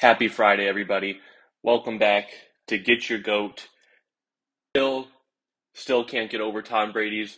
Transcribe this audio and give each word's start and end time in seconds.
Happy 0.00 0.28
Friday, 0.28 0.68
everybody. 0.68 1.18
Welcome 1.64 1.98
back 1.98 2.28
to 2.68 2.78
Get 2.78 3.10
Your 3.10 3.18
Goat. 3.18 3.66
Still, 4.70 5.08
still 5.74 6.04
can't 6.04 6.30
get 6.30 6.40
over 6.40 6.62
Tom 6.62 6.92
Brady's 6.92 7.36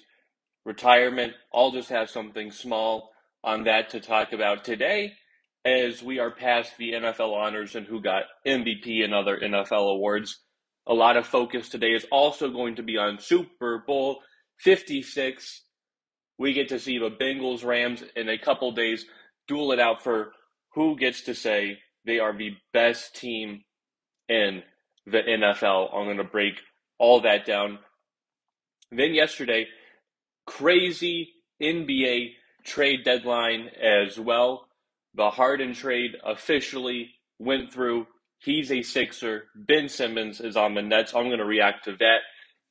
retirement. 0.66 1.32
I'll 1.54 1.70
just 1.70 1.88
have 1.88 2.10
something 2.10 2.50
small 2.50 3.12
on 3.42 3.64
that 3.64 3.88
to 3.90 4.00
talk 4.00 4.34
about 4.34 4.62
today 4.62 5.14
as 5.64 6.02
we 6.02 6.18
are 6.18 6.30
past 6.30 6.76
the 6.76 6.92
NFL 6.92 7.32
honors 7.32 7.76
and 7.76 7.86
who 7.86 7.98
got 7.98 8.24
MVP 8.46 9.02
and 9.02 9.14
other 9.14 9.38
NFL 9.38 9.94
awards. 9.94 10.38
A 10.86 10.92
lot 10.92 11.16
of 11.16 11.26
focus 11.26 11.70
today 11.70 11.94
is 11.94 12.04
also 12.12 12.50
going 12.50 12.76
to 12.76 12.82
be 12.82 12.98
on 12.98 13.20
Super 13.20 13.82
Bowl 13.86 14.20
56. 14.58 15.62
We 16.38 16.52
get 16.52 16.68
to 16.68 16.78
see 16.78 16.98
the 16.98 17.10
Bengals 17.10 17.64
Rams 17.64 18.04
in 18.14 18.28
a 18.28 18.36
couple 18.36 18.72
days 18.72 19.06
duel 19.48 19.72
it 19.72 19.80
out 19.80 20.04
for 20.04 20.32
who 20.74 20.98
gets 20.98 21.22
to 21.22 21.34
say 21.34 21.78
they 22.04 22.18
are 22.18 22.36
the 22.36 22.56
best 22.72 23.16
team 23.16 23.62
in 24.28 24.62
the 25.06 25.18
NFL. 25.18 25.94
I'm 25.94 26.04
going 26.04 26.16
to 26.16 26.24
break 26.24 26.54
all 26.98 27.20
that 27.22 27.46
down. 27.46 27.78
Then 28.90 29.14
yesterday, 29.14 29.66
crazy 30.46 31.28
NBA 31.62 32.32
trade 32.64 33.04
deadline 33.04 33.70
as 33.80 34.18
well. 34.18 34.66
The 35.14 35.30
Harden 35.30 35.74
trade 35.74 36.12
officially 36.24 37.10
went 37.38 37.72
through. 37.72 38.06
He's 38.38 38.70
a 38.70 38.82
Sixer. 38.82 39.44
Ben 39.54 39.88
Simmons 39.88 40.40
is 40.40 40.56
on 40.56 40.74
the 40.74 40.82
Nets. 40.82 41.14
I'm 41.14 41.26
going 41.26 41.38
to 41.38 41.44
react 41.44 41.84
to 41.84 41.96
that, 41.96 42.20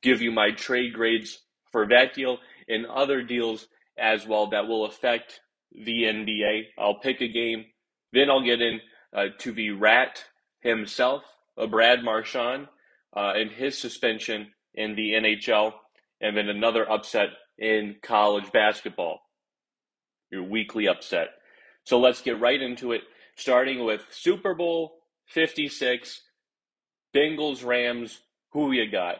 give 0.02 0.20
you 0.20 0.32
my 0.32 0.50
trade 0.52 0.94
grades 0.94 1.38
for 1.70 1.86
that 1.88 2.14
deal 2.14 2.38
and 2.68 2.86
other 2.86 3.22
deals 3.22 3.66
as 3.98 4.26
well 4.26 4.48
that 4.50 4.66
will 4.66 4.86
affect 4.86 5.40
the 5.72 6.04
NBA. 6.04 6.62
I'll 6.78 6.98
pick 7.00 7.20
a 7.20 7.28
game. 7.28 7.66
Then 8.12 8.30
I'll 8.30 8.44
get 8.44 8.60
in 8.60 8.80
uh, 9.14 9.26
to 9.38 9.52
the 9.52 9.70
rat 9.70 10.24
himself, 10.60 11.24
uh, 11.58 11.66
Brad 11.66 12.02
Marchand, 12.02 12.68
uh, 13.16 13.32
and 13.36 13.50
his 13.50 13.76
suspension 13.76 14.48
in 14.74 14.94
the 14.94 15.12
NHL, 15.12 15.72
and 16.20 16.36
then 16.36 16.48
another 16.48 16.90
upset 16.90 17.28
in 17.58 17.96
college 18.02 18.52
basketball. 18.52 19.20
Your 20.30 20.44
weekly 20.44 20.86
upset. 20.86 21.28
So 21.84 21.98
let's 21.98 22.22
get 22.22 22.40
right 22.40 22.60
into 22.60 22.92
it, 22.92 23.02
starting 23.36 23.84
with 23.84 24.02
Super 24.10 24.54
Bowl 24.54 24.98
56, 25.26 26.22
Bengals, 27.14 27.64
Rams. 27.64 28.20
Who 28.52 28.72
you 28.72 28.90
got? 28.90 29.16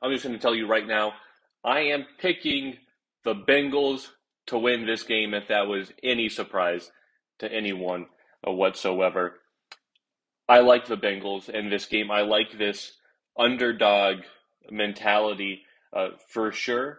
I'm 0.00 0.12
just 0.12 0.24
going 0.24 0.34
to 0.34 0.42
tell 0.42 0.54
you 0.54 0.66
right 0.66 0.86
now, 0.86 1.12
I 1.64 1.80
am 1.80 2.06
picking 2.18 2.76
the 3.24 3.34
Bengals 3.34 4.08
to 4.46 4.58
win 4.58 4.86
this 4.86 5.04
game 5.04 5.34
if 5.34 5.48
that 5.48 5.68
was 5.68 5.92
any 6.02 6.28
surprise 6.28 6.90
to 7.38 7.52
anyone 7.52 8.06
whatsoever. 8.44 9.34
I 10.48 10.60
like 10.60 10.86
the 10.86 10.96
Bengals 10.96 11.48
in 11.48 11.70
this 11.70 11.86
game. 11.86 12.10
I 12.10 12.22
like 12.22 12.58
this 12.58 12.92
underdog 13.38 14.18
mentality 14.70 15.62
uh, 15.92 16.08
for 16.28 16.52
sure. 16.52 16.98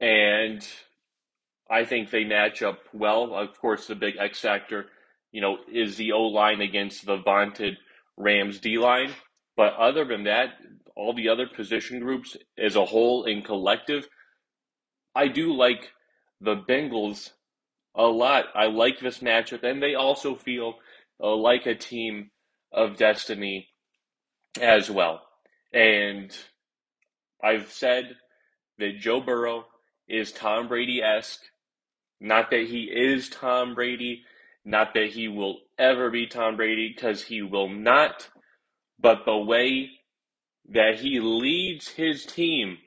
And 0.00 0.66
I 1.70 1.84
think 1.84 2.10
they 2.10 2.24
match 2.24 2.62
up 2.62 2.78
well. 2.92 3.34
Of 3.34 3.58
course, 3.60 3.86
the 3.86 3.94
big 3.94 4.16
X 4.18 4.40
factor, 4.40 4.86
you 5.32 5.40
know, 5.40 5.58
is 5.72 5.96
the 5.96 6.12
O 6.12 6.22
line 6.22 6.60
against 6.60 7.06
the 7.06 7.16
vaunted 7.16 7.78
Rams 8.16 8.58
D 8.58 8.78
line. 8.78 9.12
But 9.56 9.74
other 9.74 10.04
than 10.04 10.24
that, 10.24 10.50
all 10.94 11.14
the 11.14 11.28
other 11.28 11.46
position 11.46 12.00
groups 12.00 12.36
as 12.56 12.76
a 12.76 12.84
whole 12.84 13.24
and 13.24 13.44
collective, 13.44 14.08
I 15.14 15.28
do 15.28 15.54
like 15.54 15.90
the 16.40 16.56
Bengals 16.56 17.30
a 17.94 18.04
lot. 18.04 18.46
I 18.54 18.66
like 18.66 19.00
this 19.00 19.18
matchup, 19.18 19.62
and 19.64 19.82
they 19.82 19.94
also 19.94 20.34
feel 20.34 20.74
uh, 21.22 21.34
like 21.34 21.66
a 21.66 21.74
team 21.74 22.30
of 22.72 22.96
destiny 22.96 23.68
as 24.60 24.90
well. 24.90 25.22
And 25.72 26.36
I've 27.42 27.72
said 27.72 28.16
that 28.78 28.98
Joe 28.98 29.20
Burrow 29.20 29.64
is 30.08 30.32
Tom 30.32 30.68
Brady 30.68 31.02
esque. 31.02 31.40
Not 32.20 32.50
that 32.50 32.66
he 32.66 32.84
is 32.84 33.28
Tom 33.28 33.74
Brady, 33.74 34.22
not 34.64 34.94
that 34.94 35.10
he 35.10 35.28
will 35.28 35.58
ever 35.78 36.10
be 36.10 36.26
Tom 36.26 36.56
Brady, 36.56 36.92
because 36.94 37.22
he 37.22 37.42
will 37.42 37.68
not, 37.68 38.28
but 38.98 39.24
the 39.24 39.36
way 39.36 39.90
that 40.70 40.96
he 40.96 41.20
leads 41.20 41.88
his 41.88 42.26
team, 42.26 42.78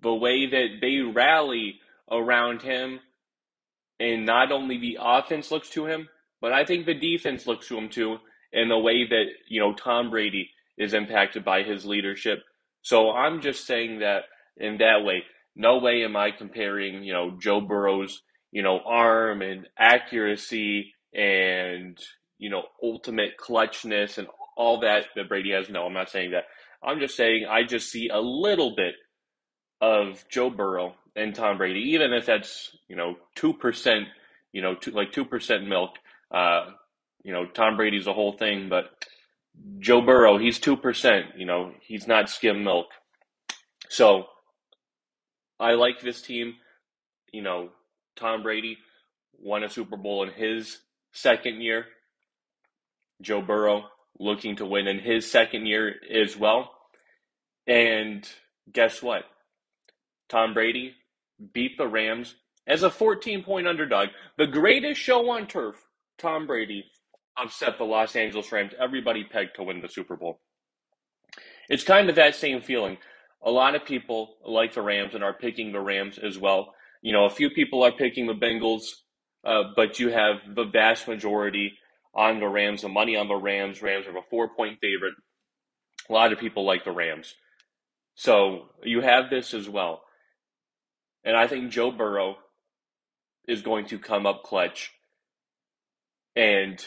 the 0.00 0.14
way 0.14 0.46
that 0.46 0.78
they 0.80 0.98
rally 0.98 1.80
around 2.10 2.62
him, 2.62 3.00
and 4.12 4.26
not 4.26 4.52
only 4.52 4.78
the 4.78 4.98
offense 5.00 5.50
looks 5.50 5.70
to 5.70 5.86
him, 5.86 6.08
but 6.40 6.52
I 6.52 6.64
think 6.64 6.84
the 6.84 6.94
defense 6.94 7.46
looks 7.46 7.68
to 7.68 7.78
him 7.78 7.88
too, 7.88 8.18
in 8.52 8.68
the 8.68 8.78
way 8.78 9.06
that 9.08 9.24
you 9.48 9.60
know 9.60 9.74
Tom 9.74 10.10
Brady 10.10 10.50
is 10.76 10.94
impacted 10.94 11.44
by 11.44 11.62
his 11.62 11.84
leadership. 11.84 12.40
So 12.82 13.10
I'm 13.10 13.40
just 13.40 13.66
saying 13.66 14.00
that 14.00 14.24
in 14.56 14.78
that 14.78 15.04
way. 15.04 15.22
No 15.56 15.78
way 15.78 16.04
am 16.04 16.16
I 16.16 16.32
comparing, 16.32 17.04
you 17.04 17.12
know, 17.12 17.36
Joe 17.40 17.60
Burrow's, 17.60 18.22
you 18.50 18.62
know, 18.62 18.80
arm 18.84 19.40
and 19.40 19.68
accuracy 19.78 20.92
and, 21.14 21.96
you 22.38 22.50
know, 22.50 22.64
ultimate 22.82 23.38
clutchness 23.38 24.18
and 24.18 24.26
all 24.56 24.80
that 24.80 25.06
that 25.14 25.28
Brady 25.28 25.52
has. 25.52 25.70
No, 25.70 25.86
I'm 25.86 25.92
not 25.94 26.10
saying 26.10 26.32
that. 26.32 26.44
I'm 26.82 26.98
just 26.98 27.16
saying 27.16 27.46
I 27.48 27.62
just 27.62 27.90
see 27.90 28.08
a 28.12 28.20
little 28.20 28.74
bit 28.74 28.94
of 29.80 30.24
Joe 30.28 30.50
Burrow 30.50 30.94
and 31.16 31.34
Tom 31.34 31.58
Brady, 31.58 31.80
even 31.92 32.12
if 32.12 32.26
that's 32.26 32.76
you 32.88 32.96
know 32.96 33.16
two 33.34 33.52
percent, 33.54 34.06
you 34.52 34.62
know, 34.62 34.74
two, 34.74 34.90
like 34.90 35.12
two 35.12 35.24
percent 35.24 35.66
milk. 35.66 35.90
Uh, 36.30 36.70
you 37.22 37.32
know, 37.32 37.46
Tom 37.46 37.76
Brady's 37.76 38.06
a 38.06 38.12
whole 38.12 38.32
thing, 38.32 38.68
but 38.68 39.06
Joe 39.78 40.00
Burrow, 40.00 40.38
he's 40.38 40.58
two 40.58 40.76
percent. 40.76 41.26
You 41.36 41.46
know, 41.46 41.72
he's 41.80 42.06
not 42.06 42.28
skim 42.28 42.64
milk. 42.64 42.86
So 43.88 44.26
I 45.60 45.72
like 45.74 46.00
this 46.00 46.22
team. 46.22 46.54
You 47.32 47.42
know, 47.42 47.70
Tom 48.16 48.42
Brady 48.42 48.78
won 49.38 49.64
a 49.64 49.68
Super 49.68 49.96
Bowl 49.96 50.22
in 50.22 50.30
his 50.30 50.78
second 51.12 51.60
year. 51.62 51.86
Joe 53.22 53.40
Burrow 53.40 53.84
looking 54.18 54.56
to 54.56 54.66
win 54.66 54.86
in 54.86 54.98
his 54.98 55.30
second 55.30 55.66
year 55.66 55.94
as 56.12 56.36
well. 56.36 56.70
And 57.66 58.28
guess 58.72 59.02
what? 59.02 59.24
Tom 60.28 60.54
Brady 60.54 60.94
beat 61.52 61.76
the 61.78 61.86
Rams 61.88 62.34
as 62.66 62.82
a 62.82 62.90
14 62.90 63.42
point 63.42 63.66
underdog. 63.66 64.08
The 64.38 64.46
greatest 64.46 65.00
show 65.00 65.30
on 65.30 65.46
turf, 65.46 65.76
Tom 66.18 66.46
Brady, 66.46 66.84
upset 67.36 67.78
the 67.78 67.84
Los 67.84 68.16
Angeles 68.16 68.50
Rams. 68.52 68.72
Everybody 68.80 69.24
pegged 69.24 69.56
to 69.56 69.62
win 69.62 69.80
the 69.80 69.88
Super 69.88 70.16
Bowl. 70.16 70.40
It's 71.68 71.84
kind 71.84 72.08
of 72.08 72.16
that 72.16 72.34
same 72.34 72.60
feeling. 72.60 72.98
A 73.42 73.50
lot 73.50 73.74
of 73.74 73.84
people 73.84 74.36
like 74.46 74.74
the 74.74 74.82
Rams 74.82 75.14
and 75.14 75.24
are 75.24 75.34
picking 75.34 75.72
the 75.72 75.80
Rams 75.80 76.18
as 76.18 76.38
well. 76.38 76.74
You 77.02 77.12
know, 77.12 77.26
a 77.26 77.30
few 77.30 77.50
people 77.50 77.82
are 77.82 77.92
picking 77.92 78.26
the 78.26 78.34
Bengals, 78.34 78.84
uh, 79.44 79.64
but 79.76 79.98
you 79.98 80.10
have 80.10 80.36
the 80.54 80.64
vast 80.64 81.06
majority 81.06 81.72
on 82.14 82.40
the 82.40 82.48
Rams, 82.48 82.82
the 82.82 82.88
money 82.88 83.16
on 83.16 83.28
the 83.28 83.34
Rams. 83.34 83.82
Rams 83.82 84.06
are 84.06 84.16
a 84.16 84.22
four 84.30 84.48
point 84.54 84.78
favorite. 84.80 85.14
A 86.08 86.12
lot 86.12 86.32
of 86.32 86.38
people 86.38 86.64
like 86.64 86.84
the 86.84 86.92
Rams. 86.92 87.34
So 88.14 88.70
you 88.82 89.00
have 89.00 89.30
this 89.30 89.52
as 89.52 89.68
well. 89.68 90.03
And 91.24 91.36
I 91.36 91.46
think 91.46 91.70
Joe 91.70 91.90
Burrow 91.90 92.36
is 93.46 93.62
going 93.62 93.86
to 93.86 93.98
come 93.98 94.26
up 94.26 94.42
clutch. 94.42 94.92
And, 96.36 96.84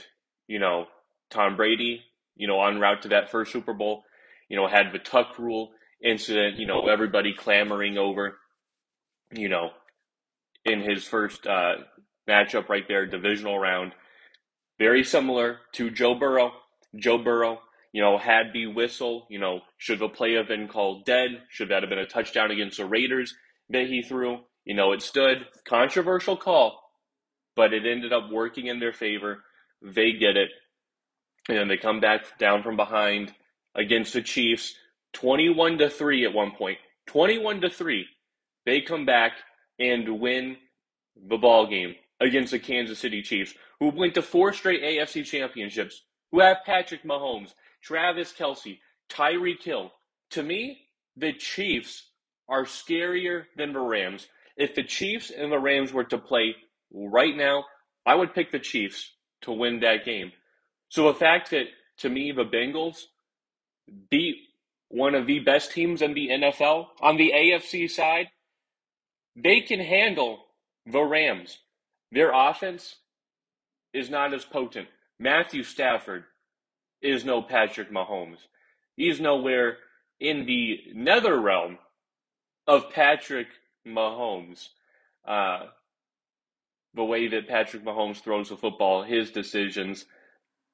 you 0.48 0.59
know, 0.59 0.86
Tom 1.30 1.56
Brady, 1.56 2.02
you 2.36 2.48
know, 2.48 2.64
en 2.64 2.80
route 2.80 3.03
to 3.03 3.09
that 3.09 3.31
first 3.31 3.52
Super 3.52 3.74
Bowl, 3.74 4.03
you 4.50 4.58
know, 4.58 4.68
had 4.68 4.92
the 4.92 5.00
tuck 5.00 5.40
rule 5.40 5.72
incident, 6.03 6.58
you 6.58 6.68
know, 6.68 6.88
everybody 6.88 7.34
clamoring 7.34 7.98
over, 7.98 8.38
you 9.31 9.50
know, 9.50 9.70
in 10.66 10.81
his 10.81 11.04
first 11.06 11.48
uh, 11.48 11.75
matchup 12.30 12.69
right 12.69 12.88
there, 12.88 13.06
divisional 13.06 13.58
round. 13.58 13.94
Very 14.78 15.04
similar 15.04 15.60
to 15.74 15.90
Joe 15.90 16.13
Burrow. 16.13 16.51
Joe 16.95 17.18
Burrow, 17.18 17.60
you 17.94 18.01
know, 18.01 18.18
had 18.18 18.54
the 18.54 18.68
whistle, 18.68 19.25
you 19.30 19.40
know, 19.40 19.62
should 19.78 20.00
the 20.00 20.10
play 20.10 20.33
have 20.33 20.48
been 20.48 20.68
called 20.68 21.06
dead? 21.06 21.30
Should 21.50 21.69
that 21.69 21.83
have 21.83 21.90
been 21.90 22.00
a 22.00 22.06
touchdown 22.06 22.51
against 22.51 22.78
the 22.78 22.86
Raiders? 22.86 23.33
That 23.69 23.88
he 23.88 24.02
threw. 24.02 24.40
You 24.66 24.75
know, 24.75 24.92
it 24.92 25.02
stood. 25.02 25.46
Controversial 25.68 26.38
call, 26.38 26.81
but 27.56 27.74
it 27.74 27.86
ended 27.86 28.14
up 28.14 28.30
working 28.31 28.68
in 28.68 28.80
their 28.80 28.94
favor. 28.94 29.44
They 29.81 30.14
get 30.14 30.38
it. 30.38 30.50
And 31.48 31.58
then 31.58 31.68
they 31.68 31.78
come 31.78 32.00
back 32.00 32.38
down 32.38 32.64
from 32.64 32.75
behind 32.75 33.34
against 33.75 34.14
the 34.14 34.22
Chiefs, 34.22 34.74
21 35.14 35.78
to 35.78 35.90
3 35.90 36.25
at 36.25 36.34
one 36.34 36.52
point. 36.52 36.78
21 37.08 37.62
to 37.62 37.69
3. 37.69 38.06
They 38.66 38.81
come 38.81 39.06
back 39.06 39.34
and 39.80 40.19
win 40.19 40.58
the 41.30 41.38
ball 41.38 41.68
game 41.68 41.96
against 42.19 42.52
the 42.52 42.60
Kansas 42.60 43.00
City 43.00 43.22
Chiefs, 43.22 43.54
who 43.80 43.90
went 43.90 44.16
to 44.16 44.22
four 44.22 44.52
straight 44.54 44.84
AFC 44.84 45.24
championships, 45.24 46.02
who 46.31 46.42
have 46.42 46.58
Patrick 46.66 47.04
Mahomes, 47.04 47.54
Travis 47.81 48.34
Kelce, 48.34 48.80
Tyreek 49.10 49.64
Hill. 49.64 49.92
To 50.31 50.44
me, 50.44 50.88
the 51.16 51.34
Chiefs 51.34 52.06
are 52.49 52.63
scarier 52.63 53.45
than 53.55 53.73
the 53.73 53.79
Rams. 53.79 54.27
If 54.55 54.75
the 54.75 54.83
Chiefs 54.83 55.31
and 55.31 55.51
the 55.51 55.59
Rams 55.59 55.94
were 55.94 56.05
to 56.05 56.17
play 56.17 56.55
right 56.91 57.35
now, 57.35 57.65
I 58.05 58.15
would 58.15 58.33
pick 58.33 58.51
the 58.51 58.59
Chiefs 58.59 59.11
to 59.41 59.51
win 59.51 59.81
that 59.81 60.05
game. 60.05 60.31
So 60.89 61.11
the 61.11 61.19
fact 61.19 61.51
that 61.51 61.65
to 61.99 62.09
me 62.09 62.31
the 62.31 62.45
Bengals 62.45 63.03
beat 64.09 64.38
one 64.89 65.15
of 65.15 65.27
the 65.27 65.39
best 65.39 65.71
teams 65.71 66.01
in 66.01 66.13
the 66.13 66.29
NFL 66.29 66.88
on 67.01 67.17
the 67.17 67.33
AFC 67.35 67.89
side, 67.89 68.27
they 69.35 69.61
can 69.61 69.79
handle 69.79 70.45
the 70.85 71.01
Rams. 71.01 71.59
Their 72.11 72.31
offense 72.33 72.95
is 73.94 74.09
not 74.09 74.33
as 74.33 74.45
potent. 74.45 74.88
Matthew 75.19 75.63
Stafford 75.63 76.23
is 77.01 77.25
no 77.25 77.41
Patrick 77.41 77.91
Mahomes. 77.91 78.39
He's 78.95 79.19
nowhere 79.19 79.77
in 80.19 80.45
the 80.45 80.79
nether 80.95 81.39
realm 81.39 81.77
of 82.68 82.92
Patrick 82.92 83.48
Mahomes. 83.88 84.69
Uh, 85.28 85.68
the 86.94 87.04
way 87.04 87.28
that 87.28 87.48
Patrick 87.48 87.84
Mahomes 87.84 88.22
throws 88.22 88.50
the 88.50 88.58
football, 88.58 89.04
his 89.04 89.31
decisions, 89.31 90.06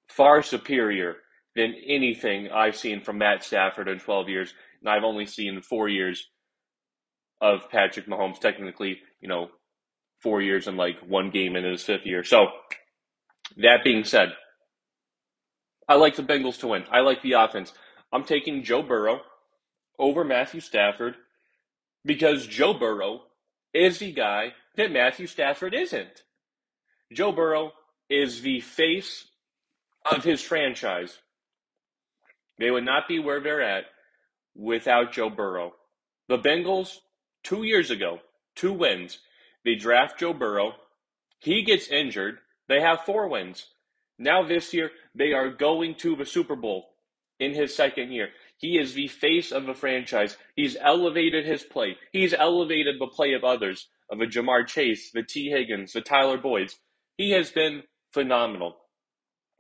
far 0.08 0.42
superior 0.42 1.18
than 1.56 1.74
anything 1.86 2.50
I've 2.52 2.76
seen 2.76 3.02
from 3.02 3.20
Matt 3.20 3.44
Stafford 3.44 3.88
in 3.88 4.00
12 4.00 4.30
years. 4.30 4.54
And 4.82 4.90
I've 4.90 5.04
only 5.04 5.26
seen 5.26 5.62
four 5.62 5.88
years 5.90 6.28
of 7.42 7.70
Patrick 7.70 8.08
Mahomes, 8.08 8.40
technically, 8.40 9.00
you 9.22 9.28
know, 9.28 9.50
four 10.22 10.42
years 10.42 10.68
and 10.68 10.78
like 10.78 10.96
one 11.06 11.30
game 11.30 11.56
in 11.56 11.66
his 11.66 11.84
fifth 11.84 12.06
year. 12.06 12.24
So, 12.24 12.48
that 13.58 13.84
being 13.84 14.04
said, 14.04 14.30
I 15.88 15.96
like 15.96 16.16
the 16.16 16.24
Bengals 16.24 16.60
to 16.60 16.68
win. 16.68 16.86
I 16.92 17.02
like 17.02 17.22
the 17.22 17.34
offense. 17.34 17.74
I'm 18.12 18.24
taking 18.24 18.64
Joe 18.64 18.82
Burrow 18.82 19.20
over 20.00 20.24
Matthew 20.24 20.62
Stafford 20.62 21.16
because 22.06 22.48
Joe 22.48 22.74
Burrow 22.74 23.22
is 23.74 24.00
the 24.00 24.12
guy 24.12 24.54
that 24.76 24.92
Matthew 24.92 25.28
Stafford 25.28 25.74
isn't. 25.74 26.24
Joe 27.12 27.32
Burrow 27.32 27.72
is 28.10 28.42
the 28.42 28.60
face 28.60 29.26
of 30.10 30.24
his 30.24 30.42
franchise. 30.42 31.20
They 32.60 32.72
would 32.72 32.86
not 32.86 33.08
be 33.08 33.20
where 33.20 33.42
they're 33.42 33.62
at 33.62 33.86
without 34.56 35.14
Joe 35.14 35.30
Burrow. 35.30 35.74
The 36.28 36.38
Bengals, 36.38 36.98
two 37.44 37.64
years 37.64 37.92
ago, 37.92 38.20
two 38.56 38.74
wins. 38.74 39.20
They 39.66 39.76
draft 39.76 40.20
Joe 40.20 40.34
Burrow. 40.34 40.74
He 41.40 41.64
gets 41.64 41.88
injured. 41.88 42.40
They 42.68 42.82
have 42.82 43.02
four 43.02 43.28
wins. 43.28 43.68
Now, 44.20 44.44
this 44.44 44.74
year, 44.74 44.92
they 45.16 45.34
are 45.34 45.50
going 45.50 45.96
to 45.96 46.16
the 46.16 46.26
Super 46.26 46.56
Bowl 46.56 46.90
in 47.40 47.54
his 47.54 47.76
second 47.76 48.12
year. 48.12 48.30
He 48.58 48.78
is 48.78 48.94
the 48.94 49.08
face 49.08 49.52
of 49.52 49.66
the 49.66 49.74
franchise. 49.74 50.38
He's 50.56 50.78
elevated 50.80 51.46
his 51.46 51.64
play. 51.64 51.98
He's 52.12 52.34
elevated 52.34 52.96
the 53.00 53.08
play 53.08 53.34
of 53.34 53.44
others, 53.44 53.88
of 54.10 54.22
a 54.22 54.26
Ja'Marr 54.26 54.68
Chase, 54.68 55.12
the 55.12 55.24
Tee 55.24 55.50
Higgins, 55.50 55.94
the 55.94 56.02
Tyler 56.02 56.38
Boyds. 56.38 56.76
He 57.18 57.32
has 57.32 57.52
been 57.52 57.84
phenomenal. 58.12 58.78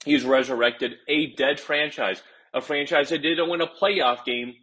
He's 0.05 0.23
resurrected 0.23 0.95
a 1.07 1.33
dead 1.33 1.59
franchise, 1.59 2.21
a 2.53 2.61
franchise 2.61 3.09
that 3.09 3.21
didn't 3.21 3.49
win 3.49 3.61
a 3.61 3.67
playoff 3.67 4.25
game 4.25 4.53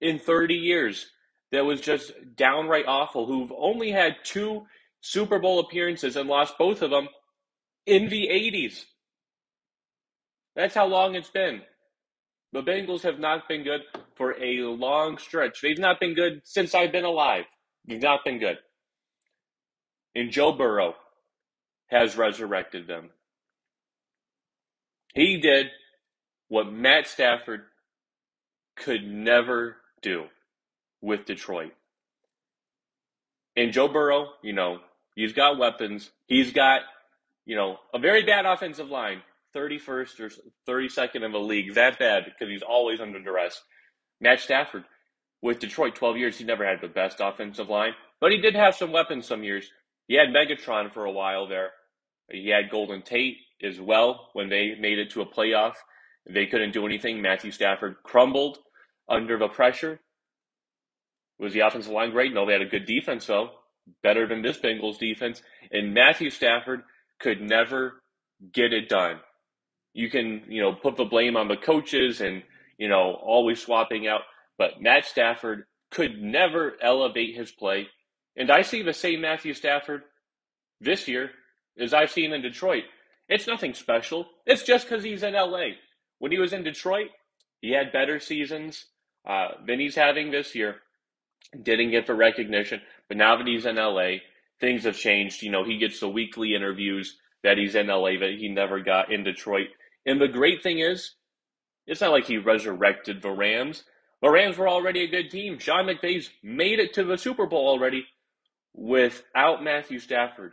in 0.00 0.18
30 0.18 0.54
years, 0.54 1.06
that 1.50 1.64
was 1.64 1.80
just 1.80 2.12
downright 2.36 2.86
awful, 2.86 3.26
who've 3.26 3.52
only 3.56 3.90
had 3.90 4.16
two 4.22 4.66
Super 5.00 5.38
Bowl 5.38 5.60
appearances 5.60 6.16
and 6.16 6.28
lost 6.28 6.58
both 6.58 6.82
of 6.82 6.90
them 6.90 7.08
in 7.86 8.08
the 8.08 8.28
80s. 8.28 8.84
That's 10.54 10.74
how 10.74 10.86
long 10.86 11.14
it's 11.14 11.30
been. 11.30 11.62
The 12.52 12.62
Bengals 12.62 13.02
have 13.02 13.18
not 13.18 13.46
been 13.48 13.62
good 13.62 13.82
for 14.16 14.34
a 14.42 14.62
long 14.62 15.18
stretch. 15.18 15.60
They've 15.60 15.78
not 15.78 16.00
been 16.00 16.14
good 16.14 16.40
since 16.44 16.74
I've 16.74 16.92
been 16.92 17.04
alive. 17.04 17.44
They've 17.86 18.00
not 18.00 18.24
been 18.24 18.38
good. 18.38 18.58
And 20.14 20.30
Joe 20.30 20.52
Burrow 20.52 20.94
has 21.88 22.16
resurrected 22.16 22.86
them. 22.86 23.10
He 25.14 25.38
did 25.40 25.66
what 26.48 26.72
Matt 26.72 27.06
Stafford 27.06 27.62
could 28.76 29.04
never 29.06 29.76
do 30.02 30.24
with 31.00 31.26
Detroit. 31.26 31.72
And 33.56 33.72
Joe 33.72 33.88
Burrow, 33.88 34.28
you 34.42 34.52
know, 34.52 34.78
he's 35.14 35.32
got 35.32 35.58
weapons. 35.58 36.10
He's 36.26 36.52
got, 36.52 36.82
you 37.44 37.56
know, 37.56 37.78
a 37.92 37.98
very 37.98 38.22
bad 38.22 38.46
offensive 38.46 38.88
line. 38.88 39.22
31st 39.54 40.20
or 40.20 40.30
32nd 40.68 41.24
in 41.24 41.32
the 41.32 41.38
league. 41.38 41.74
That 41.74 41.98
bad 41.98 42.24
because 42.24 42.50
he's 42.50 42.62
always 42.62 43.00
under 43.00 43.20
duress. 43.20 43.62
Matt 44.20 44.40
Stafford 44.40 44.84
with 45.42 45.60
Detroit, 45.60 45.94
12 45.94 46.16
years, 46.16 46.38
he 46.38 46.44
never 46.44 46.66
had 46.66 46.80
the 46.80 46.88
best 46.88 47.18
offensive 47.20 47.68
line, 47.68 47.92
but 48.20 48.32
he 48.32 48.40
did 48.40 48.54
have 48.54 48.74
some 48.74 48.92
weapons 48.92 49.26
some 49.26 49.44
years. 49.44 49.70
He 50.08 50.14
had 50.16 50.28
Megatron 50.28 50.92
for 50.92 51.04
a 51.04 51.12
while 51.12 51.46
there. 51.46 51.70
He 52.30 52.48
had 52.48 52.70
Golden 52.70 53.02
Tate 53.02 53.36
as 53.62 53.80
well 53.80 54.30
when 54.32 54.48
they 54.48 54.74
made 54.78 54.98
it 54.98 55.10
to 55.10 55.22
a 55.22 55.26
playoff. 55.26 55.74
They 56.28 56.46
couldn't 56.46 56.72
do 56.72 56.86
anything. 56.86 57.22
Matthew 57.22 57.52
Stafford 57.52 57.96
crumbled 58.02 58.58
under 59.08 59.38
the 59.38 59.48
pressure. 59.48 60.00
Was 61.38 61.52
the 61.52 61.60
offensive 61.60 61.92
line 61.92 62.10
great? 62.10 62.34
No, 62.34 62.44
they 62.44 62.52
had 62.52 62.62
a 62.62 62.66
good 62.66 62.86
defense, 62.86 63.26
though. 63.26 63.50
Better 64.02 64.26
than 64.26 64.42
this 64.42 64.58
Bengals 64.58 64.98
defense. 64.98 65.40
And 65.70 65.94
Matthew 65.94 66.30
Stafford 66.30 66.82
could 67.20 67.40
never 67.40 68.02
get 68.52 68.72
it 68.72 68.88
done 68.88 69.20
you 69.98 70.08
can, 70.08 70.44
you 70.48 70.62
know, 70.62 70.72
put 70.72 70.96
the 70.96 71.04
blame 71.04 71.36
on 71.36 71.48
the 71.48 71.56
coaches 71.56 72.20
and, 72.20 72.44
you 72.78 72.88
know, 72.88 73.18
always 73.20 73.60
swapping 73.60 74.06
out. 74.06 74.20
But 74.56 74.80
Matt 74.80 75.04
Stafford 75.04 75.64
could 75.90 76.22
never 76.22 76.74
elevate 76.80 77.34
his 77.34 77.50
play. 77.50 77.88
And 78.36 78.48
I 78.48 78.62
see 78.62 78.82
the 78.82 78.92
same 78.92 79.22
Matthew 79.22 79.54
Stafford 79.54 80.02
this 80.80 81.08
year 81.08 81.32
as 81.76 81.92
I've 81.92 82.12
seen 82.12 82.32
in 82.32 82.42
Detroit. 82.42 82.84
It's 83.28 83.48
nothing 83.48 83.74
special. 83.74 84.28
It's 84.46 84.62
just 84.62 84.88
because 84.88 85.02
he's 85.02 85.24
in 85.24 85.34
LA. 85.34 85.70
When 86.20 86.30
he 86.30 86.38
was 86.38 86.52
in 86.52 86.62
Detroit, 86.62 87.08
he 87.60 87.72
had 87.72 87.90
better 87.92 88.20
seasons 88.20 88.86
uh, 89.28 89.48
than 89.66 89.80
he's 89.80 89.96
having 89.96 90.30
this 90.30 90.54
year. 90.54 90.76
Didn't 91.60 91.90
get 91.90 92.06
the 92.06 92.14
recognition, 92.14 92.82
but 93.08 93.16
now 93.16 93.36
that 93.36 93.48
he's 93.48 93.66
in 93.66 93.74
LA, 93.74 94.18
things 94.60 94.84
have 94.84 94.96
changed. 94.96 95.42
You 95.42 95.50
know, 95.50 95.64
he 95.64 95.76
gets 95.76 95.98
the 95.98 96.08
weekly 96.08 96.54
interviews 96.54 97.16
that 97.42 97.58
he's 97.58 97.74
in 97.74 97.88
LA 97.88 98.18
that 98.20 98.36
he 98.38 98.48
never 98.48 98.80
got 98.80 99.12
in 99.12 99.24
Detroit. 99.24 99.68
And 100.06 100.20
the 100.20 100.28
great 100.28 100.62
thing 100.62 100.78
is, 100.78 101.14
it's 101.86 102.00
not 102.00 102.12
like 102.12 102.26
he 102.26 102.38
resurrected 102.38 103.22
the 103.22 103.30
Rams. 103.30 103.84
The 104.22 104.30
Rams 104.30 104.58
were 104.58 104.68
already 104.68 105.02
a 105.02 105.08
good 105.08 105.30
team. 105.30 105.58
Sean 105.58 105.86
McVay's 105.86 106.30
made 106.42 106.78
it 106.80 106.94
to 106.94 107.04
the 107.04 107.16
Super 107.18 107.46
Bowl 107.46 107.68
already 107.68 108.06
without 108.74 109.62
Matthew 109.62 109.98
Stafford. 109.98 110.52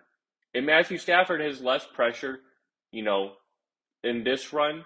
And 0.53 0.65
Matthew 0.65 0.97
Stafford 0.97 1.42
has 1.42 1.62
less 1.62 1.86
pressure, 1.94 2.39
you 2.92 3.03
know, 3.03 3.33
in 4.03 4.24
this 4.24 4.53
run 4.53 4.86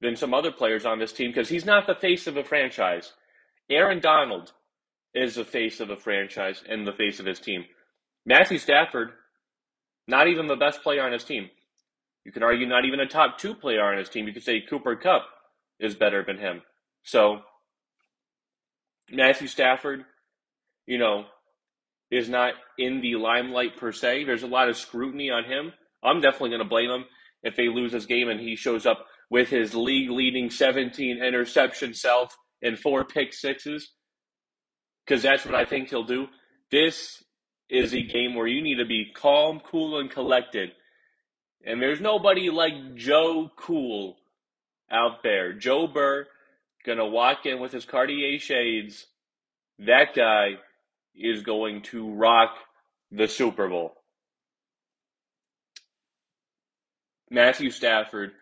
than 0.00 0.16
some 0.16 0.34
other 0.34 0.52
players 0.52 0.84
on 0.84 0.98
this 0.98 1.12
team 1.12 1.30
because 1.30 1.48
he's 1.48 1.64
not 1.64 1.86
the 1.86 1.94
face 1.94 2.26
of 2.26 2.36
a 2.36 2.44
franchise. 2.44 3.12
Aaron 3.70 4.00
Donald 4.00 4.52
is 5.14 5.36
the 5.36 5.44
face 5.44 5.80
of 5.80 5.90
a 5.90 5.96
franchise 5.96 6.62
and 6.68 6.86
the 6.86 6.92
face 6.92 7.20
of 7.20 7.26
his 7.26 7.40
team. 7.40 7.64
Matthew 8.26 8.58
Stafford, 8.58 9.10
not 10.06 10.28
even 10.28 10.46
the 10.46 10.56
best 10.56 10.82
player 10.82 11.02
on 11.02 11.12
his 11.12 11.24
team. 11.24 11.48
You 12.24 12.32
can 12.32 12.42
argue 12.42 12.66
not 12.66 12.84
even 12.84 13.00
a 13.00 13.06
top 13.06 13.38
two 13.38 13.54
player 13.54 13.82
on 13.82 13.98
his 13.98 14.08
team. 14.08 14.26
You 14.26 14.32
could 14.32 14.42
say 14.42 14.60
Cooper 14.60 14.96
Kupp 14.96 15.26
is 15.78 15.94
better 15.94 16.24
than 16.24 16.38
him. 16.38 16.62
So 17.02 17.40
Matthew 19.10 19.46
Stafford, 19.46 20.04
you 20.86 20.98
know, 20.98 21.26
is 22.10 22.28
not 22.28 22.54
in 22.78 23.00
the 23.00 23.16
limelight 23.16 23.76
per 23.76 23.92
se. 23.92 24.24
There's 24.24 24.42
a 24.42 24.48
lot 24.48 24.68
of 24.68 24.76
scrutiny 24.76 25.30
on 25.30 25.44
him. 25.44 25.72
I'm 26.02 26.20
definitely 26.20 26.50
going 26.50 26.62
to 26.62 26.68
blame 26.68 26.90
him 26.90 27.04
if 27.42 27.56
they 27.56 27.68
lose 27.68 27.92
this 27.92 28.06
game 28.06 28.28
and 28.28 28.40
he 28.40 28.56
shows 28.56 28.86
up 28.86 29.06
with 29.30 29.48
his 29.48 29.74
league 29.74 30.10
leading 30.10 30.50
17 30.50 31.22
interception 31.22 31.94
self 31.94 32.36
and 32.62 32.78
four 32.78 33.04
pick 33.04 33.34
sixes, 33.34 33.90
because 35.04 35.22
that's 35.22 35.44
what 35.44 35.54
I 35.54 35.64
think 35.64 35.90
he'll 35.90 36.04
do. 36.04 36.26
This 36.70 37.22
is 37.68 37.94
a 37.94 38.02
game 38.02 38.34
where 38.34 38.46
you 38.46 38.62
need 38.62 38.76
to 38.76 38.86
be 38.86 39.12
calm, 39.14 39.60
cool, 39.60 39.98
and 39.98 40.10
collected 40.10 40.72
and 41.66 41.80
there's 41.80 42.00
nobody 42.00 42.50
like 42.50 42.94
Joe 42.94 43.50
Cool 43.56 44.16
out 44.90 45.22
there. 45.22 45.52
Joe 45.52 45.86
Burr 45.86 46.26
gonna 46.86 47.06
walk 47.06 47.46
in 47.46 47.60
with 47.60 47.72
his 47.72 47.84
Cartier 47.84 48.38
shades. 48.38 49.06
That 49.78 50.14
guy 50.14 50.58
is 51.14 51.42
going 51.42 51.82
to 51.82 52.12
rock 52.14 52.56
the 53.10 53.26
Super 53.26 53.68
Bowl. 53.68 53.94
Matthew 57.30 57.70
Stafford 57.70 58.32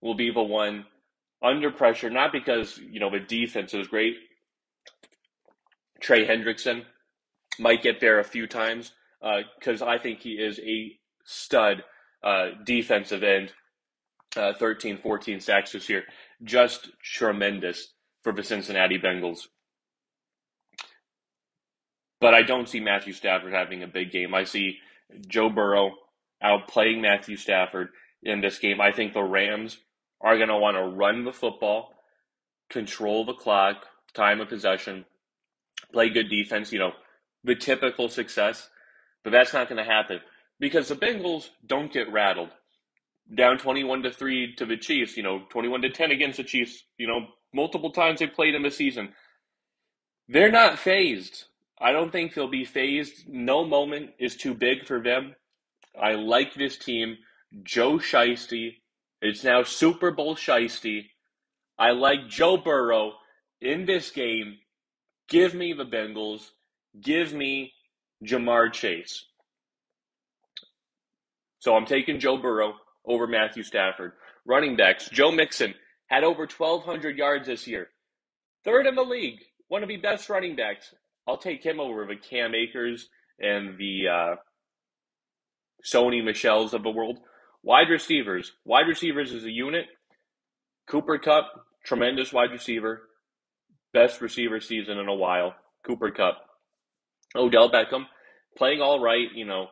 will 0.00 0.14
be 0.14 0.30
the 0.30 0.42
one 0.42 0.84
under 1.42 1.70
pressure, 1.70 2.10
not 2.10 2.32
because, 2.32 2.78
you 2.78 3.00
know, 3.00 3.10
the 3.10 3.18
defense 3.18 3.74
is 3.74 3.88
great. 3.88 4.16
Trey 6.00 6.26
Hendrickson 6.26 6.82
might 7.58 7.82
get 7.82 8.00
there 8.00 8.20
a 8.20 8.24
few 8.24 8.46
times 8.46 8.92
because 9.58 9.82
uh, 9.82 9.86
I 9.86 9.98
think 9.98 10.20
he 10.20 10.32
is 10.32 10.58
a 10.60 10.92
stud 11.24 11.84
uh, 12.22 12.50
defensive 12.64 13.22
end, 13.22 13.52
uh, 14.36 14.52
13, 14.54 14.98
14 14.98 15.40
sacks 15.40 15.72
this 15.72 15.88
year. 15.88 16.04
Just 16.42 16.90
tremendous 17.02 17.92
for 18.22 18.32
the 18.32 18.42
Cincinnati 18.42 18.98
Bengals. 18.98 19.48
But 22.20 22.34
I 22.34 22.42
don't 22.42 22.68
see 22.68 22.80
Matthew 22.80 23.12
Stafford 23.12 23.52
having 23.52 23.82
a 23.82 23.88
big 23.88 24.12
game. 24.12 24.34
I 24.34 24.44
see 24.44 24.78
Joe 25.26 25.50
Burrow 25.50 25.92
outplaying 26.42 27.00
Matthew 27.00 27.36
Stafford 27.36 27.88
in 28.22 28.40
this 28.40 28.58
game. 28.58 28.80
I 28.80 28.92
think 28.92 29.12
the 29.12 29.22
Rams 29.22 29.78
are 30.20 30.36
going 30.36 30.48
to 30.48 30.56
want 30.56 30.76
to 30.76 30.84
run 30.84 31.24
the 31.24 31.32
football, 31.32 31.94
control 32.70 33.24
the 33.24 33.34
clock, 33.34 33.86
time 34.14 34.40
of 34.40 34.48
possession, 34.48 35.04
play 35.92 36.10
good 36.10 36.28
defense, 36.28 36.72
you 36.72 36.78
know, 36.78 36.92
the 37.42 37.56
typical 37.56 38.08
success. 38.08 38.68
But 39.24 39.30
that's 39.30 39.52
not 39.52 39.68
going 39.68 39.84
to 39.84 39.90
happen 39.90 40.20
because 40.62 40.86
the 40.86 40.94
Bengals 40.94 41.48
don't 41.66 41.92
get 41.92 42.12
rattled. 42.12 42.50
Down 43.34 43.58
21 43.58 44.04
to 44.04 44.12
3 44.12 44.54
to 44.54 44.64
the 44.64 44.76
Chiefs, 44.76 45.16
you 45.16 45.24
know, 45.24 45.42
21 45.50 45.82
to 45.82 45.90
10 45.90 46.12
against 46.12 46.36
the 46.36 46.44
Chiefs, 46.44 46.84
you 46.98 47.08
know, 47.08 47.26
multiple 47.52 47.90
times 47.90 48.20
they 48.20 48.28
played 48.28 48.54
in 48.54 48.62
the 48.62 48.70
season. 48.70 49.12
They're 50.28 50.52
not 50.52 50.78
phased. 50.78 51.46
I 51.80 51.90
don't 51.90 52.12
think 52.12 52.32
they'll 52.32 52.46
be 52.46 52.64
phased. 52.64 53.28
No 53.28 53.64
moment 53.64 54.10
is 54.20 54.36
too 54.36 54.54
big 54.54 54.86
for 54.86 55.02
them. 55.02 55.34
I 56.00 56.12
like 56.12 56.54
this 56.54 56.78
team. 56.78 57.16
Joe 57.64 57.94
Shiesty. 57.94 58.76
It's 59.20 59.42
now 59.42 59.64
Super 59.64 60.12
Bowl 60.12 60.36
Shiesty. 60.36 61.06
I 61.76 61.90
like 61.90 62.28
Joe 62.28 62.56
Burrow 62.56 63.14
in 63.60 63.84
this 63.84 64.10
game. 64.10 64.58
Give 65.28 65.54
me 65.54 65.72
the 65.72 65.84
Bengals. 65.84 66.50
Give 67.00 67.32
me 67.32 67.72
Ja'Marr 68.24 68.72
Chase. 68.72 69.24
So 71.62 71.76
I'm 71.76 71.86
taking 71.86 72.18
Joe 72.18 72.38
Burrow 72.38 72.74
over 73.06 73.28
Matthew 73.28 73.62
Stafford. 73.62 74.14
Running 74.44 74.74
backs, 74.74 75.08
Joe 75.10 75.30
Mixon 75.30 75.74
had 76.08 76.24
over 76.24 76.40
1,200 76.40 77.16
yards 77.16 77.46
this 77.46 77.68
year. 77.68 77.86
Third 78.64 78.88
in 78.88 78.96
the 78.96 79.02
league, 79.02 79.38
one 79.68 79.84
of 79.84 79.88
the 79.88 79.96
best 79.96 80.28
running 80.28 80.56
backs. 80.56 80.92
I'll 81.28 81.38
take 81.38 81.64
him 81.64 81.78
over 81.78 82.04
the 82.04 82.16
Cam 82.16 82.52
Akers 82.56 83.08
and 83.38 83.78
the 83.78 84.08
uh, 84.10 84.34
Sony 85.86 86.24
Michels 86.24 86.74
of 86.74 86.82
the 86.82 86.90
world. 86.90 87.20
Wide 87.62 87.90
receivers. 87.90 88.50
Wide 88.64 88.88
receivers 88.88 89.30
is 89.30 89.44
a 89.44 89.50
unit. 89.50 89.86
Cooper 90.88 91.18
Kupp, 91.18 91.46
tremendous 91.84 92.32
wide 92.32 92.50
receiver. 92.50 93.02
Best 93.92 94.20
receiver 94.20 94.58
season 94.58 94.98
in 94.98 95.06
a 95.06 95.14
while. 95.14 95.54
Cooper 95.86 96.10
Kupp. 96.10 96.38
Odell 97.36 97.70
Beckham, 97.70 98.06
playing 98.58 98.80
all 98.80 98.98
right, 98.98 99.28
you 99.32 99.44
know, 99.44 99.68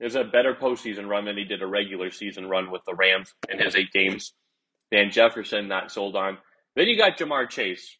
there's 0.00 0.16
a 0.16 0.24
better 0.24 0.54
postseason 0.54 1.06
run 1.06 1.26
than 1.26 1.36
he 1.36 1.44
did 1.44 1.62
a 1.62 1.66
regular 1.66 2.10
season 2.10 2.46
run 2.46 2.70
with 2.70 2.82
the 2.86 2.94
Rams 2.94 3.34
in 3.48 3.58
his 3.58 3.76
eight 3.76 3.92
games. 3.92 4.32
Van 4.90 5.10
Jefferson, 5.10 5.68
not 5.68 5.92
sold 5.92 6.16
on. 6.16 6.38
Then 6.74 6.88
you 6.88 6.96
got 6.96 7.18
Ja'Marr 7.18 7.48
Chase 7.48 7.98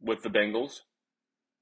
with 0.00 0.22
the 0.22 0.30
Bengals. 0.30 0.80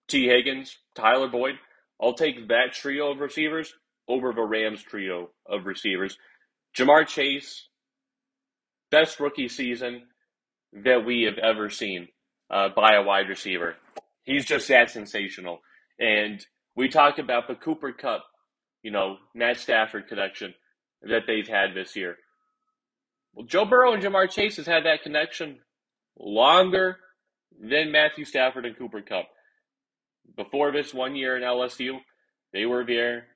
Tee 0.09 0.29
Higgins, 0.29 0.79
Tyler 0.95 1.29
Boyd. 1.29 1.57
I'll 2.01 2.15
take 2.15 2.49
that 2.49 2.73
trio 2.73 3.11
of 3.11 3.19
receivers 3.19 3.75
over 4.09 4.33
the 4.33 4.43
Rams 4.43 4.83
trio 4.83 5.31
of 5.47 5.67
receivers. 5.67 6.17
Ja'Marr 6.77 7.07
Chase, 7.07 7.69
best 8.91 9.21
rookie 9.21 9.49
season 9.49 10.03
that 10.85 11.05
we 11.05 11.23
have 11.23 11.39
ever 11.39 11.69
seen 11.69 12.09
uh, 12.51 12.69
by 12.75 12.95
a 12.95 13.03
wide 13.03 13.29
receiver. 13.29 13.77
He's 14.23 14.45
just 14.45 14.69
that 14.69 14.91
sensational. 14.91 15.61
And 15.99 16.45
we 16.77 16.89
talked 16.89 17.19
about 17.19 17.49
the 17.49 17.55
Cooper 17.55 17.93
Kupp, 17.93 18.23
you 18.83 18.91
know, 18.91 19.17
Matt 19.35 19.59
Stafford 19.59 20.09
connection 20.09 20.55
that 21.03 21.23
they've 21.27 21.49
had 21.49 21.75
this 21.75 21.97
year. 21.97 22.17
Well, 23.35 23.47
Joe 23.47 23.65
Burrow 23.65 23.95
and 23.95 24.03
Ja'Marr 24.03 24.31
Chase 24.31 24.57
has 24.57 24.67
had 24.67 24.85
that 24.85 25.03
connection 25.03 25.59
longer 26.19 26.99
than 27.59 27.93
Matthew 27.93 28.25
Stafford 28.25 28.67
and 28.67 28.77
Cooper 28.77 29.01
Kupp. 29.01 29.29
Before 30.37 30.73
this 30.73 30.93
one 30.93 31.17
year 31.17 31.37
in 31.37 31.43
LSU, 31.43 31.99
they 32.53 32.67
were 32.67 32.85
there. 32.85 33.27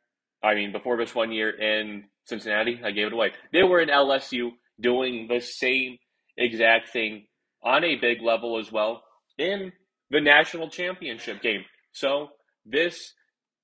I 0.43 0.55
mean, 0.55 0.73
before 0.73 0.97
this 0.97 1.15
one 1.15 1.33
year 1.33 1.50
in 1.50 2.05
Cincinnati, 2.25 2.81
I 2.85 2.91
gave 2.91 3.09
it 3.09 3.12
away. 3.12 3.33
They 3.53 3.62
were 3.62 3.81
in 3.81 3.88
LSU 3.88 4.50
doing 4.81 5.26
the 5.29 5.41
same 5.41 5.97
exact 6.37 6.91
thing 6.91 7.26
on 7.62 7.85
a 7.85 7.97
big 7.97 8.23
level 8.23 8.59
as 8.59 8.71
well 8.71 9.03
in 9.38 9.73
the 10.11 10.21
national 10.21 10.69
championship 10.69 11.43
game. 11.43 11.65
So 11.93 12.29
this 12.65 13.15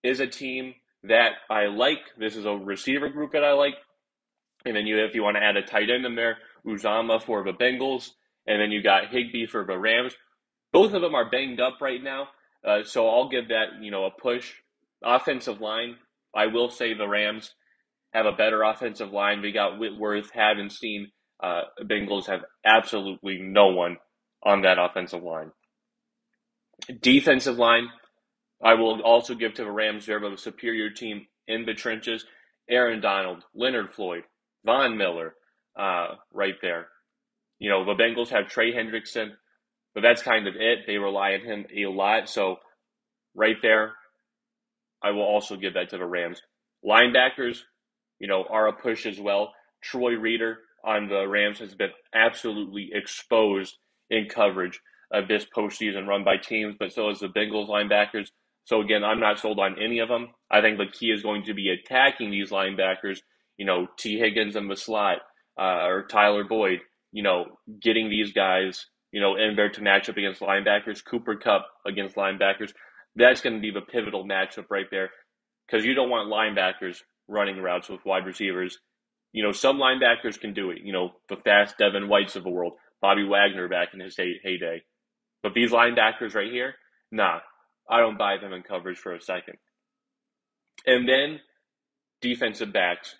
is 0.02 0.20
a 0.20 0.26
team 0.26 0.74
that 1.04 1.32
I 1.50 1.66
like. 1.66 2.00
This 2.18 2.36
is 2.36 2.44
a 2.44 2.52
receiver 2.52 3.08
group 3.08 3.32
that 3.32 3.44
I 3.44 3.52
like. 3.52 3.74
And 4.64 4.76
then 4.76 4.86
you, 4.86 5.04
if 5.04 5.14
you 5.14 5.22
want 5.22 5.36
to 5.36 5.42
add 5.42 5.56
a 5.56 5.62
tight 5.62 5.90
end 5.90 6.06
in 6.06 6.14
there, 6.14 6.38
Uzomah 6.66 7.22
for 7.22 7.42
the 7.42 7.52
Bengals, 7.52 8.10
and 8.46 8.60
then 8.60 8.70
you 8.70 8.82
got 8.82 9.08
Higbee 9.10 9.46
for 9.46 9.64
the 9.64 9.78
Rams. 9.78 10.14
Both 10.72 10.94
of 10.94 11.02
them 11.02 11.14
are 11.14 11.28
banged 11.28 11.60
up 11.60 11.78
right 11.80 12.02
now, 12.02 12.28
uh, 12.66 12.84
so 12.84 13.08
I'll 13.08 13.28
give 13.28 13.48
that 13.48 13.82
you 13.82 13.90
know 13.90 14.04
a 14.04 14.10
push. 14.10 14.52
Offensive 15.04 15.60
line, 15.60 15.96
I 16.34 16.46
will 16.46 16.70
say 16.70 16.94
the 16.94 17.08
Rams 17.08 17.54
have 18.12 18.26
a 18.26 18.32
better 18.32 18.62
offensive 18.62 19.12
line. 19.12 19.42
We 19.42 19.52
got 19.52 19.78
Whitworth, 19.78 20.32
Havenstein. 20.32 21.06
Uh, 21.42 21.62
Bengals 21.82 22.26
have 22.26 22.42
absolutely 22.64 23.38
no 23.42 23.66
one 23.68 23.96
on 24.44 24.62
that 24.62 24.78
offensive 24.78 25.22
line. 25.22 25.50
Defensive 27.00 27.56
line, 27.58 27.88
I 28.62 28.74
will 28.74 29.00
also 29.02 29.34
give 29.34 29.54
to 29.54 29.64
the 29.64 29.70
Rams. 29.70 30.06
They're 30.06 30.24
a 30.24 30.38
superior 30.38 30.90
team 30.90 31.26
in 31.48 31.64
the 31.64 31.74
trenches. 31.74 32.24
Aaron 32.70 33.00
Donald, 33.00 33.42
Leonard 33.54 33.92
Floyd, 33.92 34.22
Von 34.64 34.96
Miller, 34.96 35.34
uh, 35.78 36.14
right 36.32 36.54
there. 36.62 36.88
You 37.58 37.70
know, 37.70 37.84
the 37.84 38.00
Bengals 38.00 38.30
have 38.30 38.48
Trey 38.48 38.72
Hendrickson, 38.72 39.30
but 39.94 40.02
that's 40.02 40.22
kind 40.22 40.46
of 40.46 40.54
it. 40.56 40.80
They 40.86 40.96
rely 40.96 41.34
on 41.34 41.40
him 41.40 41.66
a 41.76 41.90
lot. 41.90 42.28
So, 42.28 42.56
right 43.34 43.56
there, 43.62 43.92
I 45.02 45.10
will 45.10 45.22
also 45.22 45.56
give 45.56 45.74
that 45.74 45.90
to 45.90 45.98
the 45.98 46.06
Rams. 46.06 46.40
Linebackers, 46.84 47.58
you 48.18 48.28
know, 48.28 48.44
are 48.48 48.68
a 48.68 48.72
push 48.72 49.06
as 49.06 49.20
well. 49.20 49.52
Troy 49.82 50.14
Reeder 50.14 50.58
on 50.84 51.08
the 51.08 51.26
Rams 51.26 51.58
has 51.58 51.74
been 51.74 51.90
absolutely 52.14 52.90
exposed 52.92 53.76
in 54.10 54.28
coverage 54.28 54.80
of 55.12 55.28
this 55.28 55.46
postseason 55.56 56.06
run 56.06 56.24
by 56.24 56.36
teams, 56.36 56.76
but 56.78 56.92
so 56.92 57.10
is 57.10 57.20
the 57.20 57.28
Bengals 57.28 57.68
linebackers. 57.68 58.28
So 58.64 58.80
again, 58.80 59.02
I'm 59.04 59.20
not 59.20 59.38
sold 59.38 59.58
on 59.58 59.76
any 59.82 59.98
of 59.98 60.08
them. 60.08 60.28
I 60.50 60.60
think 60.60 60.78
the 60.78 60.86
key 60.86 61.10
is 61.10 61.22
going 61.22 61.44
to 61.44 61.54
be 61.54 61.68
attacking 61.70 62.30
these 62.30 62.50
linebackers. 62.50 63.18
You 63.56 63.66
know, 63.66 63.88
Tee 63.98 64.18
Higgins 64.18 64.56
in 64.56 64.68
the 64.68 64.76
slot, 64.76 65.18
uh, 65.58 65.86
or 65.86 66.06
Tyler 66.06 66.44
Boyd. 66.44 66.80
You 67.12 67.22
know, 67.22 67.58
getting 67.80 68.08
these 68.08 68.32
guys, 68.32 68.86
you 69.10 69.20
know, 69.20 69.36
in 69.36 69.56
there 69.56 69.70
to 69.70 69.82
match 69.82 70.08
up 70.08 70.16
against 70.16 70.40
linebackers. 70.40 71.04
Cooper 71.04 71.36
Kupp 71.36 71.66
against 71.86 72.16
linebackers. 72.16 72.72
That's 73.14 73.42
going 73.42 73.56
to 73.56 73.60
be 73.60 73.70
the 73.70 73.82
pivotal 73.82 74.24
matchup 74.24 74.70
right 74.70 74.86
there, 74.90 75.10
because 75.66 75.84
you 75.84 75.94
don't 75.94 76.08
want 76.08 76.32
linebackers 76.32 77.02
running 77.28 77.60
routes 77.60 77.88
with 77.88 78.04
wide 78.06 78.24
receivers. 78.24 78.78
You 79.32 79.42
know, 79.42 79.52
some 79.52 79.78
linebackers 79.78 80.40
can 80.40 80.54
do 80.54 80.70
it. 80.70 80.78
You 80.82 80.92
know, 80.92 81.12
the 81.28 81.36
fast 81.36 81.76
Devin 81.78 82.08
Whites 82.08 82.36
of 82.36 82.44
the 82.44 82.50
world, 82.50 82.74
Bobby 83.00 83.24
Wagner 83.24 83.68
back 83.68 83.88
in 83.92 84.00
his 84.00 84.16
heyday. 84.16 84.82
But 85.42 85.54
these 85.54 85.72
linebackers 85.72 86.34
right 86.34 86.50
here, 86.50 86.74
nah, 87.10 87.40
I 87.88 88.00
don't 88.00 88.18
buy 88.18 88.36
them 88.38 88.52
in 88.52 88.62
coverage 88.62 88.98
for 88.98 89.14
a 89.14 89.20
second. 89.20 89.56
And 90.86 91.08
then 91.08 91.40
defensive 92.20 92.72
backs. 92.72 93.14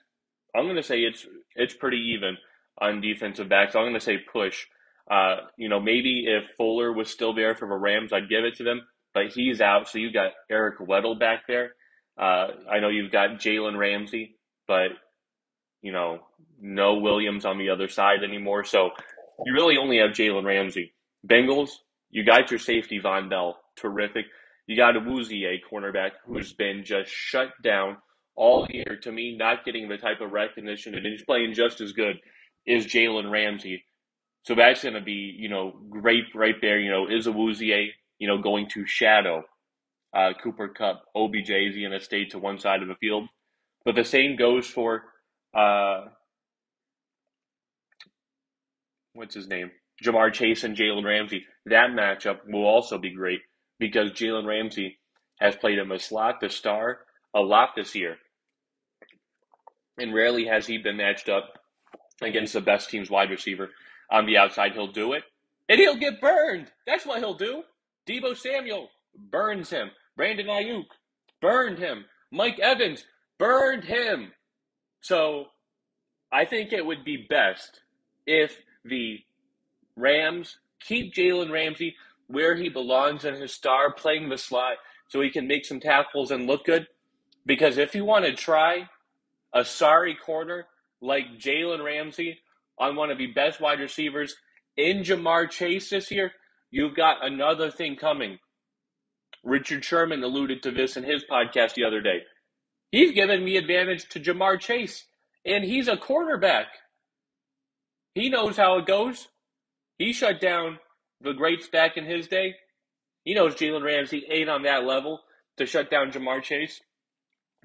I'm 0.55 0.65
going 0.65 0.77
to 0.77 0.83
say 0.83 1.01
it's 1.01 1.27
it's 1.55 1.75
pretty 1.75 2.15
even 2.15 2.37
on 2.81 3.01
defensive 3.01 3.49
backs. 3.49 3.75
I'm 3.75 3.83
going 3.83 3.95
to 3.95 4.01
say 4.01 4.19
push. 4.19 4.67
Uh, 5.11 5.37
you 5.57 5.69
know, 5.69 5.81
maybe 5.81 6.25
if 6.27 6.57
Fuller 6.57 6.93
was 6.93 7.11
still 7.11 7.35
there 7.35 7.55
for 7.55 7.69
the 7.69 7.75
Rams, 7.75 8.13
I'd 8.13 8.29
give 8.29 8.45
it 8.45 8.57
to 8.57 8.65
them, 8.65 8.83
but 9.13 9.29
he's 9.29 9.61
out. 9.61 9.89
So 9.89 9.99
you've 9.99 10.15
got 10.15 10.33
Eric 10.51 10.79
Weddle 10.79 11.19
back 11.19 11.43
there. 11.49 11.73
Uh, 12.19 12.49
I 12.71 12.81
know 12.81 12.89
you've 12.89 13.13
got 13.13 13.41
Jalen 13.41 13.77
Ramsey, 13.77 14.37
but 14.67 14.91
you 15.83 15.93
know, 15.93 16.21
no 16.61 16.95
Williams 16.95 17.45
on 17.45 17.59
the 17.59 17.71
other 17.71 17.89
side 17.89 18.23
anymore. 18.23 18.65
So 18.65 18.91
you 19.45 19.53
really 19.53 19.77
only 19.77 19.99
have 19.99 20.11
Jalen 20.11 20.45
Ramsey. 20.45 20.95
Bengals, 21.27 21.71
you 22.11 22.25
got 22.25 22.51
your 22.51 22.61
safety 22.61 23.01
Vonn 23.01 23.29
Bell, 23.29 23.59
terrific. 23.77 24.27
You 24.67 24.77
got 24.77 24.97
a 24.97 25.01
Awuzie, 25.01 25.59
cornerback, 25.71 26.13
who's 26.27 26.53
been 26.53 26.85
just 26.85 27.11
shut 27.11 27.49
down 27.63 27.97
all 28.37 28.67
year. 28.71 28.99
To 29.03 29.13
me, 29.13 29.37
not 29.37 29.65
getting 29.65 29.89
the 29.89 29.99
type 29.99 30.21
of 30.21 30.33
recognition, 30.33 30.95
and 30.95 31.05
he's 31.05 31.25
playing 31.25 31.55
just 31.55 31.81
as 31.81 31.93
good 31.93 32.17
is 32.67 32.87
Jalen 32.87 33.31
Ramsey. 33.31 33.85
So 34.45 34.55
that's 34.55 34.83
going 34.83 34.95
to 34.95 35.01
be, 35.01 35.37
you 35.39 35.49
know, 35.49 35.73
great 35.91 36.25
right 36.35 36.55
there. 36.61 36.79
You 36.79 36.91
know, 36.91 37.07
is 37.09 37.27
a 37.27 37.31
Awuzie, 37.31 37.89
you 38.19 38.29
know, 38.29 38.39
going 38.39 38.69
to 38.71 38.87
shadow 38.87 39.45
uh, 40.15 40.33
Cooper 40.43 40.69
Kupp, 40.69 41.05
OBJ 41.17 41.51
is 41.51 41.77
going 41.77 41.93
to 41.93 42.01
stay 42.01 42.27
to 42.27 42.39
one 42.39 42.59
side 42.59 42.83
of 42.83 42.89
the 42.89 42.95
field. 42.97 43.29
But 43.85 43.95
the 43.95 44.05
same 44.05 44.37
goes 44.37 44.67
for, 44.67 45.03
uh, 45.57 46.07
what's 49.15 49.35
his 49.35 49.49
name? 49.49 49.71
Ja'Marr 50.05 50.33
Chase 50.33 50.65
and 50.65 50.77
Jalen 50.77 51.05
Ramsey. 51.05 51.45
That 51.67 51.91
matchup 51.91 52.41
will 52.47 52.65
also 52.67 52.99
be 52.99 53.15
great 53.15 53.41
because 53.79 54.13
Jalen 54.13 54.47
Ramsey 54.47 54.99
has 55.41 55.57
played 55.57 55.79
him 55.79 55.91
a 55.91 55.99
slot, 55.99 56.41
the 56.41 56.49
star, 56.49 57.01
a 57.35 57.41
lot 57.41 57.71
this 57.75 57.95
year. 57.95 58.17
And 59.99 60.15
rarely 60.15 60.47
has 60.47 60.67
he 60.67 60.79
been 60.79 60.97
matched 60.97 61.29
up 61.29 61.59
against 62.23 62.53
the 62.53 62.61
best 62.61 62.91
team's 62.91 63.11
wide 63.11 63.31
receiver 63.31 63.71
on 64.11 64.27
the 64.27 64.39
outside. 64.39 64.73
He'll 64.73 64.93
do 64.93 65.13
it, 65.13 65.25
and 65.69 65.79
he'll 65.79 65.97
get 65.97 66.21
burned. 66.21 66.69
That's 66.87 67.07
what 67.07 67.19
he'll 67.19 67.35
do. 67.35 67.63
Deebo 68.07 68.37
Samuel 68.37 68.89
burns 69.31 69.71
him. 69.71 69.91
Brandon 70.17 70.47
Aiyuk 70.47 70.85
burned 71.41 71.79
him. 71.79 72.05
Mike 72.31 72.59
Evans 72.59 73.05
burned 73.39 73.85
him. 73.85 74.33
So 75.01 75.47
I 76.33 76.45
think 76.45 76.73
it 76.73 76.85
would 76.85 77.05
be 77.05 77.27
best 77.29 77.81
if 78.27 78.57
the 78.85 79.19
Rams, 79.97 80.59
keep 80.81 81.15
Jalen 81.15 81.53
Ramsey 81.53 81.95
where 82.33 82.57
he 82.57 82.69
belongs 82.69 83.25
in 83.25 83.35
his 83.35 83.53
star, 83.53 83.93
playing 83.93 84.29
the 84.29 84.39
slot 84.39 84.77
so 85.09 85.21
he 85.21 85.31
can 85.31 85.47
make 85.47 85.67
some 85.67 85.81
tackles 85.81 86.31
and 86.31 86.47
look 86.47 86.65
good. 86.65 86.87
Because 87.45 87.77
if 87.77 87.95
you 87.95 88.05
want 88.05 88.25
to 88.25 88.33
try 88.33 88.89
a 89.53 89.65
sorry 89.65 90.15
corner 90.15 90.67
like 91.01 91.39
Jalen 91.39 91.85
Ramsey 91.85 92.39
on 92.79 92.97
one 92.97 93.11
of 93.11 93.19
the 93.19 93.27
best 93.27 93.61
wide 93.61 93.81
receivers 93.81 94.35
in 94.77 95.03
Ja'Marr 95.03 95.51
Chase 95.51 95.91
this 95.91 96.11
year, 96.11 96.33
you've 96.71 96.97
got 96.97 97.25
another 97.25 97.71
thing 97.71 97.97
coming. 97.97 98.39
Richard 99.45 99.85
Sherman 99.85 100.23
alluded 100.23 100.63
to 100.63 100.71
this 100.71 100.97
in 100.97 101.05
his 101.05 101.25
podcast 101.31 101.75
the 101.75 101.85
other 101.85 102.01
day. 102.01 102.23
He's 102.91 103.13
given 103.13 103.45
me 103.45 103.57
advantage 103.57 104.09
to 104.11 104.21
Ja'Marr 104.21 104.59
Chase, 104.61 105.05
and 105.45 105.65
he's 105.65 105.89
a 105.89 105.97
quarterback. 105.97 106.69
He 108.15 108.29
knows 108.31 108.57
how 108.57 108.79
it 108.79 108.87
goes. 108.87 109.29
He 109.99 110.13
shut 110.13 110.41
down 110.41 110.79
the 111.23 111.33
greats 111.33 111.69
back 111.69 111.97
in 111.97 112.05
his 112.05 112.29
day. 112.29 112.55
He 113.25 113.35
knows 113.35 113.55
Jalen 113.55 113.85
Ramsey 113.85 114.27
ain't 114.31 114.51
on 114.51 114.63
that 114.63 114.85
level 114.85 115.21
to 115.57 115.67
shut 115.67 115.91
down 115.91 116.11
Ja'Marr 116.11 116.43
Chase. 116.43 116.81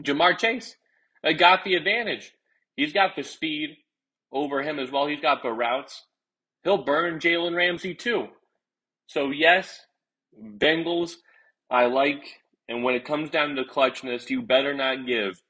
Ja'Marr 0.02 0.38
Chase 0.38 0.76
uh, 1.24 1.32
got 1.32 1.64
the 1.64 1.76
advantage. 1.76 2.34
He's 2.76 2.94
got 2.94 3.16
the 3.16 3.24
speed 3.24 3.78
over 4.32 4.62
him 4.62 4.80
as 4.80 4.92
well. 4.92 5.08
He's 5.08 5.22
got 5.22 5.42
the 5.42 5.52
routes. 5.52 6.04
He'll 6.64 6.84
burn 6.84 7.20
Jalen 7.20 7.56
Ramsey 7.56 7.96
too. 7.96 8.28
So, 9.08 9.32
yes, 9.32 9.80
Bengals, 10.40 11.16
I 11.70 11.86
like. 11.86 12.42
And 12.70 12.84
when 12.84 12.96
it 12.96 13.06
comes 13.06 13.30
down 13.30 13.56
to 13.56 13.64
clutchness, 13.64 14.30
you 14.30 14.42
better 14.42 14.74
not 14.74 15.08
give 15.08 15.42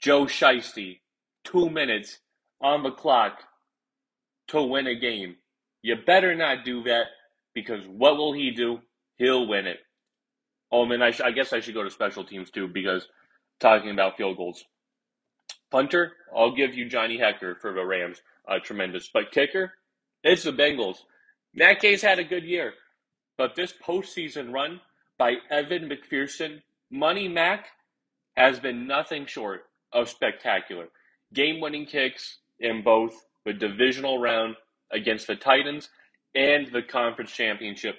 Joe 0.00 0.24
Shiesty 0.24 1.00
two 1.44 1.68
minutes 1.68 2.18
on 2.60 2.82
the 2.82 2.90
clock 2.90 3.42
to 4.48 4.62
win 4.62 4.86
a 4.86 4.94
game. 4.94 5.36
You 5.88 5.96
better 5.96 6.34
not 6.34 6.66
do 6.66 6.82
that 6.82 7.06
because 7.54 7.82
what 7.86 8.18
will 8.18 8.34
he 8.34 8.50
do? 8.50 8.80
He'll 9.16 9.48
win 9.48 9.66
it. 9.66 9.78
Oh, 10.70 10.84
man, 10.84 11.00
I, 11.00 11.12
sh- 11.12 11.22
I 11.22 11.30
guess 11.30 11.54
I 11.54 11.60
should 11.60 11.72
go 11.72 11.82
to 11.82 11.90
special 11.90 12.24
teams 12.24 12.50
too 12.50 12.68
because 12.68 13.08
talking 13.58 13.88
about 13.88 14.18
field 14.18 14.36
goals. 14.36 14.62
Punter, 15.70 16.12
I'll 16.36 16.54
give 16.54 16.74
you 16.74 16.90
Johnny 16.90 17.16
Hekker 17.16 17.58
for 17.58 17.72
the 17.72 17.86
Rams. 17.86 18.20
Uh, 18.46 18.58
tremendous. 18.62 19.08
But 19.10 19.30
kicker, 19.30 19.72
it's 20.22 20.42
the 20.42 20.52
Bengals. 20.52 20.98
Matt 21.54 21.80
Gay's 21.80 22.02
had 22.02 22.18
a 22.18 22.24
good 22.24 22.44
year, 22.44 22.74
but 23.38 23.54
this 23.54 23.72
postseason 23.72 24.52
run 24.52 24.82
by 25.16 25.36
Evan 25.50 25.88
McPherson, 25.88 26.60
Money 26.90 27.28
Mac, 27.28 27.68
has 28.36 28.60
been 28.60 28.86
nothing 28.86 29.24
short 29.24 29.62
of 29.94 30.10
spectacular. 30.10 30.88
Game 31.32 31.62
winning 31.62 31.86
kicks 31.86 32.40
in 32.60 32.82
both 32.82 33.24
the 33.46 33.54
divisional 33.54 34.18
round 34.18 34.56
against 34.92 35.26
the 35.26 35.36
Titans 35.36 35.88
and 36.34 36.68
the 36.72 36.82
conference 36.82 37.32
championship 37.32 37.96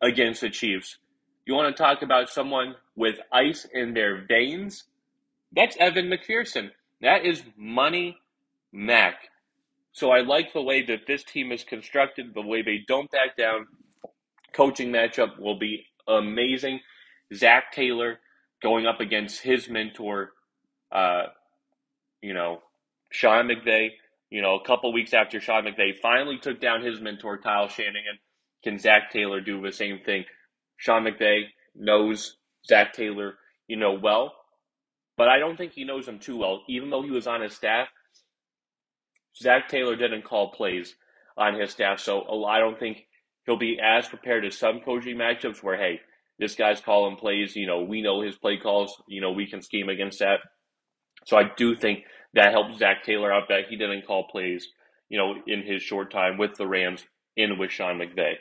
against 0.00 0.40
the 0.40 0.50
Chiefs. 0.50 0.98
You 1.46 1.54
want 1.54 1.74
to 1.76 1.82
talk 1.82 2.02
about 2.02 2.30
someone 2.30 2.76
with 2.96 3.16
ice 3.32 3.66
in 3.72 3.94
their 3.94 4.24
veins? 4.26 4.84
That's 5.54 5.76
Evan 5.78 6.10
McPherson. 6.10 6.70
That 7.00 7.24
is 7.24 7.42
Money 7.56 8.16
Mac. 8.72 9.14
So 9.92 10.10
I 10.10 10.20
like 10.20 10.52
the 10.52 10.62
way 10.62 10.84
that 10.86 11.06
this 11.06 11.22
team 11.24 11.52
is 11.52 11.64
constructed, 11.64 12.32
the 12.34 12.42
way 12.42 12.62
they 12.62 12.84
don't 12.86 13.10
back 13.10 13.36
down. 13.36 13.66
Coaching 14.54 14.90
matchup 14.90 15.38
will 15.38 15.58
be 15.58 15.86
amazing. 16.08 16.80
Zac 17.34 17.72
Taylor 17.72 18.20
going 18.62 18.86
up 18.86 19.00
against 19.00 19.42
his 19.42 19.68
mentor, 19.68 20.32
uh, 20.92 21.24
you 22.22 22.32
know, 22.32 22.60
Sean 23.10 23.48
McVay. 23.48 23.90
You 24.32 24.40
know, 24.40 24.54
a 24.54 24.64
couple 24.66 24.94
weeks 24.94 25.12
after 25.12 25.42
Sean 25.42 25.64
McVay 25.64 25.94
finally 26.00 26.38
took 26.38 26.58
down 26.58 26.82
his 26.82 27.02
mentor, 27.02 27.36
Kyle 27.36 27.68
Shanahan, 27.68 28.18
can 28.64 28.78
Zac 28.78 29.12
Taylor 29.12 29.42
do 29.42 29.60
the 29.60 29.70
same 29.70 30.00
thing? 30.06 30.24
Sean 30.78 31.04
McVay 31.04 31.42
knows 31.74 32.38
Zac 32.66 32.94
Taylor, 32.94 33.34
you 33.68 33.76
know, 33.76 33.92
well, 33.92 34.32
but 35.18 35.28
I 35.28 35.38
don't 35.38 35.58
think 35.58 35.72
he 35.72 35.84
knows 35.84 36.08
him 36.08 36.18
too 36.18 36.38
well. 36.38 36.62
Even 36.66 36.88
though 36.88 37.02
he 37.02 37.10
was 37.10 37.26
on 37.26 37.42
his 37.42 37.52
staff, 37.52 37.88
Zac 39.38 39.68
Taylor 39.68 39.96
didn't 39.96 40.24
call 40.24 40.50
plays 40.50 40.94
on 41.36 41.60
his 41.60 41.70
staff, 41.70 42.00
so 42.00 42.22
I 42.46 42.58
don't 42.58 42.78
think 42.78 43.04
he'll 43.44 43.58
be 43.58 43.78
as 43.84 44.08
prepared 44.08 44.46
as 44.46 44.56
some 44.56 44.80
coaching 44.80 45.18
matchups 45.18 45.62
where, 45.62 45.76
hey, 45.76 46.00
this 46.38 46.54
guy's 46.54 46.80
calling 46.80 47.16
plays. 47.16 47.54
You 47.54 47.66
know, 47.66 47.82
we 47.82 48.00
know 48.00 48.22
his 48.22 48.36
play 48.36 48.56
calls. 48.56 49.02
You 49.06 49.20
know, 49.20 49.32
we 49.32 49.46
can 49.46 49.60
scheme 49.60 49.90
against 49.90 50.20
that. 50.20 50.38
So 51.26 51.36
I 51.36 51.50
do 51.54 51.76
think 51.76 52.04
that 52.34 52.52
helped 52.52 52.78
Zac 52.78 53.04
Taylor 53.04 53.32
out 53.32 53.48
that 53.48 53.66
he 53.68 53.76
didn't 53.76 54.06
call 54.06 54.28
plays, 54.28 54.68
you 55.08 55.18
know, 55.18 55.34
in 55.46 55.62
his 55.62 55.82
short 55.82 56.10
time 56.10 56.38
with 56.38 56.54
the 56.56 56.66
Rams 56.66 57.04
and 57.36 57.58
with 57.58 57.70
Sean 57.70 57.98
McVay. 57.98 58.34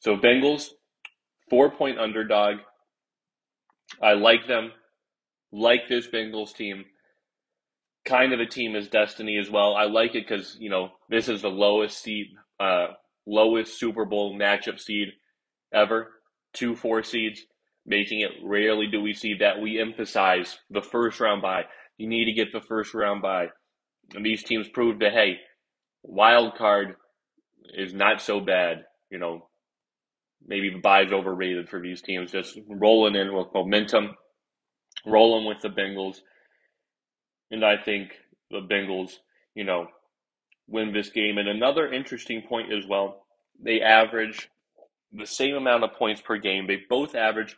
So 0.00 0.16
Bengals, 0.16 0.68
four 1.48 1.70
point 1.70 1.98
underdog. 1.98 2.56
I 4.02 4.12
like 4.12 4.46
them. 4.46 4.72
Like 5.50 5.88
this 5.88 6.06
Bengals 6.06 6.54
team. 6.54 6.84
Kind 8.04 8.34
of 8.34 8.40
a 8.40 8.46
team 8.46 8.76
as 8.76 8.88
destiny 8.88 9.38
as 9.38 9.50
well. 9.50 9.74
I 9.74 9.84
like 9.84 10.14
it 10.14 10.28
because 10.28 10.58
you 10.60 10.68
know 10.68 10.90
this 11.08 11.28
is 11.30 11.40
the 11.40 11.48
lowest 11.48 12.02
seed, 12.02 12.26
uh, 12.60 12.88
lowest 13.26 13.78
Super 13.78 14.04
Bowl 14.04 14.36
matchup 14.38 14.78
seed 14.78 15.08
ever. 15.72 16.10
Two 16.52 16.76
four 16.76 17.02
seeds, 17.02 17.46
making 17.86 18.20
it 18.20 18.30
rarely 18.42 18.86
do 18.86 19.00
we 19.00 19.12
see 19.12 19.34
that. 19.34 19.60
We 19.60 19.80
emphasize 19.80 20.58
the 20.70 20.82
first 20.82 21.20
round 21.20 21.42
bye. 21.42 21.64
You 21.98 22.08
need 22.08 22.24
to 22.26 22.32
get 22.32 22.52
the 22.52 22.60
first 22.60 22.94
round 22.94 23.22
bye, 23.22 23.48
and 24.14 24.24
these 24.24 24.42
teams 24.42 24.68
proved 24.68 25.00
that 25.00 25.12
hey, 25.12 25.38
wild 26.02 26.54
card 26.56 26.96
is 27.76 27.94
not 27.94 28.20
so 28.20 28.40
bad. 28.40 28.84
You 29.10 29.18
know, 29.18 29.48
maybe 30.46 30.70
the 30.70 30.80
bye 30.80 31.02
is 31.02 31.12
overrated 31.12 31.68
for 31.68 31.80
these 31.80 32.02
teams. 32.02 32.32
Just 32.32 32.58
rolling 32.68 33.16
in 33.16 33.34
with 33.34 33.48
momentum, 33.54 34.14
rolling 35.06 35.46
with 35.46 35.60
the 35.60 35.68
Bengals. 35.68 36.16
And 37.50 37.64
I 37.64 37.76
think 37.76 38.10
the 38.50 38.60
Bengals, 38.60 39.12
you 39.54 39.64
know, 39.64 39.86
win 40.66 40.92
this 40.92 41.10
game. 41.10 41.38
And 41.38 41.48
another 41.48 41.92
interesting 41.92 42.42
point 42.48 42.72
as 42.72 42.86
well, 42.86 43.26
they 43.62 43.80
average 43.80 44.48
the 45.12 45.26
same 45.26 45.54
amount 45.54 45.84
of 45.84 45.94
points 45.94 46.20
per 46.20 46.36
game. 46.38 46.66
They 46.66 46.80
both 46.88 47.14
average 47.14 47.56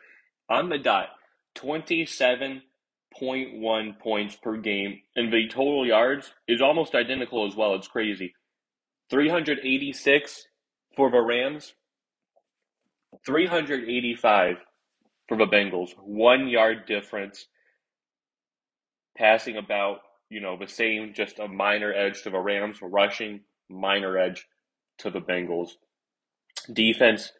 on 0.49 0.69
the 0.69 0.79
dot 0.79 1.09
27.1 1.57 3.99
points 3.99 4.37
per 4.37 4.57
game. 4.57 5.01
And 5.15 5.33
the 5.33 5.49
total 5.49 5.87
yards 5.87 6.33
is 6.47 6.61
almost 6.61 6.95
identical 6.95 7.47
as 7.47 7.57
well. 7.57 7.75
It's 7.75 7.89
crazy. 7.89 8.35
386 9.11 10.47
for 10.97 11.11
the 11.11 11.21
Rams, 11.21 11.75
385 13.25 14.57
for 15.29 15.37
the 15.37 15.47
Bengals. 15.47 15.91
One 15.99 16.49
yard 16.49 16.87
difference. 16.87 17.47
Passing 19.17 19.57
about, 19.57 20.01
you 20.29 20.41
know, 20.41 20.59
the 20.59 20.69
same, 20.69 21.15
just 21.15 21.39
a 21.39 21.49
minor 21.49 21.93
edge 21.93 22.23
to 22.23 22.31
the 22.31 22.39
Rams. 22.39 22.79
Rushing, 22.83 23.41
minor 23.71 24.19
edge 24.19 24.47
to 24.99 25.11
the 25.11 25.21
Bengals. 25.21 25.71
Defense, 26.73 27.33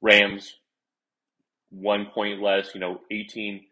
Rams, 0.00 0.54
one 1.70 2.06
point 2.12 2.42
less, 2.42 2.70
you 2.74 2.80
know, 2.80 3.00
18 3.10 3.64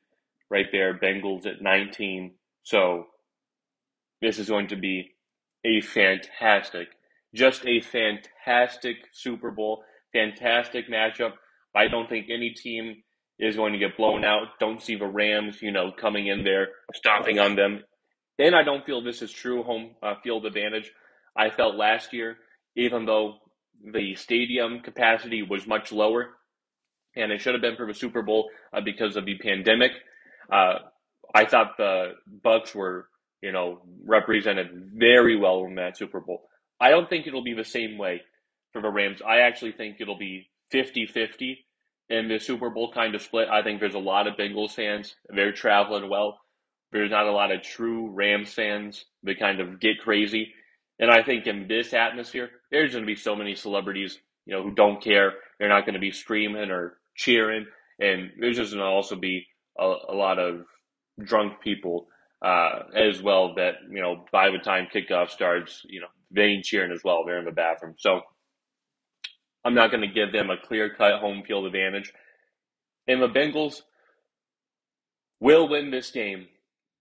right 0.51 0.67
there. 0.73 0.99
Bengals 0.99 1.47
at 1.47 1.61
19. 1.61 2.33
So 2.63 3.07
this 4.21 4.39
is 4.39 4.49
going 4.49 4.69
to 4.69 4.77
be 4.77 5.11
a 5.65 5.81
fantastic, 5.81 6.89
just 7.35 7.67
a 7.67 7.81
fantastic 7.81 8.97
Super 9.13 9.51
Bowl, 9.51 9.83
fantastic 10.13 10.89
matchup. 10.89 11.33
I 11.75 11.89
don't 11.89 12.09
think 12.09 12.27
any 12.31 12.51
team 12.51 13.03
is 13.39 13.57
going 13.57 13.73
to 13.73 13.79
get 13.79 13.97
blown 13.97 14.25
out. 14.25 14.59
Don't 14.59 14.83
see 14.83 14.97
the 14.97 15.07
Rams, 15.07 15.63
you 15.63 15.71
know, 15.71 15.93
coming 15.93 16.27
in 16.27 16.43
there, 16.45 16.69
stomping 16.95 17.39
on 17.39 17.55
them. 17.55 17.85
And 18.39 18.55
I 18.55 18.63
don't 18.63 18.85
feel 18.85 19.03
this 19.03 19.23
is 19.23 19.31
true 19.31 19.63
home 19.63 19.95
uh, 20.03 20.15
field 20.23 20.47
advantage. 20.47 20.91
I 21.37 21.51
felt 21.51 21.77
last 21.77 22.13
year, 22.13 22.37
even 22.77 23.07
though 23.07 23.35
the 23.93 24.15
stadium 24.17 24.81
capacity 24.81 25.43
was 25.43 25.67
much 25.67 25.93
lower, 25.93 26.31
and 27.19 27.33
it 27.33 27.41
should 27.41 27.55
have 27.55 27.63
been 27.63 27.77
for 27.77 27.87
the 27.87 27.95
Super 27.95 28.23
Bowl 28.23 28.51
uh, 28.73 28.81
because 28.81 29.17
of 29.17 29.25
the 29.25 29.39
pandemic. 29.39 29.93
Uh, 30.51 30.79
I 31.35 31.45
thought 31.45 31.77
the 31.77 32.13
Bucs 32.45 32.75
were, 32.75 33.09
you 33.43 33.53
know, 33.53 33.83
represented 34.05 34.93
very 34.95 35.37
well 35.37 35.65
in 35.65 35.75
that 35.77 35.97
Super 35.97 36.21
Bowl. 36.21 36.49
I 36.81 36.91
don't 36.91 37.09
think 37.09 37.27
it'll 37.27 37.45
be 37.45 37.55
the 37.55 37.65
same 37.65 37.99
way 37.99 38.23
for 38.73 38.81
the 38.81 38.89
Rams. 38.89 39.21
I 39.27 39.41
actually 39.41 39.73
think 39.73 39.97
it'll 40.01 40.19
be 40.19 40.49
50-50 40.73 41.57
in 42.09 42.29
the 42.29 42.39
Super 42.39 42.71
Bowl 42.71 42.93
kind 42.93 43.15
of 43.15 43.23
split. 43.23 43.49
I 43.49 43.63
think 43.63 43.81
there's 43.81 43.95
a 43.95 43.99
lot 43.99 44.27
of 44.27 44.37
Bengals 44.37 44.73
fans. 44.73 45.15
They're 45.29 45.53
traveling 45.53 46.09
well. 46.09 46.41
There's 46.93 47.11
not 47.11 47.27
a 47.27 47.33
lot 47.33 47.53
of 47.53 47.63
true 47.63 48.11
Rams 48.11 48.53
fans 48.53 49.05
that 49.25 49.39
kind 49.39 49.61
of 49.61 49.81
get 49.81 50.01
crazy. 50.01 50.55
And 50.99 51.11
I 51.11 51.23
think 51.23 51.47
in 51.47 51.69
this 51.69 51.93
atmosphere, 51.93 52.51
there's 52.71 52.93
going 52.93 53.05
to 53.05 53.07
be 53.07 53.15
so 53.15 53.37
many 53.37 53.55
celebrities, 53.55 54.19
you 54.47 54.55
know, 54.55 54.63
who 54.63 54.73
don't 54.73 55.03
care. 55.03 55.35
They're 55.59 55.69
not 55.69 55.85
going 55.85 55.95
to 55.95 56.01
be 56.01 56.11
screaming 56.11 56.71
or 56.71 56.97
cheering. 57.19 57.67
And 58.01 58.31
there's 58.41 58.57
just 58.57 58.73
going 58.73 58.83
to 58.83 58.89
also 58.89 59.17
be 59.17 59.47
a, 59.79 59.85
a 60.09 60.15
lot 60.15 60.39
of 60.39 60.63
drunk 61.23 61.61
people 61.61 62.07
uh, 62.41 62.85
as 62.95 63.21
well. 63.21 63.55
That 63.57 63.75
you 63.91 64.01
know, 64.01 64.25
by 64.33 64.51
the 64.51 64.59
time 64.59 64.87
kickoff 64.95 65.29
starts, 65.29 65.83
you 65.89 66.01
know, 66.01 66.07
they 66.31 66.45
ain't 66.45 66.65
cheering 66.65 66.93
as 66.93 67.03
well. 67.05 67.25
They're 67.27 67.41
in 67.41 67.45
the 67.45 67.51
bathroom, 67.51 67.97
so 67.99 68.23
I'm 69.65 69.75
not 69.75 69.91
going 69.91 70.03
to 70.03 70.15
give 70.15 70.33
them 70.33 70.49
a 70.49 70.57
clear 70.57 70.95
cut 70.95 71.21
home 71.21 71.43
field 71.47 71.67
advantage. 71.67 72.13
And 73.07 73.21
the 73.21 73.29
Bengals 73.29 73.83
will 75.41 75.69
win 75.69 75.91
this 75.91 76.11
game 76.11 76.47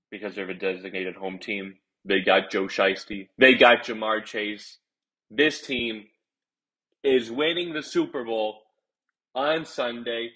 because 0.10 0.36
they're 0.36 0.49
a 0.49 0.58
designated 0.58 1.15
home 1.15 1.38
team. 1.38 1.75
They 2.06 2.21
got 2.21 2.49
Joe 2.49 2.65
Shiesty. 2.65 3.27
They 3.38 3.56
got 3.56 3.84
Ja'Marr 3.84 4.23
Chase. 4.23 4.77
This 5.30 5.62
team 5.62 6.06
is 7.03 7.30
winning 7.30 7.73
the 7.73 7.84
Super 7.84 8.23
Bowl 8.23 8.62
on 9.38 9.65
Sunday. 9.65 10.32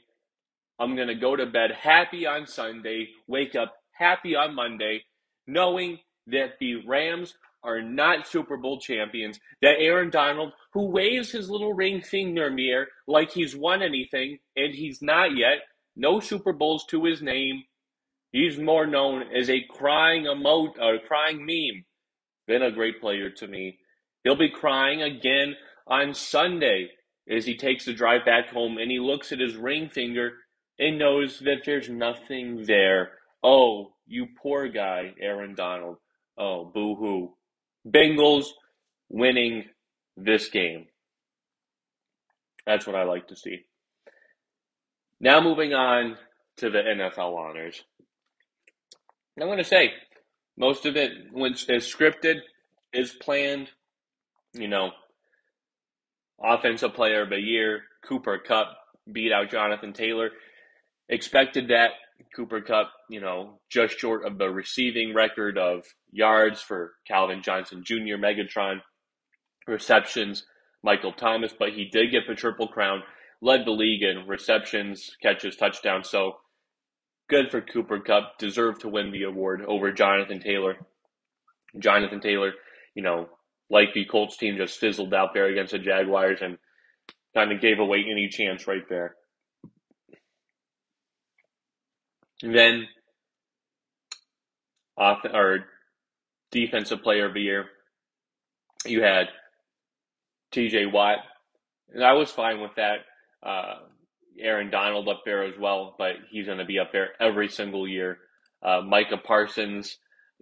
I'm 0.80 0.96
going 0.96 1.08
to 1.08 1.16
go 1.16 1.36
to 1.36 1.48
bed 1.48 1.72
happy 1.72 2.26
on 2.28 2.46
Sunday, 2.46 3.10
wake 3.28 3.56
up 3.56 3.74
happy 3.92 4.36
on 4.36 4.56
Monday, 4.56 5.04
knowing 5.48 6.00
that 6.28 6.54
the 6.60 6.86
Rams 6.88 7.34
are 7.64 7.82
not 7.82 8.28
Super 8.28 8.58
Bowl 8.58 8.80
champions, 8.80 9.40
that 9.62 9.80
Aaron 9.80 10.10
Donald, 10.10 10.54
who 10.74 10.86
waves 10.86 11.32
his 11.32 11.50
little 11.50 11.74
ring 11.74 12.02
finger 12.02 12.48
in 12.48 12.86
like 13.08 13.32
he's 13.32 13.56
won 13.56 13.82
anything, 13.82 14.38
and 14.56 14.74
he's 14.74 15.02
not 15.02 15.36
yet, 15.36 15.60
no 15.96 16.20
Super 16.20 16.54
Bowls 16.54 16.86
to 16.90 17.04
his 17.04 17.22
name. 17.22 17.64
He's 18.32 18.58
more 18.58 18.88
known 18.88 19.24
as 19.36 19.50
a 19.50 19.66
crying 19.70 20.24
emote 20.24 20.80
or 20.80 21.00
crying 21.08 21.46
meme 21.46 21.86
than 22.48 22.62
a 22.62 22.72
great 22.72 23.02
player 23.02 23.30
to 23.30 23.48
me. 23.48 23.78
He'll 24.24 24.38
be 24.38 24.50
crying 24.50 25.02
again 25.02 25.56
on 25.88 26.14
Sunday 26.14 26.90
as 27.32 27.46
he 27.46 27.56
takes 27.56 27.86
the 27.86 27.94
drive 27.94 28.26
back 28.26 28.50
home 28.50 28.78
and 28.78 28.92
he 28.92 29.00
looks 29.00 29.32
at 29.32 29.40
his 29.40 29.56
ring 29.56 29.90
finger 29.90 30.34
and 30.78 31.00
knows 31.00 31.40
that 31.40 31.62
there's 31.66 31.90
nothing 31.90 32.66
there. 32.66 33.12
Oh, 33.44 33.94
you 34.06 34.28
poor 34.42 34.68
guy, 34.68 35.14
Aaron 35.20 35.56
Donald. 35.56 35.98
Oh, 36.38 36.66
boo 36.66 36.96
hoo. 36.96 37.34
Bengals 37.88 38.48
winning 39.10 39.66
this 40.18 40.50
game. 40.50 40.88
That's 42.66 42.86
what 42.86 42.96
I 42.96 43.04
like 43.04 43.28
to 43.30 43.36
see. 43.36 43.60
Now 45.20 45.42
moving 45.42 45.74
on 45.74 46.18
to 46.58 46.70
the 46.70 46.80
NFL 46.80 47.38
honors. 47.38 47.84
I'm 49.40 49.48
going 49.48 49.58
to 49.58 49.64
say 49.64 49.94
most 50.58 50.86
of 50.86 50.96
it, 50.96 51.12
when 51.32 51.54
is 51.54 51.68
scripted, 51.68 52.38
is 52.94 53.12
planned. 53.12 53.70
You 54.54 54.68
know, 54.68 54.92
offensive 56.44 56.94
player 56.94 57.24
of 57.24 57.30
the 57.30 57.40
year, 57.40 57.84
Cooper 58.08 58.38
Kupp 58.40 58.76
beat 59.12 59.32
out 59.32 59.50
Jonathan 59.50 59.94
Taylor. 59.94 60.32
Expected 61.10 61.68
that 61.70 61.92
Cooper 62.36 62.62
Kupp, 62.62 62.92
you 63.10 63.20
know, 63.20 63.60
just 63.70 64.00
short 64.00 64.26
of 64.26 64.38
the 64.38 64.50
receiving 64.50 65.14
record 65.14 65.58
of 65.58 65.84
yards 66.12 66.62
for 66.62 66.94
Calvin 67.08 67.42
Johnson 67.42 67.84
Jr., 67.84 68.18
Megatron, 68.18 68.82
receptions, 69.68 70.46
Michael 70.84 71.14
Thomas, 71.14 71.54
but 71.58 71.74
he 71.74 71.86
did 71.86 72.12
get 72.12 72.24
the 72.28 72.36
Triple 72.36 72.68
Crown, 72.68 73.04
led 73.42 73.66
the 73.66 73.72
league 73.72 74.04
in 74.04 74.28
receptions, 74.28 75.12
catches, 75.22 75.56
touchdowns. 75.56 76.10
So 76.10 76.38
good 77.30 77.52
for 77.52 77.62
Cooper 77.62 78.00
Kupp, 78.00 78.38
deserved 78.38 78.82
to 78.82 78.90
win 78.90 79.12
the 79.12 79.24
award 79.24 79.64
over 79.68 79.92
Jonathan 79.92 80.40
Taylor. 80.40 80.78
Jonathan 81.80 82.20
Taylor, 82.20 82.54
you 82.96 83.04
know, 83.04 83.30
like 83.72 83.94
the 83.94 84.04
Colts 84.06 84.36
team 84.36 84.58
just 84.58 84.78
fizzled 84.78 85.14
out 85.14 85.34
there 85.34 85.48
against 85.48 85.72
the 85.72 85.80
Jaguars 85.80 86.40
and 86.42 86.58
kind 87.34 87.52
of 87.54 87.62
gave 87.62 87.80
away 87.80 88.04
any 88.12 88.28
chance 88.28 88.68
right 88.68 88.88
there. 88.90 89.16
And 92.44 92.54
then 92.54 92.88
off 94.98 95.20
or 95.24 95.66
defensive 96.52 97.02
player 97.02 97.28
of 97.28 97.34
the 97.34 97.42
year, 97.42 97.66
you 98.86 99.02
had 99.02 99.28
T.J. 100.52 100.88
Watt, 100.88 101.20
and 101.94 102.04
I 102.04 102.14
was 102.14 102.30
fine 102.30 102.60
with 102.60 102.72
that. 102.76 102.98
Uh, 103.42 103.76
Aaron 104.38 104.70
Donald 104.70 105.08
up 105.08 105.22
there 105.24 105.44
as 105.44 105.54
well, 105.58 105.96
but 105.98 106.16
he's 106.30 106.46
going 106.46 106.58
to 106.58 106.66
be 106.66 106.80
up 106.80 106.92
there 106.92 107.12
every 107.22 107.48
single 107.48 107.88
year. 107.88 108.18
Uh, 108.62 108.82
Micah 108.82 109.18
Parsons 109.18 109.98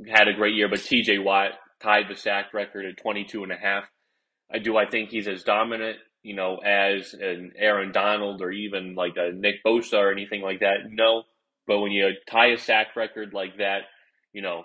had 0.07 0.27
a 0.27 0.33
great 0.33 0.55
year, 0.55 0.67
but 0.67 0.79
T.J. 0.79 1.19
Watt 1.19 1.51
tied 1.81 2.05
the 2.09 2.15
sack 2.15 2.53
record 2.53 2.85
at 2.85 2.97
22 2.97 3.43
and 3.43 3.51
a 3.51 3.55
half. 3.55 3.85
I 4.53 4.59
do. 4.59 4.77
I 4.77 4.89
think 4.89 5.09
he's 5.09 5.27
as 5.27 5.43
dominant, 5.43 5.97
you 6.23 6.35
know, 6.35 6.57
as 6.57 7.13
an 7.13 7.53
Aaron 7.57 7.91
Donald 7.91 8.41
or 8.41 8.51
even 8.51 8.95
like 8.95 9.13
a 9.17 9.31
Nick 9.33 9.63
Bosa 9.65 9.97
or 9.99 10.11
anything 10.11 10.41
like 10.41 10.61
that. 10.61 10.89
No, 10.89 11.23
but 11.67 11.79
when 11.79 11.91
you 11.91 12.09
tie 12.29 12.47
a 12.51 12.57
sack 12.57 12.95
record 12.95 13.33
like 13.33 13.57
that, 13.57 13.81
you 14.33 14.41
know, 14.41 14.63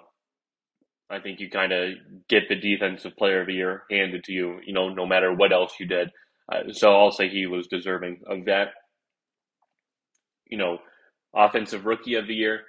I 1.10 1.20
think 1.20 1.40
you 1.40 1.50
kind 1.50 1.72
of 1.72 1.90
get 2.28 2.48
the 2.48 2.56
defensive 2.56 3.16
player 3.16 3.42
of 3.42 3.46
the 3.46 3.52
year 3.54 3.82
handed 3.90 4.24
to 4.24 4.32
you, 4.32 4.60
you 4.64 4.72
know, 4.72 4.88
no 4.88 5.06
matter 5.06 5.32
what 5.32 5.52
else 5.52 5.74
you 5.78 5.86
did. 5.86 6.10
Uh, 6.50 6.72
so 6.72 6.96
I'll 6.96 7.12
say 7.12 7.28
he 7.28 7.46
was 7.46 7.66
deserving 7.66 8.22
of 8.26 8.46
that. 8.46 8.68
You 10.46 10.58
know, 10.58 10.78
offensive 11.34 11.84
rookie 11.84 12.14
of 12.14 12.26
the 12.26 12.34
year, 12.34 12.62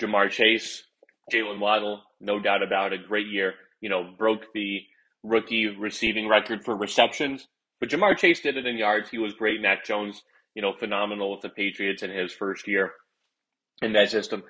Ja'Marr 0.00 0.30
Chase, 0.30 0.84
Jaylen 1.32 1.58
Waddle, 1.58 2.02
no 2.20 2.38
doubt 2.40 2.62
about 2.62 2.92
it, 2.92 3.08
great 3.08 3.28
year. 3.28 3.54
You 3.80 3.88
know, 3.88 4.10
broke 4.16 4.52
the 4.52 4.80
rookie 5.22 5.68
receiving 5.68 6.28
record 6.28 6.64
for 6.64 6.76
receptions. 6.76 7.46
But 7.80 7.90
Ja'Marr 7.90 8.16
Chase 8.16 8.40
did 8.40 8.56
it 8.56 8.66
in 8.66 8.76
yards. 8.76 9.10
He 9.10 9.18
was 9.18 9.34
great. 9.34 9.60
Mac 9.60 9.84
Jones, 9.84 10.22
you 10.54 10.62
know, 10.62 10.72
phenomenal 10.72 11.30
with 11.30 11.42
the 11.42 11.48
Patriots 11.48 12.02
in 12.02 12.10
his 12.10 12.32
first 12.32 12.66
year 12.66 12.92
in 13.82 13.92
that 13.92 14.10
system. 14.10 14.42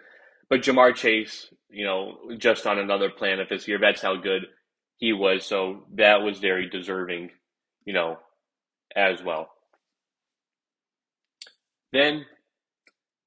But 0.48 0.62
Ja'Marr 0.62 0.94
Chase, 0.94 1.48
you 1.68 1.84
know, 1.84 2.18
just 2.38 2.66
on 2.66 2.78
another 2.78 3.10
planet 3.10 3.48
this 3.50 3.68
year. 3.68 3.78
That's 3.78 4.00
how 4.00 4.16
good 4.16 4.46
he 4.96 5.12
was. 5.12 5.44
So 5.44 5.84
that 5.94 6.22
was 6.22 6.38
very 6.38 6.68
deserving, 6.68 7.30
you 7.84 7.92
know, 7.92 8.18
as 8.96 9.22
well. 9.22 9.50
Then 11.92 12.24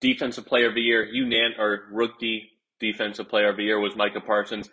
defensive 0.01 0.45
player 0.45 0.69
of 0.69 0.75
the 0.75 0.81
year, 0.81 1.07
unan 1.15 1.57
or 1.59 1.85
rookie 1.91 2.50
defensive 2.81 3.29
player 3.29 3.49
of 3.49 3.57
the 3.57 3.63
year 3.63 3.79
was 3.79 3.95
Micah 3.95 4.19
Parsons, 4.19 4.69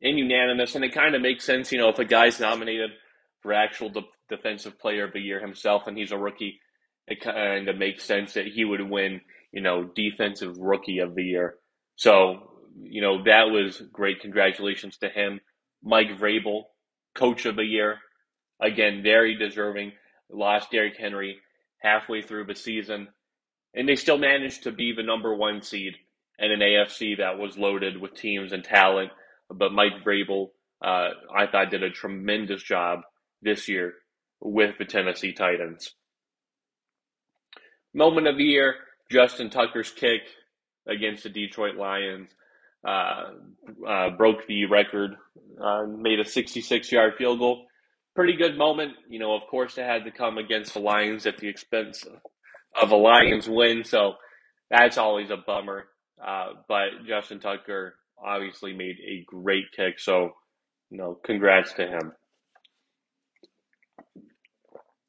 in 0.00 0.18
unanimous, 0.18 0.74
and 0.74 0.84
it 0.84 0.94
kind 0.94 1.14
of 1.14 1.22
makes 1.22 1.44
sense, 1.44 1.70
you 1.70 1.78
know, 1.78 1.90
if 1.90 1.98
a 1.98 2.04
guy's 2.04 2.40
nominated 2.40 2.90
for 3.42 3.52
actual 3.52 3.90
de- 3.90 4.00
defensive 4.28 4.78
player 4.78 5.04
of 5.04 5.12
the 5.12 5.20
year 5.20 5.40
himself 5.40 5.86
and 5.86 5.96
he's 5.96 6.12
a 6.12 6.18
rookie, 6.18 6.58
it 7.06 7.20
kind 7.20 7.68
of 7.68 7.76
makes 7.76 8.04
sense 8.04 8.34
that 8.34 8.46
he 8.46 8.64
would 8.64 8.80
win, 8.88 9.20
you 9.52 9.60
know, 9.60 9.84
defensive 9.94 10.56
rookie 10.58 10.98
of 11.00 11.14
the 11.14 11.22
year. 11.22 11.56
So, 11.96 12.62
you 12.82 13.02
know, 13.02 13.24
that 13.24 13.50
was 13.50 13.82
great. 13.92 14.20
Congratulations 14.20 14.96
to 14.98 15.08
him. 15.08 15.40
Mike 15.82 16.18
Vrabel, 16.18 16.64
coach 17.14 17.44
of 17.46 17.56
the 17.56 17.64
year, 17.64 17.98
again, 18.60 19.02
very 19.02 19.36
deserving. 19.36 19.92
Lost 20.30 20.70
Derrick 20.70 20.96
Henry 20.98 21.38
halfway 21.82 22.22
through 22.22 22.44
the 22.44 22.54
season, 22.54 23.08
and 23.74 23.88
they 23.88 23.96
still 23.96 24.18
managed 24.18 24.62
to 24.62 24.70
be 24.70 24.92
the 24.92 25.02
number 25.02 25.34
one 25.34 25.62
seed 25.62 25.94
and 26.40 26.52
an 26.52 26.60
AFC 26.60 27.18
that 27.18 27.38
was 27.38 27.58
loaded 27.58 28.00
with 28.00 28.14
teams 28.14 28.52
and 28.52 28.64
talent. 28.64 29.10
But 29.48 29.72
Mike 29.72 30.04
Vrabel, 30.04 30.48
uh, 30.82 31.10
I 31.36 31.46
thought, 31.46 31.70
did 31.70 31.82
a 31.82 31.90
tremendous 31.90 32.62
job 32.62 33.00
this 33.42 33.68
year 33.68 33.94
with 34.40 34.78
the 34.78 34.86
Tennessee 34.86 35.32
Titans. 35.32 35.94
Moment 37.92 38.26
of 38.26 38.38
the 38.38 38.44
year, 38.44 38.76
Justin 39.10 39.50
Tucker's 39.50 39.90
kick 39.90 40.22
against 40.88 41.24
the 41.24 41.28
Detroit 41.28 41.76
Lions. 41.76 42.30
Uh, 42.86 43.32
uh, 43.86 44.08
broke 44.16 44.46
the 44.46 44.64
record, 44.64 45.10
uh, 45.62 45.82
made 45.84 46.18
a 46.18 46.24
66 46.24 46.90
yard 46.90 47.12
field 47.18 47.38
goal. 47.38 47.66
Pretty 48.16 48.34
good 48.36 48.56
moment. 48.56 48.92
You 49.06 49.18
know, 49.18 49.34
of 49.34 49.42
course, 49.50 49.76
it 49.76 49.84
had 49.84 50.04
to 50.04 50.10
come 50.10 50.38
against 50.38 50.72
the 50.72 50.80
Lions 50.80 51.26
at 51.26 51.36
the 51.36 51.48
expense 51.48 52.06
of 52.80 52.90
a 52.90 52.96
Lions 52.96 53.46
win. 53.46 53.84
So 53.84 54.14
that's 54.70 54.96
always 54.96 55.28
a 55.28 55.36
bummer. 55.36 55.88
Uh, 56.24 56.52
but 56.68 57.06
Justin 57.06 57.40
Tucker 57.40 57.94
obviously 58.22 58.72
made 58.72 58.96
a 59.06 59.24
great 59.26 59.72
kick. 59.74 59.98
So, 59.98 60.32
you 60.90 60.98
know, 60.98 61.18
congrats 61.24 61.72
to 61.74 61.86
him. 61.86 62.12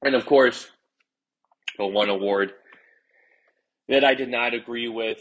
And 0.03 0.15
of 0.15 0.25
course, 0.25 0.69
the 1.77 1.85
one 1.85 2.09
award 2.09 2.53
that 3.87 4.03
I 4.03 4.15
did 4.15 4.29
not 4.29 4.53
agree 4.53 4.87
with 4.87 5.19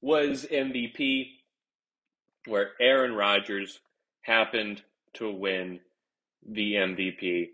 was 0.00 0.46
MVP, 0.50 1.26
where 2.46 2.70
Aaron 2.80 3.12
Rodgers 3.14 3.80
happened 4.22 4.82
to 5.14 5.30
win 5.30 5.80
the 6.48 6.74
MVP. 6.74 7.48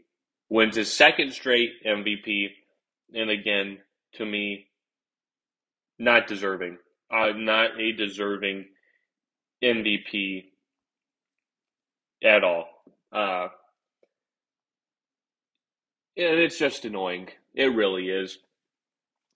Wins 0.48 0.76
his 0.76 0.92
second 0.92 1.32
straight 1.32 1.72
MVP, 1.84 2.50
and 3.12 3.30
again, 3.30 3.78
to 4.14 4.24
me, 4.24 4.66
not 5.98 6.28
deserving 6.28 6.78
uh, 7.10 7.32
not 7.36 7.80
a 7.80 7.92
deserving 7.92 8.66
MVP 9.62 10.44
at 12.24 12.44
all. 12.44 12.66
Uh, 13.12 13.48
and 16.16 16.38
it's 16.38 16.58
just 16.58 16.84
annoying. 16.84 17.28
It 17.54 17.74
really 17.74 18.08
is. 18.08 18.38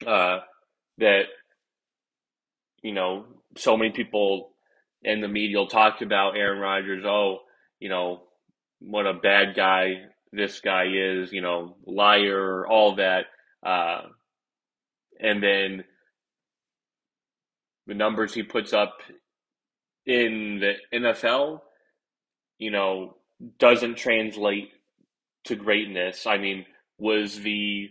Uh, 0.07 0.41
that, 0.99 1.25
you 2.83 2.93
know, 2.93 3.27
so 3.57 3.77
many 3.77 3.91
people 3.91 4.51
in 5.03 5.21
the 5.21 5.29
media 5.29 5.59
will 5.59 5.67
talk 5.67 6.01
about 6.03 6.37
Aaron 6.37 6.59
Rodgers. 6.59 7.05
Oh, 7.07 7.41
you 7.79 7.89
know, 7.89 8.23
what 8.81 9.07
a 9.07 9.15
bad 9.15 9.55
guy 9.55 10.03
this 10.33 10.61
guy 10.61 10.87
is. 10.93 11.33
You 11.33 11.43
know, 11.43 11.77
liar, 11.87 12.67
all 12.67 12.97
that. 12.97 13.27
Uh, 13.63 14.03
and 15.19 15.43
then 15.43 15.85
the 17.91 17.95
numbers 17.97 18.33
he 18.33 18.45
puts 18.45 18.73
up 18.73 18.99
in 20.07 20.61
the 20.61 20.75
NFL, 20.97 21.59
you 22.57 22.71
know, 22.71 23.17
doesn't 23.59 23.97
translate 23.97 24.71
to 25.47 25.57
greatness. 25.57 26.25
I 26.25 26.39
mean, 26.39 26.67
was 26.99 27.41
the 27.41 27.89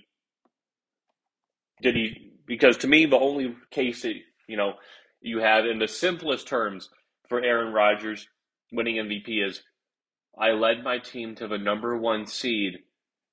did 1.82 1.96
he 1.96 2.32
because 2.46 2.78
to 2.78 2.88
me 2.88 3.08
the 3.08 3.20
only 3.20 3.58
case 3.72 4.04
that 4.04 4.14
you 4.48 4.56
know 4.56 4.76
you 5.20 5.40
have 5.40 5.66
in 5.66 5.80
the 5.80 5.88
simplest 5.88 6.48
terms 6.48 6.88
for 7.28 7.44
Aaron 7.44 7.74
Rodgers 7.74 8.26
winning 8.72 8.96
MVP 8.96 9.46
is 9.46 9.62
I 10.40 10.52
led 10.52 10.82
my 10.82 11.00
team 11.00 11.36
to 11.36 11.48
the 11.50 11.58
number 11.58 11.98
one 11.98 12.26
seed 12.26 12.80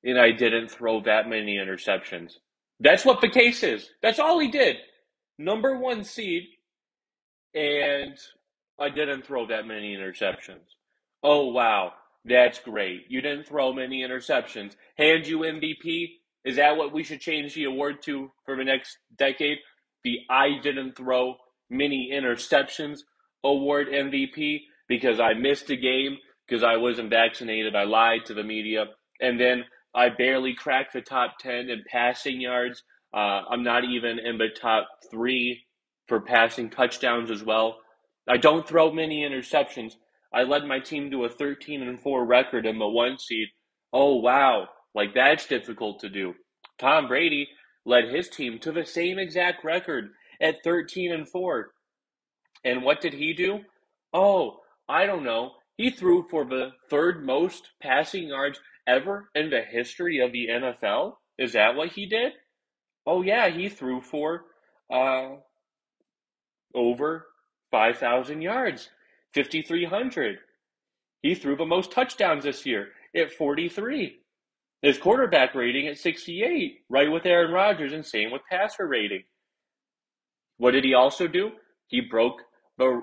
and 0.03 0.19
I 0.19 0.33
didn't 0.33 0.73
throw 0.73 1.01
that 1.03 1.29
many 1.29 1.59
interceptions. 1.59 2.33
That's 2.81 3.05
what 3.05 3.21
the 3.21 3.29
case 3.29 3.63
is. 3.63 3.89
That's 4.03 4.19
all 4.19 4.41
he 4.41 4.49
did. 4.49 4.79
Number 5.39 5.79
one 5.79 6.03
seed 6.03 6.49
and 7.57 8.19
I 8.79 8.91
didn't 8.91 9.27
throw 9.27 9.47
that 9.47 9.67
many 9.67 9.97
interceptions. 9.97 10.75
Oh 11.23 11.47
wow, 11.47 11.93
that's 12.25 12.61
great. 12.61 13.07
You 13.09 13.23
didn't 13.23 13.49
throw 13.49 13.73
many 13.73 14.03
interceptions. 14.03 14.77
Hand 14.97 15.27
you 15.27 15.39
MVP. 15.39 16.09
Is 16.45 16.57
that 16.57 16.77
what 16.77 16.93
we 16.93 17.03
should 17.03 17.21
change 17.21 17.55
the 17.55 17.65
award 17.65 18.03
to 18.03 18.31
for 18.45 18.57
the 18.57 18.65
next 18.65 18.99
decade? 19.19 19.59
The 20.05 20.19
I 20.31 20.61
didn't 20.63 20.97
throw 20.97 21.37
many 21.71 22.11
interceptions 22.13 23.01
award 23.43 23.89
MVP 23.89 24.61
because 24.87 25.19
I 25.19 25.35
missed 25.35 25.71
a 25.71 25.77
game 25.77 26.19
because 26.47 26.63
I 26.63 26.77
wasn't 26.77 27.11
vaccinated. 27.11 27.75
I 27.75 27.85
lied 27.85 28.27
to 28.27 28.35
the 28.35 28.45
media. 28.45 28.85
And 29.21 29.41
then 29.41 29.65
I 29.95 30.11
barely 30.11 30.55
cracked 30.55 30.93
the 30.93 31.01
top 31.01 31.39
10 31.41 31.71
in 31.71 31.83
passing 31.91 32.41
yards. 32.41 32.83
Uh, 33.13 33.43
I'm 33.51 33.65
not 33.65 33.85
even 33.85 34.19
in 34.19 34.39
the 34.39 34.49
top 34.61 34.87
three 35.11 35.66
for 36.07 36.21
passing 36.21 36.71
touchdowns 36.71 37.31
as 37.31 37.43
well. 37.43 37.79
I 38.29 38.37
don't 38.37 38.67
throw 38.67 38.93
many 38.93 39.23
interceptions. 39.23 39.95
I 40.33 40.43
led 40.43 40.65
my 40.65 40.81
team 40.81 41.11
to 41.11 41.25
a 41.25 41.29
13 41.29 41.83
and 41.83 42.01
4 42.01 42.25
record 42.25 42.67
in 42.67 42.79
the 42.79 42.89
one 42.89 43.19
seed. 43.19 43.49
Oh, 43.93 44.17
wow. 44.17 44.69
Like, 44.95 45.15
that's 45.15 45.47
difficult 45.47 46.01
to 46.01 46.09
do. 46.09 46.35
Tom 46.79 47.09
Brady 47.09 47.49
led 47.85 48.09
his 48.09 48.29
team 48.29 48.59
to 48.61 48.73
the 48.73 48.85
same 48.85 49.19
exact 49.19 49.65
record 49.65 50.11
at 50.41 50.63
13 50.65 51.13
and 51.13 51.29
4. 51.29 51.71
And 52.65 52.83
what 52.83 53.01
did 53.01 53.15
he 53.15 53.33
do? 53.33 53.61
Oh, 54.13 54.59
I 54.89 55.07
don't 55.07 55.25
know. 55.25 55.53
He 55.77 55.91
threw 55.91 56.27
for 56.29 56.45
the 56.45 56.71
third 56.91 57.25
most 57.25 57.71
passing 57.81 58.29
yards 58.29 58.61
ever 58.87 59.31
in 59.35 59.51
the 59.51 59.63
history 59.63 60.21
of 60.21 60.33
the 60.33 60.49
NFL. 60.49 61.15
Is 61.39 61.53
that 61.53 61.77
what 61.77 61.93
he 61.93 62.07
did? 62.07 62.33
Oh, 63.07 63.23
yeah, 63.23 63.49
he 63.49 63.69
threw 63.69 64.01
for 64.01 64.45
uh, 64.93 65.37
over 66.75 67.27
5,000 67.71 68.43
yards, 68.43 68.91
5,300. 69.35 70.39
He 71.23 71.35
threw 71.35 71.57
the 71.57 71.65
most 71.67 71.93
touchdowns 71.93 72.45
this 72.45 72.67
year 72.67 72.89
at 73.17 73.33
43. 73.33 74.19
His 74.83 74.99
quarterback 74.99 75.55
rating 75.55 75.89
at 75.89 75.99
68, 75.99 76.81
right 76.89 77.11
with 77.11 77.27
Aaron 77.27 77.53
Rodgers, 77.53 77.93
and 77.93 78.05
same 78.05 78.31
with 78.31 78.43
passer 78.51 78.87
rating. 78.87 79.25
What 80.59 80.73
did 80.73 80.85
he 80.85 80.95
also 80.95 81.27
do? 81.27 81.53
He 81.89 82.01
broke 82.01 82.43
the 82.79 83.03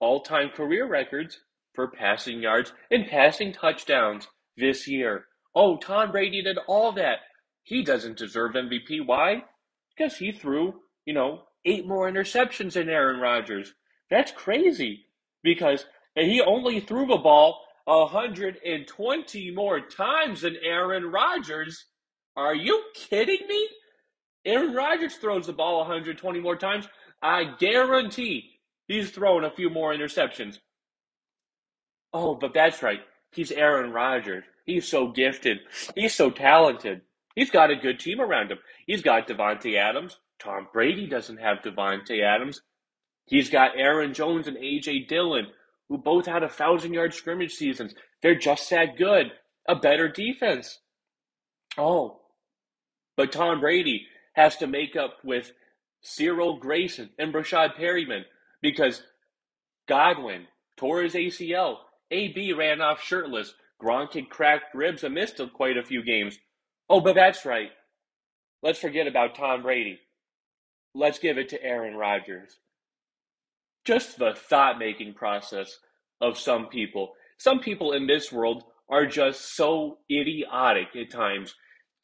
all 0.00 0.20
time 0.20 0.50
career 0.50 0.86
records 0.88 1.40
for 1.74 1.88
passing 1.88 2.40
yards 2.40 2.72
and 2.90 3.06
passing 3.06 3.52
touchdowns 3.52 4.28
this 4.56 4.88
year. 4.88 5.26
Oh, 5.54 5.78
Tom 5.78 6.12
Brady 6.12 6.42
did 6.42 6.58
all 6.66 6.92
that. 6.92 7.18
He 7.62 7.82
doesn't 7.82 8.18
deserve 8.18 8.52
MVP. 8.52 9.06
Why? 9.06 9.44
Because 9.96 10.16
he 10.18 10.32
threw, 10.32 10.74
you 11.06 11.14
know, 11.14 11.42
eight 11.66 11.86
more 11.86 12.10
interceptions 12.10 12.74
than 12.74 12.88
Aaron 12.88 13.20
Rodgers. 13.20 13.74
That's 14.10 14.32
crazy 14.32 15.06
because 15.42 15.84
he 16.14 16.40
only 16.40 16.80
threw 16.80 17.06
the 17.06 17.16
ball 17.16 17.60
120 17.84 19.50
more 19.52 19.80
times 19.80 20.40
than 20.40 20.56
Aaron 20.62 21.10
Rodgers. 21.10 21.86
Are 22.36 22.54
you 22.54 22.82
kidding 22.94 23.46
me? 23.48 23.68
Aaron 24.44 24.74
Rodgers 24.74 25.16
throws 25.16 25.46
the 25.46 25.52
ball 25.52 25.78
120 25.78 26.40
more 26.40 26.56
times. 26.56 26.88
I 27.20 27.44
guarantee 27.58 28.60
he's 28.86 29.10
throwing 29.10 29.44
a 29.44 29.50
few 29.50 29.70
more 29.70 29.92
interceptions. 29.92 30.58
Oh, 32.12 32.34
but 32.34 32.54
that's 32.54 32.82
right. 32.82 33.00
He's 33.32 33.50
Aaron 33.50 33.92
Rodgers. 33.92 34.44
He's 34.64 34.88
so 34.88 35.08
gifted. 35.08 35.58
He's 35.94 36.14
so 36.14 36.30
talented. 36.30 37.02
He's 37.34 37.50
got 37.50 37.70
a 37.70 37.76
good 37.76 38.00
team 38.00 38.20
around 38.20 38.50
him. 38.50 38.58
He's 38.86 39.02
got 39.02 39.28
Davante 39.28 39.76
Adams. 39.76 40.18
Tom 40.38 40.68
Brady 40.72 41.06
doesn't 41.06 41.38
have 41.38 41.58
Davante 41.58 42.22
Adams. 42.22 42.60
He's 43.26 43.50
got 43.50 43.78
Aaron 43.78 44.14
Jones 44.14 44.46
and 44.46 44.56
AJ 44.56 45.08
Dillon, 45.08 45.48
who 45.88 45.98
both 45.98 46.26
had 46.26 46.42
a 46.42 46.48
thousand 46.48 46.94
yard 46.94 47.14
scrimmage 47.14 47.52
seasons. 47.52 47.94
They're 48.22 48.38
just 48.38 48.70
that 48.70 48.96
good. 48.96 49.32
A 49.68 49.74
better 49.74 50.08
defense. 50.08 50.78
Oh, 51.76 52.20
but 53.16 53.32
Tom 53.32 53.60
Brady 53.60 54.06
has 54.34 54.56
to 54.58 54.66
make 54.66 54.94
up 54.94 55.16
with 55.24 55.52
Cyril 56.02 56.58
Grayson 56.58 57.10
and 57.18 57.32
Breshad 57.32 57.74
Perryman 57.74 58.24
because 58.62 59.02
Godwin 59.88 60.46
tore 60.76 61.02
his 61.02 61.14
ACL. 61.14 61.78
AB 62.10 62.52
ran 62.52 62.80
off 62.80 63.02
shirtless. 63.02 63.54
Gronk 63.82 64.14
had 64.14 64.30
cracked 64.30 64.74
ribs 64.74 65.02
and 65.02 65.14
missed 65.14 65.40
quite 65.54 65.76
a 65.76 65.82
few 65.82 66.02
games. 66.04 66.38
Oh, 66.88 67.00
but 67.00 67.14
that's 67.14 67.44
right. 67.44 67.70
Let's 68.62 68.78
forget 68.78 69.06
about 69.06 69.34
Tom 69.34 69.62
Brady. 69.62 69.98
Let's 70.96 71.18
give 71.18 71.36
it 71.36 71.50
to 71.50 71.62
Aaron 71.62 71.94
Rodgers. 71.94 72.56
Just 73.84 74.18
the 74.18 74.32
thought 74.34 74.78
making 74.78 75.12
process 75.12 75.78
of 76.22 76.38
some 76.38 76.68
people. 76.68 77.12
Some 77.36 77.60
people 77.60 77.92
in 77.92 78.06
this 78.06 78.32
world 78.32 78.64
are 78.88 79.04
just 79.04 79.54
so 79.56 79.98
idiotic 80.10 80.96
at 80.96 81.10
times. 81.10 81.54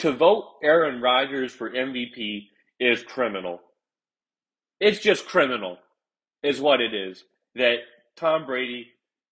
To 0.01 0.13
vote 0.13 0.57
Aaron 0.63 1.01
Rodgers 1.01 1.53
for 1.55 1.71
MVP 1.71 2.49
is 2.79 3.03
criminal. 3.03 3.61
It's 4.79 4.99
just 4.99 5.27
criminal, 5.27 5.79
is 6.43 6.61
what 6.61 6.83
it 6.83 6.93
is, 6.93 7.25
that 7.55 7.77
Tom 8.15 8.45
Brady 8.45 8.89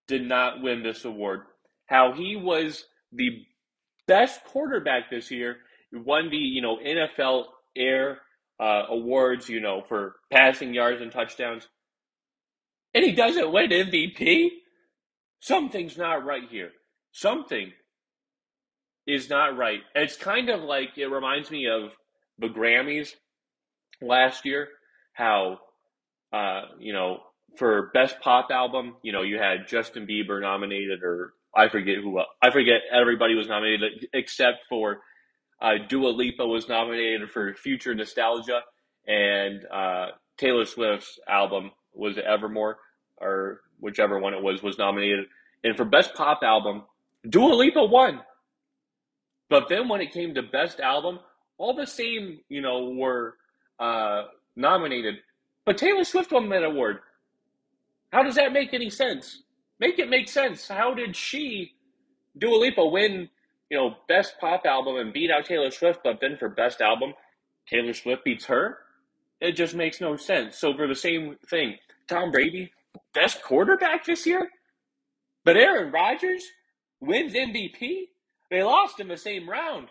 did 0.09 0.27
not 0.27 0.63
win 0.63 0.83
this 0.83 1.05
award. 1.05 1.43
How 1.85 2.13
he 2.15 2.35
was 2.35 2.87
the 3.13 3.45
best 4.07 4.43
quarterback 4.45 5.11
this 5.11 5.31
year, 5.31 5.59
won 5.93 6.31
the 6.31 6.37
you 6.37 6.63
know 6.63 6.79
NFL 6.79 7.45
Air 7.77 8.21
uh, 8.61 8.85
awards, 8.91 9.49
you 9.49 9.61
know, 9.61 9.83
for 9.89 10.17
passing 10.31 10.75
yards 10.75 11.01
and 11.01 11.11
touchdowns, 11.11 11.67
and 12.95 13.05
he 13.05 13.13
doesn't 13.13 13.53
win 13.53 13.71
MVP. 13.71 14.49
Something's 15.41 15.97
not 15.97 16.25
right 16.25 16.49
here. 16.51 16.71
Something 17.13 17.73
is 19.07 19.31
not 19.31 19.57
right. 19.57 19.81
It's 19.95 20.17
kind 20.17 20.51
of 20.51 20.61
like 20.61 20.99
it 20.99 21.07
reminds 21.07 21.51
me 21.51 21.67
of 21.69 21.93
the 22.39 22.49
Grammys 22.49 23.15
last 24.03 24.45
year, 24.45 24.69
how 25.15 25.59
uh, 26.33 26.63
you 26.79 26.93
know 26.93 27.21
for 27.57 27.91
best 27.95 28.21
pop 28.21 28.49
album, 28.51 28.97
you 29.03 29.13
know 29.13 29.23
you 29.23 29.39
had 29.39 29.69
Justin 29.69 30.07
Bieber 30.07 30.41
nominated, 30.41 31.03
or 31.03 31.33
I 31.57 31.69
forget 31.69 31.97
who. 31.97 32.21
I 32.43 32.51
forget 32.51 32.83
everybody 32.93 33.35
was 33.35 33.49
nominated 33.49 34.07
except 34.13 34.59
for 34.69 35.01
uh, 35.61 35.75
Dua 35.89 36.09
Lipa 36.09 36.47
was 36.47 36.69
nominated 36.69 37.31
for 37.31 37.55
Future 37.55 37.95
Nostalgia, 37.95 38.63
and 39.07 39.65
uh, 39.67 40.09
Taylor 40.37 40.65
Swift's 40.65 41.19
album 41.29 41.71
was 41.93 42.17
Evermore, 42.19 42.79
or 43.19 43.61
whichever 43.79 44.19
one 44.19 44.35
it 44.35 44.43
was 44.43 44.63
was 44.63 44.79
nominated. 44.79 45.27
And 45.65 45.77
for 45.77 45.85
best 45.85 46.15
pop 46.15 46.41
album, 46.43 46.85
Dua 47.29 47.55
Lipa 47.55 47.85
won. 47.85 48.21
But 49.49 49.69
then 49.69 49.89
when 49.89 50.01
it 50.01 50.13
came 50.13 50.35
to 50.35 50.43
best 50.43 50.81
album, 50.81 51.19
all 51.59 51.75
the 51.75 51.87
same, 51.87 52.41
you 52.49 52.63
know, 52.63 52.91
were 52.91 53.37
uh, 53.79 54.25
nominated. 54.57 55.17
But 55.67 55.77
Taylor 55.77 56.05
Swift 56.05 56.33
won 56.33 56.49
that 56.51 56.65
award. 56.65 57.01
How 58.13 58.23
does 58.23 58.37
that 58.37 58.53
make 58.53 58.73
any 58.73 58.91
sense? 58.91 59.43
Make 59.79 59.99
it 59.99 60.09
make 60.09 60.29
sense. 60.29 60.69
How 60.69 60.95
did 60.95 61.15
she, 61.15 61.73
Dua 62.39 62.57
Lipa, 62.57 62.85
win, 62.87 63.29
you 63.71 63.79
know, 63.79 63.97
best 64.09 64.35
pop 64.41 64.67
album 64.67 64.97
and 64.97 65.13
beat 65.13 65.31
out 65.31 65.47
Taylor 65.47 65.71
Swift, 65.71 66.01
but 66.03 66.19
then 66.21 66.37
for 66.37 66.49
best 66.49 66.81
album, 66.81 67.15
Taylor 67.69 67.95
Swift 67.95 68.25
beats 68.25 68.47
her? 68.47 68.79
It 69.41 69.53
just 69.53 69.75
makes 69.75 70.01
no 70.01 70.17
sense. 70.17 70.59
So 70.59 70.75
for 70.77 70.87
the 70.87 70.95
same 70.95 71.37
thing, 71.49 71.77
Tom 72.09 72.31
Brady, 72.31 72.73
best 73.15 73.43
quarterback 73.43 74.05
this 74.05 74.27
year, 74.27 74.51
but 75.45 75.57
Aaron 75.57 75.93
Rodgers 75.93 76.45
wins 77.01 77.33
MVP. 77.33 78.09
They 78.51 78.63
lost 78.63 79.01
in 79.01 79.09
the 79.09 79.17
same 79.17 79.49
round. 79.49 79.89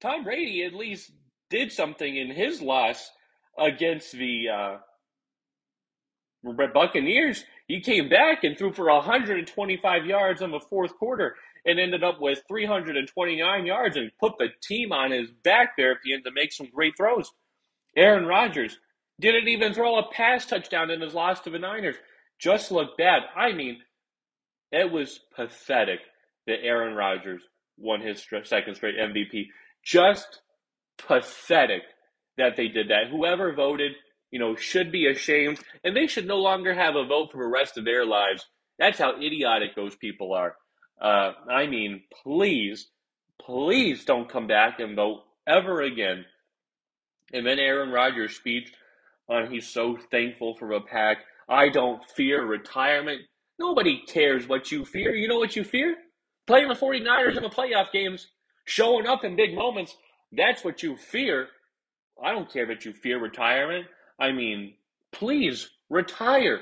Tom 0.00 0.24
Brady 0.24 0.64
at 0.64 0.72
least 0.72 1.10
did 1.50 1.72
something 1.72 2.16
in 2.16 2.30
his 2.30 2.62
loss 2.62 3.10
against 3.58 4.12
the 4.12 4.48
uh, 4.48 4.76
Buccaneers. 6.72 7.44
He 7.68 7.80
came 7.80 8.08
back 8.08 8.44
and 8.44 8.56
threw 8.56 8.72
for 8.72 8.86
125 8.86 10.06
yards 10.06 10.42
in 10.42 10.50
the 10.50 10.60
fourth 10.60 10.94
quarter 10.96 11.36
and 11.64 11.78
ended 11.78 12.02
up 12.02 12.20
with 12.20 12.42
329 12.48 13.66
yards 13.66 13.96
and 13.96 14.10
put 14.18 14.32
the 14.38 14.48
team 14.62 14.92
on 14.92 15.10
his 15.12 15.30
back 15.44 15.76
there 15.76 15.92
at 15.92 15.98
the 16.04 16.12
end 16.12 16.24
to 16.24 16.32
make 16.32 16.52
some 16.52 16.68
great 16.74 16.96
throws. 16.96 17.30
Aaron 17.96 18.26
Rodgers 18.26 18.78
didn't 19.20 19.48
even 19.48 19.72
throw 19.72 19.98
a 19.98 20.10
pass 20.12 20.46
touchdown 20.46 20.90
in 20.90 21.00
his 21.00 21.14
loss 21.14 21.40
to 21.40 21.50
the 21.50 21.58
Niners. 21.58 21.96
Just 22.40 22.72
looked 22.72 22.98
bad. 22.98 23.22
I 23.36 23.52
mean, 23.52 23.78
it 24.72 24.90
was 24.90 25.20
pathetic 25.36 26.00
that 26.46 26.64
Aaron 26.64 26.94
Rodgers 26.94 27.42
won 27.76 28.00
his 28.00 28.26
second 28.44 28.74
straight 28.74 28.96
MVP. 28.96 29.46
Just 29.84 30.40
pathetic 30.98 31.82
that 32.38 32.56
they 32.56 32.68
did 32.68 32.88
that. 32.88 33.08
Whoever 33.10 33.52
voted, 33.54 33.92
you 34.32 34.38
know, 34.38 34.56
should 34.56 34.90
be 34.90 35.06
ashamed, 35.06 35.60
and 35.84 35.94
they 35.94 36.08
should 36.08 36.26
no 36.26 36.38
longer 36.38 36.74
have 36.74 36.96
a 36.96 37.06
vote 37.06 37.30
for 37.30 37.44
the 37.44 37.48
rest 37.48 37.78
of 37.78 37.84
their 37.84 38.04
lives. 38.04 38.44
That's 38.78 38.98
how 38.98 39.16
idiotic 39.20 39.76
those 39.76 39.94
people 39.94 40.32
are. 40.32 40.56
Uh, 41.00 41.32
I 41.48 41.66
mean, 41.66 42.02
please, 42.24 42.88
please 43.40 44.04
don't 44.04 44.28
come 44.28 44.46
back 44.46 44.80
and 44.80 44.96
vote 44.96 45.22
ever 45.46 45.82
again. 45.82 46.24
And 47.32 47.46
then 47.46 47.58
Aaron 47.58 47.90
Rodgers' 47.90 48.34
speech 48.34 48.72
on 49.28 49.50
he's 49.50 49.68
so 49.68 49.98
thankful 50.10 50.56
for 50.56 50.68
the 50.68 50.80
pack. 50.80 51.18
I 51.48 51.68
don't 51.68 52.02
fear 52.10 52.44
retirement. 52.44 53.20
Nobody 53.58 54.02
cares 54.06 54.48
what 54.48 54.72
you 54.72 54.84
fear. 54.84 55.14
You 55.14 55.28
know 55.28 55.38
what 55.38 55.56
you 55.56 55.64
fear? 55.64 55.96
Playing 56.46 56.68
the 56.68 56.74
49ers 56.74 57.36
in 57.36 57.42
the 57.42 57.48
playoff 57.48 57.92
games, 57.92 58.28
showing 58.64 59.06
up 59.06 59.24
in 59.24 59.36
big 59.36 59.54
moments. 59.54 59.94
That's 60.32 60.64
what 60.64 60.82
you 60.82 60.96
fear. 60.96 61.48
I 62.22 62.32
don't 62.32 62.50
care 62.50 62.66
that 62.66 62.84
you 62.84 62.92
fear 62.92 63.20
retirement. 63.20 63.86
I 64.22 64.30
mean, 64.30 64.74
please 65.10 65.68
retire. 65.90 66.60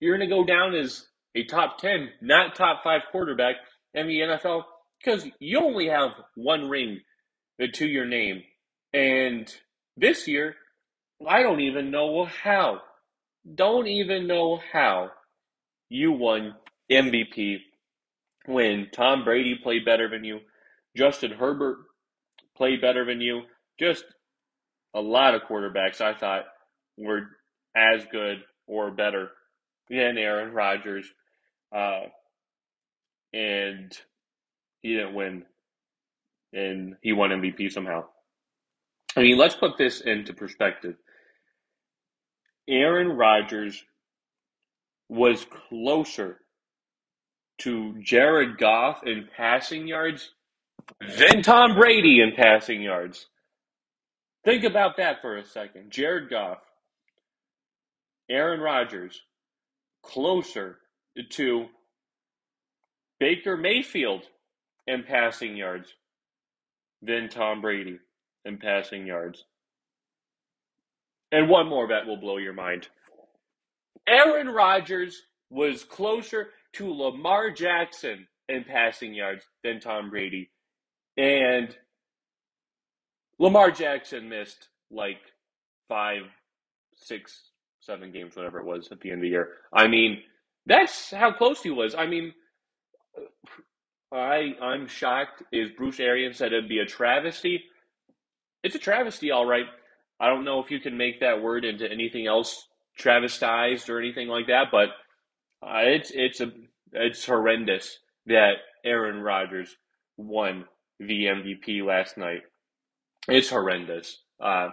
You're 0.00 0.18
going 0.18 0.28
to 0.28 0.34
go 0.34 0.44
down 0.44 0.74
as 0.74 1.06
a 1.36 1.44
top 1.44 1.78
10, 1.78 2.08
not 2.20 2.56
top 2.56 2.82
five 2.82 3.02
quarterback 3.12 3.54
in 3.94 4.08
the 4.08 4.18
NFL 4.18 4.64
because 4.98 5.24
you 5.38 5.60
only 5.60 5.86
have 5.86 6.10
one 6.34 6.68
ring 6.68 7.00
to 7.74 7.86
your 7.86 8.06
name. 8.06 8.42
And 8.92 9.48
this 9.96 10.26
year, 10.26 10.56
I 11.24 11.44
don't 11.44 11.60
even 11.60 11.92
know 11.92 12.24
how. 12.24 12.80
Don't 13.54 13.86
even 13.86 14.26
know 14.26 14.60
how 14.72 15.10
you 15.88 16.10
won 16.10 16.56
MVP 16.90 17.58
when 18.46 18.88
Tom 18.92 19.22
Brady 19.22 19.54
played 19.62 19.84
better 19.84 20.10
than 20.10 20.24
you, 20.24 20.40
Justin 20.96 21.30
Herbert 21.30 21.78
played 22.56 22.80
better 22.80 23.04
than 23.04 23.20
you. 23.20 23.42
Just 23.78 24.04
a 24.92 25.00
lot 25.00 25.36
of 25.36 25.42
quarterbacks 25.42 26.00
I 26.00 26.14
thought 26.14 26.46
were 27.00 27.28
as 27.74 28.04
good 28.12 28.42
or 28.66 28.90
better 28.90 29.30
than 29.88 30.18
Aaron 30.18 30.52
Rodgers. 30.52 31.06
Uh, 31.74 32.06
and 33.32 33.96
he 34.82 34.94
didn't 34.94 35.14
win, 35.14 35.44
and 36.52 36.96
he 37.02 37.12
won 37.12 37.30
MVP 37.30 37.70
somehow. 37.70 38.04
I 39.16 39.20
mean, 39.22 39.38
let's 39.38 39.54
put 39.54 39.76
this 39.76 40.00
into 40.00 40.32
perspective. 40.32 40.96
Aaron 42.68 43.08
Rodgers 43.08 43.82
was 45.08 45.44
closer 45.68 46.38
to 47.58 47.94
Jared 48.00 48.58
Goff 48.58 49.00
in 49.04 49.28
passing 49.36 49.86
yards 49.88 50.30
than 51.18 51.42
Tom 51.42 51.74
Brady 51.74 52.20
in 52.20 52.32
passing 52.36 52.80
yards. 52.80 53.26
Think 54.44 54.64
about 54.64 54.96
that 54.96 55.20
for 55.20 55.36
a 55.36 55.44
second. 55.44 55.90
Jared 55.90 56.30
Goff, 56.30 56.58
Aaron 58.30 58.60
Rodgers, 58.60 59.20
closer 60.02 60.78
to 61.30 61.66
Baker 63.18 63.56
Mayfield 63.56 64.22
in 64.86 65.02
passing 65.02 65.56
yards 65.56 65.92
than 67.02 67.28
Tom 67.28 67.60
Brady 67.60 67.98
in 68.44 68.58
passing 68.58 69.06
yards. 69.06 69.44
And 71.32 71.48
one 71.48 71.68
more 71.68 71.88
that 71.88 72.06
will 72.06 72.16
blow 72.16 72.38
your 72.38 72.52
mind. 72.52 72.88
Aaron 74.08 74.48
Rodgers 74.48 75.22
was 75.50 75.84
closer 75.84 76.50
to 76.74 76.92
Lamar 76.92 77.50
Jackson 77.50 78.26
in 78.48 78.64
passing 78.64 79.14
yards 79.14 79.44
than 79.62 79.80
Tom 79.80 80.10
Brady. 80.10 80.50
And 81.16 81.76
Lamar 83.38 83.70
Jackson 83.70 84.28
missed 84.28 84.68
like 84.90 85.20
five, 85.88 86.22
six, 86.94 87.49
seven 87.80 88.12
games, 88.12 88.36
whatever 88.36 88.60
it 88.60 88.66
was 88.66 88.88
at 88.92 89.00
the 89.00 89.10
end 89.10 89.20
of 89.20 89.22
the 89.22 89.28
year. 89.28 89.48
I 89.72 89.88
mean, 89.88 90.22
that's 90.66 91.10
how 91.10 91.32
close 91.32 91.62
he 91.62 91.70
was. 91.70 91.94
I 91.94 92.06
mean, 92.06 92.32
I 94.12 94.54
I'm 94.60 94.86
shocked. 94.86 95.42
Is 95.52 95.70
Bruce 95.76 96.00
Arians 96.00 96.36
said 96.36 96.52
it'd 96.52 96.68
be 96.68 96.78
a 96.78 96.86
travesty? 96.86 97.64
It's 98.62 98.74
a 98.74 98.80
travesty, 98.80 99.30
all 99.30 99.46
right. 99.46 99.66
I 100.18 100.28
don't 100.28 100.44
know 100.44 100.62
if 100.62 100.70
you 100.70 100.80
can 100.80 100.96
make 100.96 101.20
that 101.20 101.42
word 101.42 101.64
into 101.64 101.90
anything 101.90 102.26
else 102.26 102.66
travestized 102.98 103.88
or 103.88 103.98
anything 103.98 104.28
like 104.28 104.48
that, 104.48 104.66
but 104.70 104.90
uh, 105.62 105.80
it's 105.84 106.10
it's 106.14 106.40
a 106.40 106.52
it's 106.92 107.24
horrendous 107.24 107.98
that 108.26 108.54
Aaron 108.84 109.22
Rodgers 109.22 109.76
won 110.16 110.66
the 110.98 111.24
MVP 111.24 111.84
last 111.84 112.18
night. 112.18 112.42
It's 113.28 113.48
horrendous. 113.48 114.18
Uh, 114.40 114.70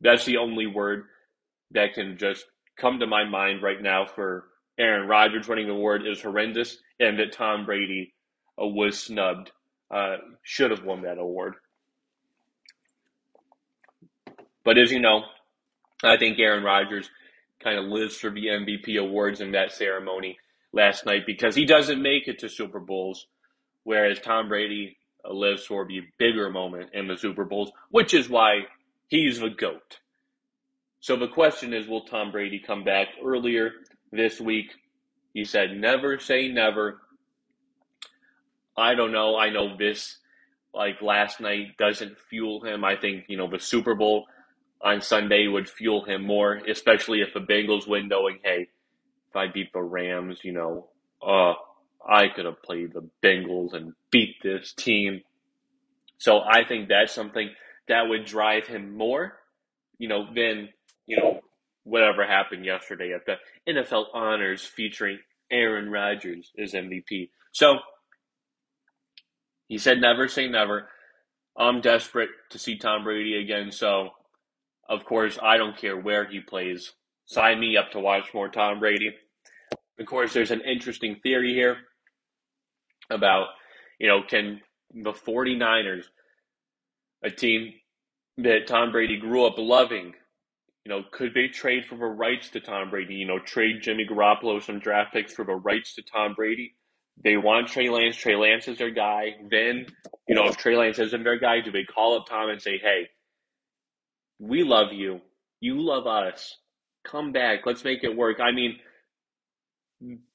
that's 0.00 0.24
the 0.24 0.38
only 0.38 0.66
word 0.66 1.04
that 1.72 1.94
can 1.94 2.18
just 2.18 2.44
come 2.76 3.00
to 3.00 3.06
my 3.06 3.24
mind 3.24 3.62
right 3.62 3.80
now 3.80 4.06
for 4.06 4.46
Aaron 4.78 5.06
Rodgers 5.06 5.46
winning 5.46 5.66
the 5.66 5.74
award 5.74 6.06
is 6.06 6.22
horrendous, 6.22 6.78
and 6.98 7.18
that 7.18 7.32
Tom 7.32 7.66
Brady 7.66 8.14
uh, 8.60 8.66
was 8.66 8.98
snubbed. 8.98 9.52
Uh, 9.90 10.16
should 10.42 10.70
have 10.70 10.84
won 10.84 11.02
that 11.02 11.18
award. 11.18 11.54
But 14.64 14.78
as 14.78 14.92
you 14.92 15.00
know, 15.00 15.22
I 16.02 16.16
think 16.16 16.38
Aaron 16.38 16.62
Rodgers 16.62 17.10
kind 17.62 17.78
of 17.78 17.86
lives 17.86 18.16
for 18.16 18.30
the 18.30 18.46
MVP 18.46 18.98
awards 18.98 19.40
in 19.40 19.52
that 19.52 19.72
ceremony 19.72 20.38
last 20.72 21.04
night 21.04 21.26
because 21.26 21.54
he 21.54 21.64
doesn't 21.64 22.00
make 22.00 22.28
it 22.28 22.38
to 22.38 22.48
Super 22.48 22.80
Bowls, 22.80 23.26
whereas 23.84 24.20
Tom 24.20 24.48
Brady 24.48 24.96
uh, 25.24 25.32
lives 25.32 25.66
for 25.66 25.86
the 25.86 26.00
bigger 26.18 26.50
moment 26.50 26.90
in 26.94 27.06
the 27.06 27.16
Super 27.16 27.44
Bowls, 27.44 27.72
which 27.90 28.14
is 28.14 28.28
why 28.28 28.60
he's 29.08 29.40
the 29.40 29.50
GOAT. 29.50 29.98
So 31.00 31.16
the 31.16 31.28
question 31.28 31.72
is 31.72 31.88
will 31.88 32.04
Tom 32.04 32.30
Brady 32.30 32.62
come 32.64 32.84
back 32.84 33.08
earlier 33.24 33.72
this 34.12 34.40
week? 34.40 34.72
He 35.32 35.44
said, 35.44 35.76
never 35.76 36.18
say 36.18 36.48
never. 36.48 37.00
I 38.76 38.94
don't 38.94 39.12
know. 39.12 39.36
I 39.36 39.50
know 39.50 39.76
this, 39.76 40.18
like 40.74 41.02
last 41.02 41.40
night, 41.40 41.76
doesn't 41.78 42.18
fuel 42.18 42.64
him. 42.64 42.84
I 42.84 42.96
think, 42.96 43.24
you 43.28 43.36
know, 43.36 43.48
the 43.48 43.58
Super 43.58 43.94
Bowl 43.94 44.26
on 44.82 45.02
Sunday 45.02 45.46
would 45.46 45.68
fuel 45.68 46.04
him 46.04 46.24
more, 46.24 46.54
especially 46.68 47.20
if 47.20 47.34
the 47.34 47.40
Bengals 47.40 47.86
win, 47.86 48.08
knowing, 48.08 48.38
hey, 48.42 48.68
if 49.28 49.36
I 49.36 49.48
beat 49.48 49.72
the 49.72 49.82
Rams, 49.82 50.40
you 50.42 50.52
know, 50.52 50.88
uh, 51.22 51.54
I 52.06 52.28
could 52.34 52.46
have 52.46 52.62
played 52.62 52.94
the 52.94 53.08
Bengals 53.22 53.74
and 53.74 53.92
beat 54.10 54.36
this 54.42 54.72
team. 54.72 55.22
So 56.18 56.40
I 56.40 56.64
think 56.66 56.88
that's 56.88 57.12
something 57.12 57.50
that 57.88 58.08
would 58.08 58.24
drive 58.24 58.66
him 58.66 58.96
more, 58.96 59.38
you 59.98 60.08
know, 60.08 60.26
than, 60.34 60.70
you 61.10 61.16
know, 61.16 61.40
whatever 61.82 62.24
happened 62.24 62.64
yesterday 62.64 63.12
at 63.12 63.26
the 63.26 63.34
NFL 63.68 64.06
Honors 64.14 64.62
featuring 64.62 65.18
Aaron 65.50 65.90
Rodgers 65.90 66.52
as 66.56 66.72
MVP. 66.72 67.30
So 67.50 67.78
he 69.66 69.76
said, 69.76 70.00
never 70.00 70.28
say 70.28 70.46
never. 70.46 70.88
I'm 71.58 71.80
desperate 71.80 72.30
to 72.50 72.60
see 72.60 72.78
Tom 72.78 73.02
Brady 73.02 73.36
again. 73.42 73.72
So 73.72 74.10
of 74.88 75.04
course, 75.04 75.36
I 75.42 75.56
don't 75.56 75.76
care 75.76 75.96
where 75.96 76.24
he 76.24 76.38
plays. 76.38 76.92
Sign 77.26 77.58
me 77.58 77.76
up 77.76 77.90
to 77.90 77.98
watch 77.98 78.32
more 78.32 78.48
Tom 78.48 78.78
Brady. 78.78 79.12
Of 79.98 80.06
course, 80.06 80.32
there's 80.32 80.52
an 80.52 80.62
interesting 80.62 81.16
theory 81.24 81.54
here 81.54 81.76
about, 83.10 83.48
you 83.98 84.06
know, 84.06 84.22
can 84.22 84.60
the 84.94 85.12
49ers, 85.12 86.04
a 87.24 87.30
team 87.30 87.72
that 88.38 88.68
Tom 88.68 88.92
Brady 88.92 89.18
grew 89.18 89.44
up 89.44 89.58
loving, 89.58 90.14
you 90.84 90.90
know, 90.90 91.02
could 91.12 91.34
they 91.34 91.48
trade 91.48 91.84
for 91.86 91.96
the 91.96 92.06
rights 92.06 92.50
to 92.50 92.60
Tom 92.60 92.90
Brady? 92.90 93.14
You 93.14 93.26
know, 93.26 93.38
trade 93.38 93.82
Jimmy 93.82 94.06
Garoppolo 94.10 94.62
some 94.62 94.78
draft 94.78 95.12
picks 95.12 95.32
for 95.32 95.44
the 95.44 95.54
rights 95.54 95.94
to 95.94 96.02
Tom 96.02 96.34
Brady. 96.34 96.74
They 97.22 97.36
want 97.36 97.68
Trey 97.68 97.90
Lance. 97.90 98.16
Trey 98.16 98.34
Lance 98.34 98.66
is 98.66 98.78
their 98.78 98.90
guy. 98.90 99.34
Then, 99.50 99.86
you 100.26 100.34
know, 100.34 100.46
if 100.46 100.56
Trey 100.56 100.76
Lance 100.76 100.98
isn't 100.98 101.22
their 101.22 101.38
guy, 101.38 101.60
do 101.60 101.70
they 101.70 101.84
call 101.84 102.16
up 102.16 102.26
Tom 102.26 102.48
and 102.48 102.62
say, 102.62 102.78
hey, 102.78 103.08
we 104.38 104.62
love 104.62 104.92
you. 104.92 105.20
You 105.60 105.82
love 105.82 106.06
us. 106.06 106.56
Come 107.04 107.32
back. 107.32 107.66
Let's 107.66 107.84
make 107.84 108.02
it 108.04 108.16
work. 108.16 108.38
I 108.40 108.52
mean, 108.52 108.78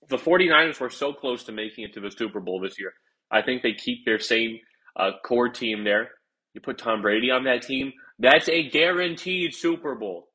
the 0.10 0.18
49ers 0.18 0.80
were 0.80 0.92
so 0.92 1.12
close 1.12 1.46
to 1.46 1.52
making 1.52 1.86
it 1.86 1.94
to 1.96 2.02
the 2.02 2.12
Super 2.12 2.40
Bowl 2.40 2.60
this 2.60 2.80
year. 2.80 2.94
I 3.32 3.42
think 3.42 3.64
they 3.64 3.74
keep 3.74 4.06
their 4.06 4.20
same 4.20 4.60
uh, 4.96 5.12
core 5.26 5.50
team 5.50 5.84
there. 5.84 6.10
You 6.54 6.62
put 6.62 6.78
Tom 6.78 7.02
Brady 7.02 7.32
on 7.32 7.46
that 7.46 7.64
team, 7.64 7.94
that's 8.20 8.48
a 8.48 8.70
guaranteed 8.70 9.54
Super 9.54 9.96
Bowl. 9.96 10.30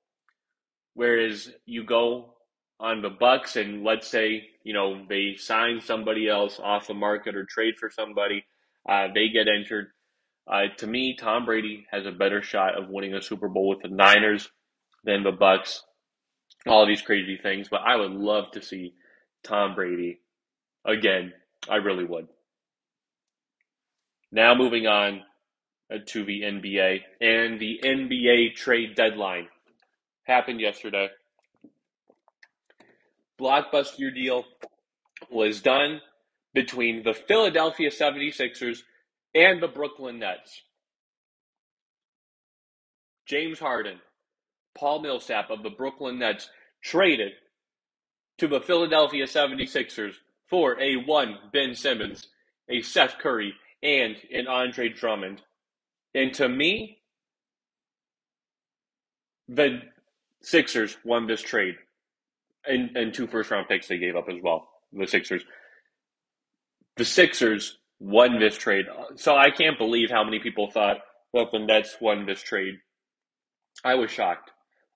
Whereas 1.00 1.50
you 1.64 1.82
go 1.82 2.34
on 2.78 3.00
the 3.00 3.08
Bucs, 3.08 3.56
and 3.56 3.82
let's 3.82 4.06
say 4.06 4.50
you 4.64 4.74
know 4.74 5.06
they 5.08 5.34
sign 5.34 5.80
somebody 5.80 6.28
else 6.28 6.60
off 6.62 6.88
the 6.88 6.92
market 6.92 7.34
or 7.34 7.46
trade 7.46 7.76
for 7.80 7.88
somebody, 7.88 8.44
uh, 8.86 9.06
they 9.14 9.30
get 9.30 9.48
injured. 9.48 9.86
Uh, 10.46 10.64
to 10.76 10.86
me, 10.86 11.16
Tom 11.18 11.46
Brady 11.46 11.86
has 11.90 12.04
a 12.04 12.10
better 12.10 12.42
shot 12.42 12.76
of 12.76 12.90
winning 12.90 13.14
a 13.14 13.22
Super 13.22 13.48
Bowl 13.48 13.70
with 13.70 13.80
the 13.80 13.88
Niners 13.88 14.50
than 15.02 15.22
the 15.22 15.32
Bucs. 15.32 15.78
All 16.66 16.86
these 16.86 17.00
crazy 17.00 17.38
things, 17.42 17.68
but 17.70 17.80
I 17.80 17.96
would 17.96 18.12
love 18.12 18.50
to 18.50 18.60
see 18.60 18.92
Tom 19.42 19.74
Brady 19.74 20.20
again. 20.84 21.32
I 21.66 21.76
really 21.76 22.04
would. 22.04 22.28
Now 24.30 24.54
moving 24.54 24.86
on 24.86 25.22
uh, 25.90 25.96
to 26.08 26.26
the 26.26 26.42
NBA 26.42 27.00
and 27.22 27.58
the 27.58 27.80
NBA 27.82 28.54
trade 28.54 28.96
deadline 28.96 29.48
happened 30.30 30.60
yesterday. 30.60 31.08
Blockbuster 33.38 34.14
deal 34.14 34.44
was 35.30 35.60
done 35.60 36.00
between 36.54 37.02
the 37.02 37.14
Philadelphia 37.14 37.90
76ers 37.90 38.82
and 39.34 39.62
the 39.62 39.68
Brooklyn 39.68 40.20
Nets. 40.20 40.62
James 43.26 43.58
Harden, 43.58 43.98
Paul 44.74 45.00
Millsap 45.00 45.50
of 45.50 45.62
the 45.62 45.70
Brooklyn 45.70 46.18
Nets 46.18 46.48
traded 46.82 47.32
to 48.38 48.48
the 48.48 48.60
Philadelphia 48.60 49.26
76ers 49.26 50.14
for 50.48 50.80
a 50.80 50.96
one 50.96 51.38
Ben 51.52 51.74
Simmons, 51.74 52.28
a 52.68 52.82
Seth 52.82 53.18
Curry, 53.18 53.54
and 53.82 54.16
an 54.32 54.46
Andre 54.46 54.88
Drummond. 54.88 55.42
And 56.14 56.32
to 56.34 56.48
me, 56.48 56.98
the 59.48 59.80
Sixers 60.42 60.96
won 61.04 61.26
this 61.26 61.42
trade. 61.42 61.74
And, 62.66 62.96
and 62.96 63.14
two 63.14 63.26
first 63.26 63.50
round 63.50 63.68
picks 63.68 63.88
they 63.88 63.98
gave 63.98 64.16
up 64.16 64.28
as 64.28 64.36
well. 64.42 64.68
The 64.92 65.06
Sixers. 65.06 65.44
The 66.96 67.04
Sixers 67.04 67.78
won 67.98 68.38
this 68.38 68.56
trade. 68.56 68.86
So 69.16 69.36
I 69.36 69.50
can't 69.50 69.78
believe 69.78 70.10
how 70.10 70.24
many 70.24 70.38
people 70.40 70.70
thought 70.70 70.98
that 71.32 71.46
the 71.52 71.58
Nets 71.58 71.96
won 72.00 72.26
this 72.26 72.42
trade. 72.42 72.74
I 73.84 73.94
was 73.94 74.10
shocked. 74.10 74.50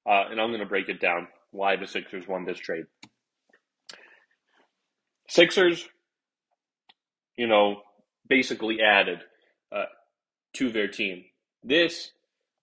Uh, 0.06 0.24
and 0.30 0.40
I'm 0.40 0.48
going 0.48 0.60
to 0.60 0.66
break 0.66 0.88
it 0.88 1.00
down 1.00 1.28
why 1.50 1.76
the 1.76 1.86
Sixers 1.86 2.28
won 2.28 2.44
this 2.44 2.58
trade. 2.58 2.84
Sixers, 5.28 5.88
you 7.36 7.46
know, 7.46 7.80
basically 8.28 8.78
added 8.82 9.20
uh, 9.74 9.86
to 10.54 10.70
their 10.70 10.88
team. 10.88 11.24
This, 11.62 12.10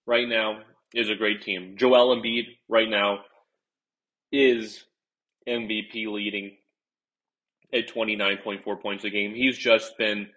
right 0.05 0.27
now, 0.27 0.59
is 0.93 1.09
a 1.09 1.15
great 1.15 1.41
team. 1.41 1.75
Joel 1.77 2.15
Embiid, 2.15 2.45
right 2.67 2.89
now, 2.89 3.19
is 4.31 4.83
MVP 5.47 6.07
leading 6.07 6.51
at 7.73 7.87
29.4 7.87 8.81
points 8.81 9.03
a 9.03 9.09
game. 9.09 9.33
He's 9.33 9.57
just 9.57 9.97
been 9.97 10.27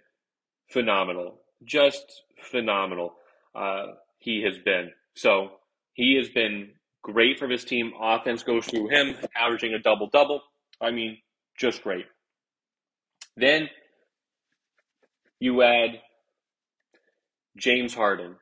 phenomenal. 0.70 1.40
Just 1.64 2.22
phenomenal. 2.50 3.14
Uh, 3.55 3.86
he 4.18 4.42
has 4.42 4.59
been. 4.64 4.90
So 5.16 5.50
he 5.94 6.16
has 6.16 6.28
been 6.28 6.70
great 7.02 7.38
for 7.38 7.48
his 7.48 7.64
team. 7.64 7.92
Offense 8.00 8.42
goes 8.42 8.66
through 8.66 8.88
him, 8.88 9.16
averaging 9.36 9.74
a 9.74 9.78
double 9.78 10.09
double. 10.09 10.40
I 10.80 10.90
mean, 10.90 11.18
just 11.59 11.82
great. 11.82 12.07
Then 13.36 13.68
you 15.40 15.62
add 15.62 16.00
James 17.57 17.94
Harden 17.94 18.36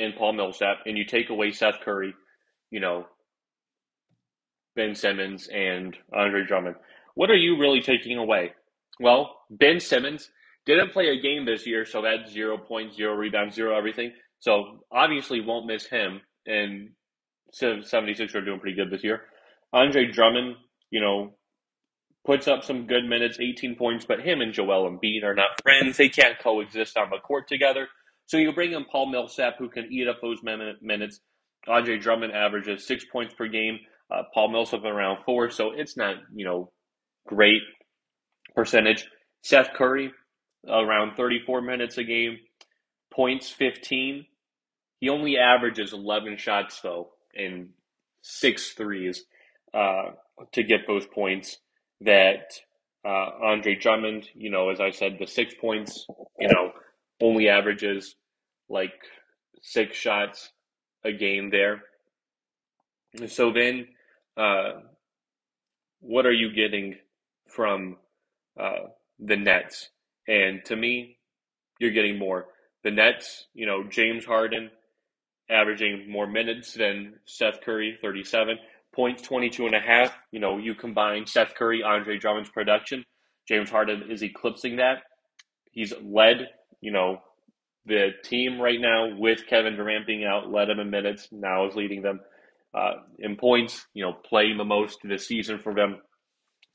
and 0.00 0.16
Paul 0.16 0.32
Millsap, 0.32 0.78
and 0.86 0.96
you 0.96 1.04
take 1.04 1.30
away 1.30 1.52
Seth 1.52 1.80
Curry, 1.84 2.14
you 2.70 2.80
know, 2.80 3.06
Ben 4.76 4.94
Simmons 4.94 5.48
and 5.48 5.96
Andre 6.12 6.44
Drummond. 6.46 6.76
What 7.14 7.30
are 7.30 7.36
you 7.36 7.58
really 7.58 7.80
taking 7.82 8.16
away? 8.16 8.52
Well, 8.98 9.36
Ben 9.50 9.80
Simmons 9.80 10.30
didn't 10.66 10.92
play 10.92 11.08
a 11.08 11.20
game 11.20 11.44
this 11.44 11.66
year, 11.66 11.84
so 11.84 12.02
that's 12.02 12.32
zero 12.32 12.56
points, 12.56 12.96
zero 12.96 13.14
rebounds, 13.14 13.54
zero 13.54 13.76
everything. 13.76 14.12
So 14.38 14.84
obviously 14.90 15.40
won't 15.40 15.66
miss 15.66 15.86
him. 15.86 16.20
And 16.46 16.90
76 17.52 18.34
are 18.34 18.44
doing 18.44 18.60
pretty 18.60 18.76
good 18.76 18.90
this 18.90 19.04
year. 19.04 19.22
Andre 19.72 20.10
Drummond, 20.10 20.56
you 20.90 21.00
know, 21.00 21.34
puts 22.24 22.46
up 22.48 22.64
some 22.64 22.86
good 22.86 23.04
minutes, 23.04 23.38
18 23.40 23.76
points, 23.76 24.04
but 24.06 24.20
him 24.20 24.40
and 24.40 24.52
Joel 24.52 24.90
Embiid 24.90 25.24
are 25.24 25.34
not 25.34 25.60
friends. 25.62 25.96
They 25.96 26.08
can't 26.08 26.38
coexist 26.38 26.96
on 26.96 27.10
the 27.10 27.18
court 27.18 27.48
together. 27.48 27.88
So 28.30 28.36
you 28.36 28.52
bring 28.52 28.74
in 28.74 28.84
Paul 28.84 29.06
Millsap, 29.10 29.58
who 29.58 29.68
can 29.68 29.92
eat 29.92 30.06
up 30.06 30.20
those 30.22 30.38
minutes. 30.44 31.18
Andre 31.66 31.98
Drummond 31.98 32.32
averages 32.32 32.86
six 32.86 33.04
points 33.04 33.34
per 33.34 33.48
game. 33.48 33.80
Uh, 34.08 34.22
Paul 34.32 34.52
Millsap 34.52 34.84
around 34.84 35.24
four, 35.24 35.50
so 35.50 35.72
it's 35.72 35.96
not 35.96 36.14
you 36.32 36.44
know 36.44 36.70
great 37.26 37.62
percentage. 38.54 39.04
Seth 39.42 39.72
Curry 39.74 40.12
around 40.68 41.16
34 41.16 41.60
minutes 41.60 41.98
a 41.98 42.04
game, 42.04 42.38
points 43.12 43.50
15. 43.50 44.24
He 45.00 45.08
only 45.08 45.36
averages 45.36 45.92
11 45.92 46.36
shots 46.36 46.80
though, 46.82 47.10
and 47.34 47.70
six 48.22 48.74
threes 48.74 49.24
uh, 49.74 50.10
to 50.52 50.62
get 50.62 50.86
those 50.86 51.04
points 51.04 51.58
that 52.02 52.52
uh, 53.04 53.30
Andre 53.42 53.74
Drummond, 53.74 54.28
you 54.34 54.50
know, 54.50 54.70
as 54.70 54.78
I 54.78 54.90
said, 54.90 55.16
the 55.18 55.26
six 55.26 55.52
points, 55.60 56.06
you 56.38 56.46
know, 56.46 56.70
only 57.20 57.48
averages 57.48 58.14
like 58.70 58.94
six 59.60 59.96
shots 59.96 60.50
a 61.04 61.12
game 61.12 61.50
there. 61.50 61.82
So 63.26 63.52
then, 63.52 63.88
uh, 64.36 64.80
what 66.00 66.24
are 66.24 66.32
you 66.32 66.52
getting 66.54 66.96
from 67.48 67.96
uh, 68.58 68.88
the 69.18 69.36
Nets? 69.36 69.90
And 70.28 70.64
to 70.66 70.76
me, 70.76 71.18
you're 71.80 71.90
getting 71.90 72.18
more. 72.18 72.46
The 72.84 72.90
Nets, 72.90 73.46
you 73.52 73.66
know, 73.66 73.84
James 73.84 74.24
Harden 74.24 74.70
averaging 75.50 76.08
more 76.08 76.26
minutes 76.26 76.72
than 76.74 77.14
Seth 77.26 77.60
Curry, 77.62 77.98
37 78.00 78.56
points, 78.94 79.22
22 79.22 79.66
and 79.66 79.74
a 79.74 79.80
half. 79.80 80.16
You 80.30 80.40
know, 80.40 80.58
you 80.58 80.74
combine 80.74 81.26
Seth 81.26 81.54
Curry, 81.54 81.82
Andre 81.82 82.18
Drummond's 82.18 82.50
production. 82.50 83.04
James 83.48 83.68
Harden 83.68 84.10
is 84.10 84.22
eclipsing 84.22 84.76
that. 84.76 84.98
He's 85.72 85.92
led, 86.02 86.48
you 86.80 86.92
know, 86.92 87.20
the 87.86 88.10
team 88.24 88.60
right 88.60 88.80
now 88.80 89.16
with 89.16 89.46
Kevin 89.48 89.76
Durant 89.76 90.06
being 90.06 90.24
out, 90.24 90.50
led 90.50 90.68
them 90.68 90.80
in 90.80 90.90
minutes, 90.90 91.28
now 91.32 91.66
is 91.66 91.74
leading 91.74 92.02
them 92.02 92.20
uh, 92.74 92.92
in 93.18 93.36
points, 93.36 93.86
you 93.94 94.04
know, 94.04 94.12
playing 94.12 94.58
the 94.58 94.64
most 94.64 94.98
this 95.02 95.26
season 95.26 95.58
for 95.58 95.74
them. 95.74 96.00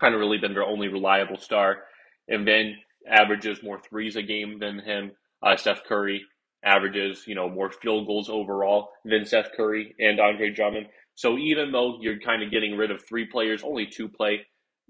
Kind 0.01 0.13
of 0.13 0.19
really 0.19 0.37
been 0.37 0.53
their 0.53 0.63
only 0.65 0.87
reliable 0.87 1.37
star. 1.37 1.83
And 2.27 2.47
then 2.47 2.75
averages 3.07 3.63
more 3.63 3.79
threes 3.79 4.15
a 4.15 4.23
game 4.23 4.59
than 4.59 4.79
him. 4.79 5.11
Uh, 5.41 5.55
Steph 5.55 5.83
Curry 5.83 6.23
averages, 6.63 7.25
you 7.27 7.35
know, 7.35 7.47
more 7.47 7.71
field 7.71 8.07
goals 8.07 8.29
overall 8.29 8.89
than 9.05 9.25
Seth 9.25 9.51
Curry 9.55 9.95
and 9.99 10.19
Andre 10.19 10.49
Drummond. 10.49 10.87
So 11.13 11.37
even 11.37 11.71
though 11.71 11.97
you're 12.01 12.19
kind 12.19 12.43
of 12.43 12.51
getting 12.51 12.75
rid 12.75 12.91
of 12.91 13.05
three 13.05 13.25
players, 13.25 13.63
only 13.63 13.85
two 13.85 14.09
play, 14.09 14.41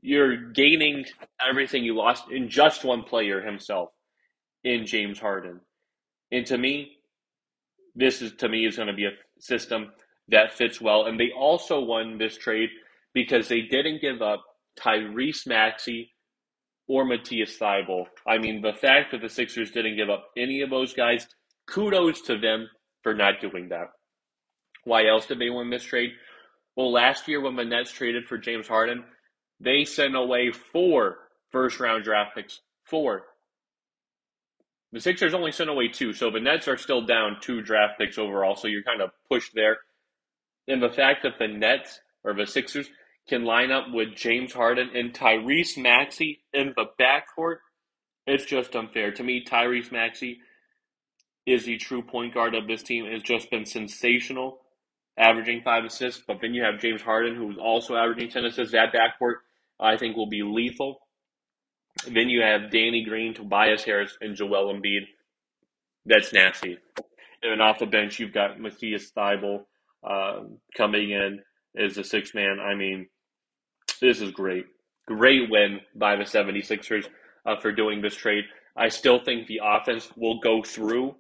you're 0.02 0.52
gaining 0.52 1.06
everything 1.48 1.84
you 1.84 1.96
lost 1.96 2.32
in 2.32 2.50
just 2.50 2.86
one 2.86 3.04
player 3.04 3.42
himself 3.42 3.90
in 4.64 4.86
James 4.86 5.20
Harden. 5.20 5.60
And 6.32 6.46
to 6.48 6.58
me, 6.58 6.98
this 7.96 8.22
is 8.22 8.34
to 8.40 8.50
me 8.50 8.66
is 8.66 8.76
going 8.76 8.88
to 8.88 8.94
be 8.94 9.06
a 9.06 9.12
system 9.40 9.92
that 10.30 10.54
fits 10.54 10.82
well. 10.82 11.06
And 11.06 11.20
they 11.20 11.32
also 11.38 11.80
won 11.80 12.18
this 12.18 12.38
trade 12.38 12.70
because 13.14 13.48
they 13.48 13.62
didn't 13.62 14.02
give 14.02 14.22
up 14.22 14.44
Tyrese 14.80 15.48
Maxey 15.48 16.12
or 16.88 17.06
Matisse 17.06 17.58
Thybulle. 17.58 18.06
I 18.28 18.38
mean, 18.38 18.62
the 18.62 18.74
fact 18.74 19.12
that 19.12 19.22
the 19.22 19.30
Sixers 19.30 19.72
didn't 19.72 19.98
give 19.98 20.10
up 20.10 20.28
any 20.38 20.62
of 20.62 20.70
those 20.70 20.94
guys, 20.94 21.28
kudos 21.68 22.22
to 22.24 22.38
them 22.38 22.70
for 23.02 23.14
not 23.14 23.42
doing 23.42 23.70
that. 23.70 23.88
Why 24.84 25.08
else 25.08 25.26
did 25.26 25.40
they 25.40 25.50
win 25.50 25.70
this 25.70 25.84
trade? 25.84 26.12
Well, 26.76 26.92
last 26.92 27.28
year 27.28 27.42
when 27.42 27.56
the 27.56 27.64
Nets 27.64 27.92
traded 27.92 28.28
for 28.28 28.38
James 28.38 28.68
Harden, 28.68 29.04
they 29.60 29.86
sent 29.86 30.16
away 30.16 30.52
four 30.52 31.18
first 31.52 31.80
round 31.80 32.04
draft 32.04 32.36
picks. 32.36 32.60
Four. 32.84 33.24
The 34.92 35.02
Sixers 35.02 35.34
only 35.34 35.52
sent 35.52 35.70
away 35.70 35.90
two, 35.90 36.14
so 36.14 36.30
the 36.30 36.40
Nets 36.40 36.68
are 36.68 36.78
still 36.78 37.06
down 37.06 37.38
two 37.42 37.62
draft 37.62 38.00
picks 38.00 38.18
overall, 38.18 38.56
so 38.56 38.68
you're 38.68 38.84
kind 38.84 39.02
of 39.02 39.12
pushed 39.30 39.54
there. 39.54 39.78
And 40.68 40.82
the 40.82 40.90
fact 40.90 41.24
that 41.24 41.38
the 41.38 41.48
Nets 41.48 42.00
or 42.24 42.34
the 42.34 42.46
Sixers 42.46 42.90
can 43.28 43.44
line 43.44 43.72
up 43.72 43.86
with 43.92 44.16
James 44.16 44.54
Harden 44.54 44.92
and 44.94 45.14
Tyrese 45.14 45.78
Maxey 45.78 46.44
in 46.54 46.74
the 46.76 46.86
backcourt, 47.00 47.58
it's 48.28 48.46
just 48.46 48.76
unfair. 48.76 49.12
To 49.12 49.24
me, 49.24 49.44
Tyrese 49.44 49.92
Maxey 49.92 50.40
is 51.46 51.66
the 51.66 51.78
true 51.78 52.02
point 52.02 52.34
guard 52.34 52.56
of 52.56 52.68
this 52.68 52.84
team. 52.84 53.06
Has 53.06 53.22
just 53.22 53.52
been 53.52 53.66
sensational 53.66 54.60
averaging 55.18 55.62
five 55.64 55.86
assists. 55.86 56.24
But 56.26 56.40
then 56.42 56.54
you 56.54 56.64
have 56.64 56.80
James 56.80 57.02
Harden, 57.02 57.36
who's 57.36 57.58
also 57.58 57.96
averaging 57.96 58.30
10 58.30 58.46
assists. 58.46 58.74
That 58.74 58.94
backcourt, 58.94 59.36
I 59.80 59.98
think, 59.98 60.16
will 60.16 60.30
be 60.30 60.44
lethal. 60.44 61.02
Then 62.04 62.30
you 62.30 62.42
have 62.42 62.72
Danny 62.72 63.04
Green, 63.04 63.34
Tobias 63.34 63.84
Harris, 63.84 64.18
and 64.22 64.36
Joel 64.36 64.74
Embiid. 64.74 65.08
That's 66.06 66.34
nasty. 66.34 66.78
And 67.42 67.52
then 67.52 67.62
off 67.62 67.80
the 67.80 67.86
bench, 67.86 68.20
you've 68.20 68.34
got 68.34 68.60
Matisse 68.60 69.12
Thybulle 69.12 69.66
uh, 70.08 70.42
coming 70.76 71.12
in 71.12 71.40
as 71.78 71.98
a 71.98 72.04
six 72.04 72.34
man. 72.34 72.60
I 72.60 72.76
mean, 72.76 73.08
this 74.02 74.22
is 74.22 74.32
great. 74.32 74.66
Great 75.08 75.50
win 75.50 75.80
by 75.96 76.16
the 76.16 76.24
76ers 76.24 77.08
uh, 77.46 77.56
for 77.60 77.72
doing 77.72 78.02
this 78.02 78.16
trade. 78.16 78.46
I 78.76 78.90
still 78.90 79.24
think 79.24 79.48
the 79.48 79.62
offense 79.64 80.10
will 80.18 80.40
go 80.40 80.62
through 80.64 81.16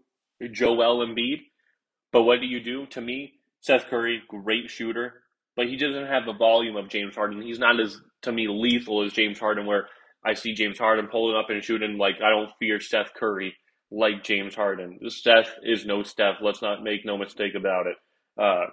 Joel 0.52 1.06
Embiid. 1.06 1.42
But 2.12 2.24
what 2.24 2.40
do 2.40 2.48
you 2.48 2.62
do? 2.62 2.86
To 2.88 3.02
me, 3.02 3.34
Seth 3.62 3.88
Curry, 3.88 4.22
great 4.28 4.70
shooter, 4.70 5.24
but 5.56 5.68
he 5.68 5.78
doesn't 5.78 6.08
have 6.08 6.26
the 6.26 6.34
volume 6.34 6.76
of 6.76 6.90
James 6.90 7.16
Harden. 7.16 7.42
He's 7.42 7.60
not 7.60 7.80
as, 7.80 8.00
to 8.24 8.32
me, 8.32 8.48
lethal 8.48 9.04
as 9.04 9.14
James 9.14 9.40
Harden, 9.40 9.66
where 9.66 9.88
I 10.26 10.34
see 10.34 10.54
James 10.54 10.80
Harden 10.80 11.08
pulling 11.08 11.38
up 11.38 11.50
and 11.50 11.64
shooting 11.64 11.98
like 11.98 12.16
I 12.24 12.30
don't 12.30 12.52
fear 12.60 12.80
Steph 12.80 13.14
Curry 13.14 13.56
like 13.92 14.24
James 14.24 14.56
Harden. 14.56 15.00
Steph 15.10 15.50
is 15.64 15.86
no 15.86 16.04
Steph. 16.04 16.38
Let's 16.42 16.62
not 16.62 16.84
make 16.84 17.06
no 17.06 17.18
mistake 17.18 17.54
about 17.56 17.86
it. 17.88 17.98
Uh, 18.42 18.66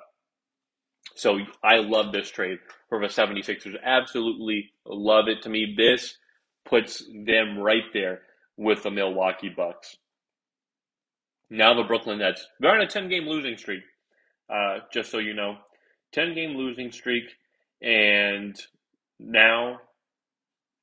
so 1.15 1.39
I 1.63 1.77
love 1.77 2.13
this 2.13 2.31
trade 2.31 2.59
for 2.89 3.01
the 3.01 3.09
76ers. 3.09 3.75
Absolutely 3.85 4.71
love 4.87 5.29
it. 5.29 5.43
To 5.43 5.51
me, 5.51 5.75
this 5.77 6.17
puts 6.65 7.05
them 7.27 7.59
right 7.59 7.85
there 7.93 8.23
with 8.57 8.83
the 8.83 8.91
Milwaukee 8.91 9.53
Bucks. 9.55 9.97
Now 11.51 11.75
the 11.75 11.83
Brooklyn 11.83 12.19
Nets. 12.19 12.47
They're 12.61 12.75
on 12.75 12.81
a 12.81 12.87
10 12.87 13.11
game 13.11 13.27
losing 13.27 13.59
streak, 13.59 13.83
uh, 14.49 14.79
just 14.93 15.11
so 15.11 15.19
you 15.19 15.35
know. 15.35 15.57
10 16.13 16.35
game 16.35 16.57
losing 16.57 16.91
streak, 16.93 17.25
and 17.83 18.57
now 19.19 19.79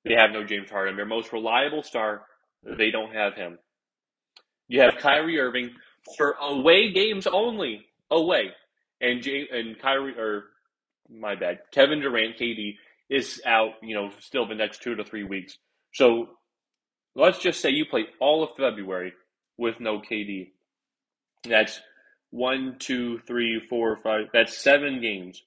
they 0.05 0.13
have 0.15 0.31
no 0.31 0.43
James 0.43 0.69
Harden. 0.69 0.95
Their 0.95 1.05
most 1.05 1.33
reliable 1.33 1.83
star, 1.83 2.23
they 2.63 2.91
don't 2.91 3.13
have 3.13 3.35
him. 3.35 3.57
You 4.67 4.81
have 4.81 4.97
Kyrie 4.99 5.39
Irving 5.39 5.71
for 6.17 6.35
away 6.41 6.91
games 6.91 7.27
only. 7.27 7.85
Away. 8.11 8.51
And 9.01 9.21
J- 9.21 9.47
and 9.51 9.79
Kyrie 9.79 10.17
or 10.17 10.45
my 11.09 11.35
bad. 11.35 11.59
Kevin 11.71 12.01
Durant, 12.01 12.37
KD, 12.37 12.75
is 13.09 13.41
out, 13.45 13.71
you 13.81 13.95
know, 13.95 14.09
still 14.19 14.47
the 14.47 14.55
next 14.55 14.81
two 14.83 14.95
to 14.95 15.03
three 15.03 15.23
weeks. 15.23 15.57
So 15.93 16.29
let's 17.15 17.39
just 17.39 17.61
say 17.61 17.69
you 17.69 17.85
play 17.85 18.05
all 18.19 18.43
of 18.43 18.51
February 18.57 19.13
with 19.57 19.79
no 19.79 19.99
KD. 19.99 20.51
That's 21.43 21.81
one, 22.31 22.75
two, 22.79 23.19
three, 23.25 23.59
four, 23.69 23.97
five. 24.03 24.27
That's 24.33 24.57
seven 24.57 25.01
games 25.01 25.41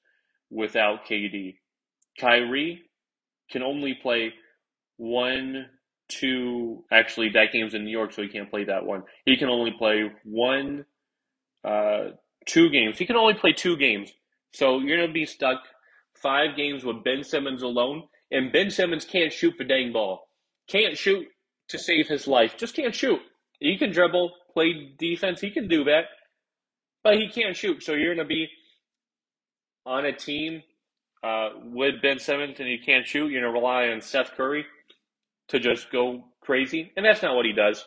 without 0.50 1.06
KD. 1.06 1.56
Kyrie 2.18 2.82
can 3.50 3.62
only 3.62 3.94
play 3.94 4.32
one, 5.02 5.66
two. 6.08 6.84
Actually, 6.92 7.30
that 7.30 7.52
game's 7.52 7.74
in 7.74 7.84
New 7.84 7.90
York, 7.90 8.12
so 8.12 8.22
he 8.22 8.28
can't 8.28 8.48
play 8.48 8.64
that 8.64 8.86
one. 8.86 9.02
He 9.26 9.36
can 9.36 9.48
only 9.48 9.72
play 9.76 10.12
one, 10.24 10.84
uh, 11.64 12.10
two 12.46 12.70
games. 12.70 12.98
He 12.98 13.06
can 13.06 13.16
only 13.16 13.34
play 13.34 13.52
two 13.52 13.76
games. 13.76 14.12
So 14.52 14.78
you're 14.78 14.96
going 14.96 15.08
to 15.08 15.12
be 15.12 15.26
stuck 15.26 15.58
five 16.14 16.56
games 16.56 16.84
with 16.84 17.02
Ben 17.02 17.24
Simmons 17.24 17.62
alone, 17.62 18.04
and 18.30 18.52
Ben 18.52 18.70
Simmons 18.70 19.04
can't 19.04 19.32
shoot 19.32 19.54
the 19.58 19.64
dang 19.64 19.92
ball. 19.92 20.28
Can't 20.68 20.96
shoot 20.96 21.26
to 21.68 21.78
save 21.78 22.06
his 22.06 22.28
life. 22.28 22.56
Just 22.56 22.76
can't 22.76 22.94
shoot. 22.94 23.18
He 23.58 23.76
can 23.76 23.90
dribble, 23.90 24.30
play 24.54 24.94
defense. 24.98 25.40
He 25.40 25.50
can 25.50 25.66
do 25.66 25.82
that, 25.84 26.04
but 27.02 27.16
he 27.16 27.28
can't 27.28 27.56
shoot. 27.56 27.82
So 27.82 27.94
you're 27.94 28.14
going 28.14 28.26
to 28.26 28.34
be 28.34 28.48
on 29.84 30.04
a 30.04 30.12
team 30.12 30.62
uh, 31.24 31.50
with 31.64 32.00
Ben 32.02 32.20
Simmons 32.20 32.60
and 32.60 32.68
you 32.68 32.78
can't 32.84 33.06
shoot. 33.06 33.30
You're 33.30 33.42
going 33.42 33.52
to 33.52 33.60
rely 33.60 33.88
on 33.88 34.00
Seth 34.00 34.32
Curry 34.36 34.64
to 35.52 35.60
just 35.60 35.92
go 35.92 36.24
crazy, 36.40 36.90
and 36.96 37.04
that's 37.04 37.22
not 37.22 37.36
what 37.36 37.44
he 37.44 37.52
does. 37.52 37.84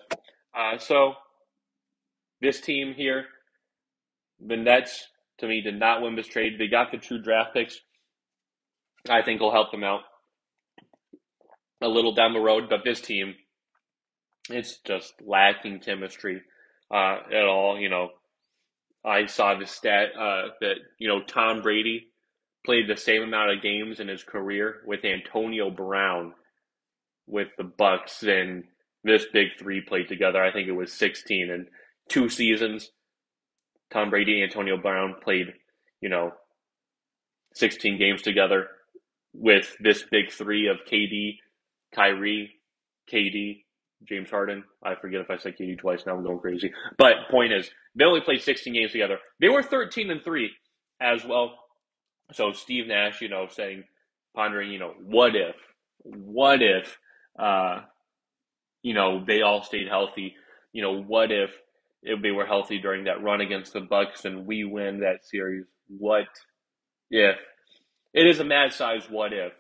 Uh, 0.56 0.78
so 0.78 1.14
this 2.40 2.62
team 2.62 2.94
here, 2.96 3.26
the 4.40 4.56
Nets, 4.56 5.08
to 5.40 5.48
me, 5.48 5.62
did 5.62 5.80
not 5.80 6.02
win 6.02 6.16
this 6.16 6.28
trade. 6.28 6.54
They 6.60 6.68
got 6.68 6.92
the 6.92 7.00
two 7.00 7.20
draft 7.20 7.56
picks. 7.56 7.80
I 9.10 9.24
think 9.24 9.42
will 9.42 9.52
help 9.52 9.72
them 9.72 9.84
out 9.84 10.02
a 11.82 11.88
little 11.88 12.14
down 12.14 12.34
the 12.34 12.40
road, 12.40 12.70
but 12.70 12.82
this 12.84 13.02
team, 13.02 13.34
it's 14.50 14.78
just 14.86 15.16
lacking 15.26 15.80
chemistry 15.80 16.42
uh, 16.92 17.18
at 17.34 17.46
all. 17.46 17.80
You 17.80 17.90
know, 17.90 18.10
I 19.04 19.26
saw 19.26 19.58
the 19.58 19.66
stat 19.66 20.10
uh, 20.16 20.50
that 20.62 20.76
you 21.00 21.08
know 21.08 21.24
Tom 21.24 21.64
Brady 21.64 22.12
played 22.64 22.88
the 22.88 22.96
same 22.96 23.24
amount 23.24 23.52
of 23.52 23.64
games 23.64 24.00
in 24.00 24.08
his 24.08 24.24
career 24.24 24.82
with 24.86 25.04
Antonio 25.04 25.72
Brown 25.72 26.34
with 27.28 27.50
the 27.58 27.64
Bucs 27.64 28.24
and 28.24 28.64
this 29.04 29.26
big 29.32 29.50
three 29.60 29.82
played 29.82 30.08
together. 30.08 30.44
I 30.44 30.52
think 30.52 30.68
it 30.68 30.74
was 30.74 30.92
16 30.94 31.52
and 31.52 31.68
two 32.10 32.30
seasons. 32.30 32.92
Tom 33.92 34.10
Brady 34.10 34.42
and 34.42 34.50
Antonio 34.50 34.78
Brown 34.78 35.16
played, 35.24 35.54
you 36.02 36.10
know, 36.10 36.32
16 37.54 37.98
games 37.98 38.22
together 38.22 38.68
with 39.34 39.76
this 39.80 40.04
big 40.12 40.32
three 40.32 40.68
of 40.68 40.78
KD, 40.90 41.38
Kyrie, 41.94 42.52
KD, 43.12 43.64
James 44.08 44.30
Harden. 44.30 44.64
I 44.84 44.96
forget 44.96 45.22
if 45.22 45.30
I 45.30 45.38
said 45.38 45.56
KD 45.58 45.78
twice. 45.78 46.04
Now 46.06 46.16
I'm 46.16 46.24
going 46.24 46.40
crazy. 46.40 46.72
But 46.98 47.30
point 47.30 47.54
is, 47.54 47.70
they 47.96 48.06
only 48.06 48.22
played 48.22 48.42
16 48.42 48.74
games 48.74 48.92
together. 48.92 49.20
They 49.40 49.50
were 49.50 49.64
13 49.64 50.12
and 50.12 50.24
three 50.24 50.52
as 51.02 51.24
well. 51.26 51.58
So 52.34 52.52
Steve 52.52 52.88
Nash, 52.88 53.22
you 53.22 53.30
know, 53.30 53.48
saying, 53.50 53.84
pondering, 54.36 54.72
you 54.72 54.80
know, 54.80 54.94
what 55.04 55.36
if, 55.36 55.56
what 56.04 56.62
if, 56.62 56.98
uh, 57.38 57.82
you 58.82 58.94
know, 58.94 59.24
they 59.26 59.42
all 59.42 59.64
stayed 59.64 59.88
healthy? 59.88 60.36
You 60.72 60.82
know, 60.82 61.02
what 61.02 61.32
if 61.32 61.52
if 62.04 62.22
they 62.22 62.32
were 62.32 62.46
healthy 62.46 62.80
during 62.80 63.06
that 63.06 63.24
run 63.24 63.42
against 63.42 63.74
the 63.74 63.82
Bucks 63.82 64.26
and 64.26 64.46
we 64.46 64.64
win 64.64 65.00
that 65.00 65.26
series? 65.26 65.66
What 65.88 66.28
if? 67.10 67.38
It 68.14 68.28
is 68.28 68.40
a 68.40 68.46
mad 68.46 68.74
size 68.74 69.08
what 69.10 69.34
if. 69.34 69.54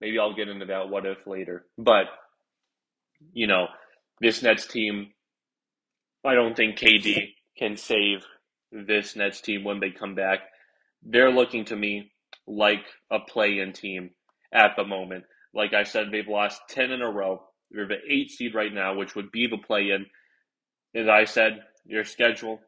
Maybe 0.00 0.18
I'll 0.18 0.34
get 0.34 0.48
into 0.48 0.66
that 0.66 0.88
what 0.88 1.06
if 1.06 1.26
later. 1.26 1.66
But, 1.76 2.06
you 3.32 3.46
know, 3.46 3.66
this 4.20 4.42
Nets 4.42 4.66
team, 4.66 5.08
I 6.24 6.34
don't 6.34 6.56
think 6.56 6.78
KD 6.78 7.34
can 7.58 7.76
save 7.76 8.24
this 8.70 9.16
Nets 9.16 9.40
team 9.40 9.64
when 9.64 9.80
they 9.80 9.90
come 9.90 10.14
back. 10.14 10.40
They're 11.02 11.32
looking 11.32 11.64
to 11.66 11.76
me 11.76 12.12
like 12.46 12.84
a 13.10 13.18
play 13.18 13.58
in 13.58 13.72
team 13.72 14.10
at 14.52 14.72
the 14.76 14.84
moment. 14.84 15.24
Like 15.54 15.72
I 15.74 15.84
said, 15.84 16.08
they've 16.10 16.28
lost 16.28 16.60
10 16.70 16.90
in 16.90 17.02
a 17.02 17.10
row. 17.10 17.42
They're 17.70 17.88
the 17.88 17.98
eight 18.08 18.30
seed 18.30 18.54
right 18.54 18.72
now, 18.72 18.94
which 18.96 19.14
would 19.14 19.30
be 19.30 19.46
the 19.46 19.58
play 19.58 19.90
in. 19.90 20.06
As 20.94 21.08
I 21.08 21.24
said, 21.24 21.60
your 21.84 22.04
schedule 22.04 22.60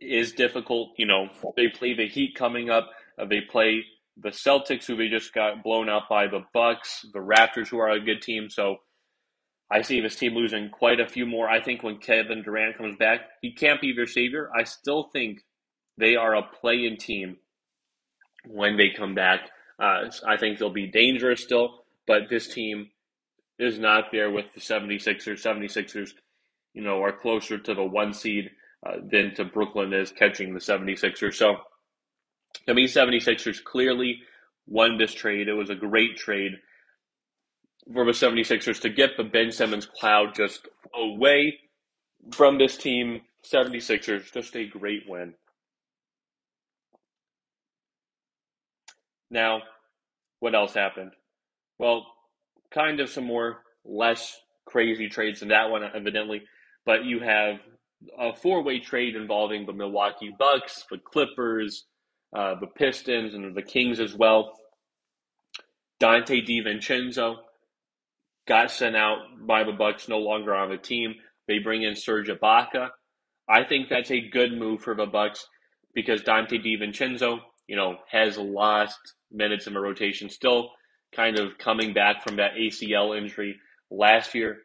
is 0.00 0.32
difficult. 0.32 0.90
You 0.96 1.06
know, 1.06 1.28
they 1.56 1.68
play 1.68 1.94
the 1.94 2.08
Heat 2.08 2.34
coming 2.36 2.70
up. 2.70 2.90
Uh, 3.18 3.26
they 3.26 3.40
play 3.40 3.84
the 4.16 4.30
Celtics, 4.30 4.86
who 4.86 4.96
they 4.96 5.08
just 5.08 5.32
got 5.32 5.62
blown 5.62 5.88
out 5.88 6.08
by 6.08 6.26
the 6.26 6.44
Bucks, 6.52 7.04
the 7.12 7.18
Raptors, 7.18 7.68
who 7.68 7.78
are 7.78 7.90
a 7.90 8.00
good 8.00 8.22
team. 8.22 8.50
So 8.50 8.76
I 9.70 9.82
see 9.82 10.00
this 10.00 10.16
team 10.16 10.34
losing 10.34 10.68
quite 10.70 11.00
a 11.00 11.08
few 11.08 11.26
more. 11.26 11.48
I 11.48 11.62
think 11.62 11.82
when 11.82 11.98
Kevin 11.98 12.42
Durant 12.42 12.76
comes 12.76 12.96
back, 12.96 13.20
he 13.40 13.52
can't 13.52 13.80
be 13.80 13.92
their 13.94 14.06
savior. 14.06 14.50
I 14.56 14.64
still 14.64 15.10
think 15.12 15.40
they 15.96 16.16
are 16.16 16.34
a 16.34 16.42
play-in 16.42 16.96
team 16.96 17.36
when 18.46 18.76
they 18.76 18.90
come 18.90 19.14
back. 19.14 19.50
Uh, 19.80 20.10
I 20.26 20.36
think 20.36 20.58
they'll 20.58 20.70
be 20.70 20.86
dangerous 20.86 21.42
still, 21.42 21.84
but 22.06 22.28
this 22.28 22.52
team 22.52 22.90
is 23.58 23.78
not 23.78 24.06
there 24.12 24.30
with 24.30 24.52
the 24.54 24.60
76ers. 24.60 25.42
76ers, 25.42 26.10
you 26.74 26.82
know, 26.82 27.02
are 27.02 27.12
closer 27.12 27.58
to 27.58 27.74
the 27.74 27.84
one 27.84 28.12
seed 28.12 28.50
uh, 28.86 28.96
than 29.10 29.34
to 29.34 29.44
Brooklyn 29.44 29.92
is 29.92 30.12
catching 30.12 30.54
the 30.54 30.60
76ers. 30.60 31.34
So 31.34 31.56
to 32.66 32.74
me, 32.74 32.86
76ers 32.86 33.62
clearly 33.62 34.20
won 34.66 34.98
this 34.98 35.14
trade. 35.14 35.48
It 35.48 35.54
was 35.54 35.70
a 35.70 35.74
great 35.74 36.16
trade 36.16 36.52
for 37.92 38.04
the 38.04 38.12
76ers 38.12 38.80
to 38.82 38.90
get 38.90 39.16
the 39.16 39.24
Ben 39.24 39.50
Simmons 39.50 39.86
cloud 39.86 40.34
just 40.34 40.68
away 40.94 41.58
from 42.32 42.58
this 42.58 42.76
team. 42.76 43.22
76ers, 43.50 44.32
just 44.32 44.54
a 44.54 44.66
great 44.66 45.04
win. 45.08 45.34
Now, 49.30 49.62
what 50.40 50.54
else 50.54 50.74
happened? 50.74 51.12
Well, 51.78 52.06
kind 52.72 53.00
of 53.00 53.08
some 53.08 53.24
more 53.24 53.62
less 53.84 54.36
crazy 54.66 55.08
trades 55.08 55.40
than 55.40 55.48
that 55.48 55.70
one, 55.70 55.82
evidently. 55.82 56.42
But 56.84 57.04
you 57.04 57.20
have 57.20 57.56
a 58.18 58.34
four 58.34 58.62
way 58.62 58.80
trade 58.80 59.16
involving 59.16 59.66
the 59.66 59.72
Milwaukee 59.72 60.34
Bucks, 60.38 60.84
the 60.90 60.98
Clippers, 60.98 61.86
uh, 62.34 62.54
the 62.60 62.66
Pistons, 62.66 63.34
and 63.34 63.54
the 63.54 63.62
Kings 63.62 64.00
as 64.00 64.14
well. 64.14 64.54
Donte 66.00 66.46
DiVincenzo 66.46 67.36
got 68.48 68.70
sent 68.70 68.96
out 68.96 69.18
by 69.46 69.64
the 69.64 69.72
Bucks, 69.72 70.08
no 70.08 70.18
longer 70.18 70.54
on 70.54 70.70
the 70.70 70.78
team. 70.78 71.14
They 71.46 71.58
bring 71.58 71.82
in 71.82 71.94
Serge 71.94 72.28
Ibaka. 72.28 72.88
I 73.48 73.64
think 73.64 73.88
that's 73.88 74.10
a 74.10 74.28
good 74.28 74.52
move 74.52 74.80
for 74.82 74.94
the 74.94 75.06
Bucks 75.06 75.46
because 75.94 76.22
Donte 76.22 76.64
DiVincenzo, 76.64 77.40
you 77.70 77.76
know, 77.76 77.98
has 78.10 78.36
lost 78.36 78.98
minutes 79.30 79.68
in 79.68 79.74
the 79.74 79.80
rotation, 79.80 80.28
still 80.28 80.70
kind 81.14 81.38
of 81.38 81.56
coming 81.56 81.94
back 81.94 82.20
from 82.20 82.34
that 82.34 82.54
ACL 82.58 83.16
injury 83.16 83.54
last 83.92 84.34
year. 84.34 84.56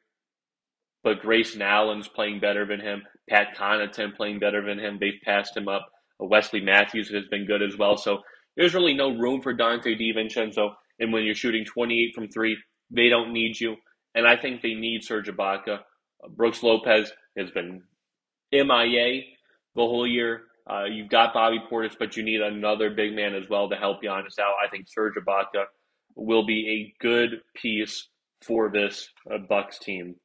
But 1.03 1.21
Grayson 1.21 1.61
Allen's 1.61 2.07
playing 2.07 2.39
better 2.39 2.65
than 2.65 2.79
him. 2.79 3.03
Pat 3.29 3.55
Connaughton 3.55 4.15
playing 4.15 4.39
better 4.39 4.65
than 4.65 4.79
him. 4.79 4.97
They've 4.99 5.21
passed 5.23 5.55
him 5.55 5.67
up. 5.67 5.85
Wesley 6.19 6.61
Matthews 6.61 7.11
has 7.11 7.25
been 7.29 7.45
good 7.45 7.61
as 7.61 7.77
well. 7.77 7.95
So 7.95 8.21
there's 8.57 8.73
really 8.73 8.95
no 8.95 9.15
room 9.15 9.39
for 9.39 9.53
Donte 9.53 10.01
DiVincenzo 10.01 10.71
And 10.99 11.13
when 11.13 11.25
you're 11.25 11.35
shooting 11.35 11.63
28 11.63 12.15
from 12.15 12.27
three, 12.29 12.57
they 12.89 13.09
don't 13.09 13.31
need 13.31 13.59
you. 13.59 13.75
And 14.15 14.25
I 14.25 14.35
think 14.35 14.63
they 14.63 14.73
need 14.73 15.03
Serge 15.03 15.29
Ibaka. 15.29 15.81
Brooks 16.35 16.63
Lopez 16.63 17.11
has 17.37 17.51
been 17.51 17.83
MIA 18.51 19.21
the 19.75 19.81
whole 19.81 20.07
year. 20.07 20.41
Uh, 20.67 20.85
you've 20.85 21.09
got 21.09 21.33
Bobby 21.33 21.61
Portis, 21.69 21.95
but 21.97 22.17
you 22.17 22.23
need 22.23 22.41
another 22.41 22.89
big 22.89 23.13
man 23.13 23.35
as 23.35 23.47
well 23.49 23.69
to 23.69 23.75
help 23.75 24.01
Giannis 24.01 24.39
out. 24.39 24.55
I 24.63 24.69
think 24.69 24.87
Serge 24.87 25.13
Ibaka 25.15 25.65
will 26.15 26.45
be 26.45 26.67
a 26.69 27.03
good 27.03 27.41
piece 27.55 28.07
for 28.41 28.69
this 28.69 29.09
uh, 29.31 29.37
Bucks 29.37 29.77
team. 29.79 30.15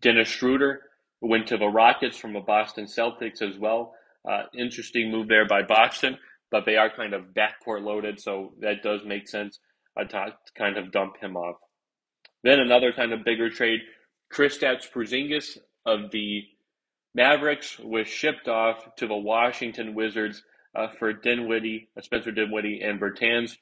Dennis 0.00 0.28
Schroeder 0.28 0.80
went 1.20 1.46
to 1.48 1.56
the 1.56 1.66
Rockets 1.66 2.16
from 2.16 2.32
the 2.32 2.40
Boston 2.40 2.86
Celtics 2.86 3.42
as 3.42 3.58
well. 3.58 3.94
Uh, 4.28 4.44
interesting 4.56 5.10
move 5.10 5.28
there 5.28 5.46
by 5.46 5.62
Boston, 5.62 6.16
but 6.50 6.64
they 6.64 6.76
are 6.76 6.90
kind 6.94 7.14
of 7.14 7.34
backcourt 7.34 7.82
loaded, 7.82 8.20
so 8.20 8.54
that 8.60 8.82
does 8.82 9.00
make 9.04 9.28
sense 9.28 9.58
uh, 9.98 10.04
to 10.04 10.34
kind 10.56 10.78
of 10.78 10.92
dump 10.92 11.16
him 11.20 11.36
off. 11.36 11.56
Then 12.42 12.60
another 12.60 12.92
kind 12.92 13.12
of 13.12 13.24
bigger 13.24 13.50
trade, 13.50 13.80
Kristaps 14.32 14.90
Porzingis 14.90 15.58
of 15.86 16.10
the 16.10 16.42
Mavericks 17.14 17.78
was 17.78 18.08
shipped 18.08 18.48
off 18.48 18.96
to 18.96 19.06
the 19.06 19.16
Washington 19.16 19.94
Wizards 19.94 20.42
uh, 20.74 20.88
for 20.98 21.12
Dinwiddie, 21.12 21.88
uh, 21.96 22.00
Spencer 22.00 22.32
Dinwiddie, 22.32 22.80
and 22.82 23.00
Bertans. 23.00 23.56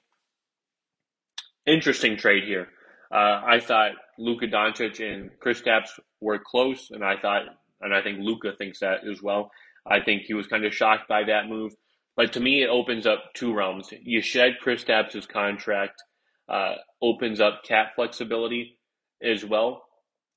Interesting 1.66 2.16
trade 2.16 2.44
here. 2.44 2.68
Uh, 3.12 3.42
I 3.46 3.60
thought 3.60 3.92
Luka 4.18 4.46
Doncic 4.46 5.00
and 5.00 5.30
Kristaps 5.38 6.00
were 6.20 6.38
close, 6.38 6.90
and 6.90 7.04
I 7.04 7.16
thought, 7.20 7.42
and 7.82 7.94
I 7.94 8.02
think 8.02 8.18
Luka 8.20 8.52
thinks 8.56 8.80
that 8.80 9.06
as 9.06 9.22
well. 9.22 9.50
I 9.86 10.00
think 10.00 10.22
he 10.22 10.34
was 10.34 10.46
kind 10.46 10.64
of 10.64 10.74
shocked 10.74 11.08
by 11.08 11.24
that 11.24 11.48
move. 11.48 11.72
But 12.16 12.32
to 12.34 12.40
me, 12.40 12.62
it 12.62 12.68
opens 12.68 13.06
up 13.06 13.32
two 13.34 13.54
realms. 13.54 13.92
You 14.02 14.22
shed 14.22 14.56
Kristaps' 14.64 15.28
contract, 15.28 16.02
uh, 16.48 16.76
opens 17.02 17.40
up 17.40 17.62
cap 17.64 17.94
flexibility 17.96 18.78
as 19.22 19.44
well, 19.44 19.82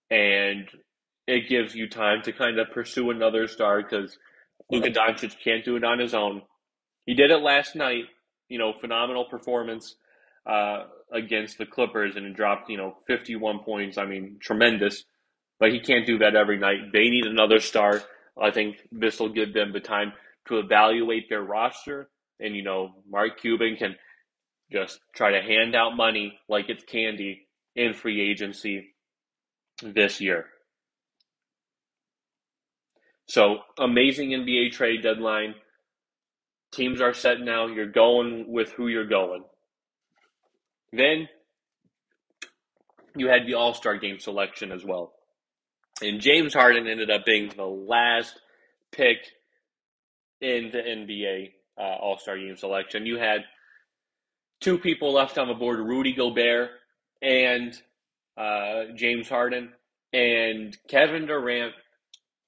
and 0.09 0.67
it 1.27 1.49
gives 1.49 1.75
you 1.75 1.89
time 1.89 2.21
to 2.23 2.31
kind 2.31 2.59
of 2.59 2.71
pursue 2.71 3.09
another 3.09 3.47
star 3.47 3.81
because 3.81 4.17
Luka 4.69 4.89
Doncic 4.89 5.35
can't 5.43 5.65
do 5.65 5.75
it 5.75 5.83
on 5.83 5.99
his 5.99 6.13
own. 6.13 6.41
He 7.05 7.13
did 7.13 7.31
it 7.31 7.41
last 7.41 7.75
night, 7.75 8.05
you 8.47 8.57
know, 8.57 8.73
phenomenal 8.79 9.25
performance 9.25 9.95
uh, 10.45 10.83
against 11.11 11.57
the 11.57 11.65
Clippers 11.65 12.15
and 12.15 12.35
dropped, 12.35 12.69
you 12.69 12.77
know, 12.77 12.97
51 13.07 13.59
points. 13.59 13.97
I 13.97 14.05
mean, 14.05 14.37
tremendous, 14.39 15.03
but 15.59 15.71
he 15.71 15.79
can't 15.79 16.05
do 16.05 16.19
that 16.19 16.35
every 16.35 16.59
night. 16.59 16.91
They 16.93 17.09
need 17.09 17.25
another 17.25 17.59
star. 17.59 18.01
I 18.41 18.51
think 18.51 18.77
this 18.91 19.19
will 19.19 19.29
give 19.29 19.53
them 19.53 19.71
the 19.71 19.79
time 19.79 20.13
to 20.47 20.59
evaluate 20.59 21.29
their 21.29 21.41
roster. 21.41 22.09
And, 22.39 22.55
you 22.55 22.63
know, 22.63 22.89
Mark 23.09 23.39
Cuban 23.39 23.77
can 23.77 23.95
just 24.71 24.99
try 25.15 25.31
to 25.31 25.41
hand 25.41 25.75
out 25.75 25.95
money 25.95 26.39
like 26.49 26.69
it's 26.69 26.83
candy 26.83 27.47
in 27.75 27.93
free 27.93 28.29
agency 28.29 28.95
this 29.81 30.19
year. 30.21 30.45
So, 33.27 33.57
amazing 33.79 34.29
NBA 34.29 34.71
trade 34.71 35.01
deadline. 35.01 35.55
Teams 36.71 37.01
are 37.01 37.13
set 37.13 37.39
now. 37.39 37.67
You're 37.67 37.91
going 37.91 38.51
with 38.51 38.71
who 38.71 38.87
you're 38.87 39.07
going. 39.07 39.43
Then 40.91 41.27
you 43.15 43.27
had 43.27 43.47
the 43.47 43.55
All 43.55 43.73
Star 43.73 43.97
game 43.97 44.19
selection 44.19 44.71
as 44.71 44.83
well. 44.83 45.13
And 46.01 46.19
James 46.19 46.53
Harden 46.53 46.87
ended 46.87 47.09
up 47.09 47.25
being 47.25 47.51
the 47.55 47.63
last 47.63 48.39
pick 48.91 49.17
in 50.41 50.69
the 50.71 50.79
NBA 50.79 51.53
uh, 51.77 51.97
All 52.01 52.17
Star 52.17 52.37
game 52.37 52.57
selection. 52.57 53.05
You 53.05 53.17
had 53.17 53.41
two 54.59 54.77
people 54.77 55.13
left 55.13 55.37
on 55.37 55.47
the 55.47 55.53
board 55.53 55.79
Rudy 55.79 56.13
Gobert 56.13 56.69
and 57.21 57.73
uh, 58.37 58.85
James 58.95 59.29
Harden. 59.29 59.71
And 60.13 60.77
Kevin 60.87 61.25
Durant 61.25 61.73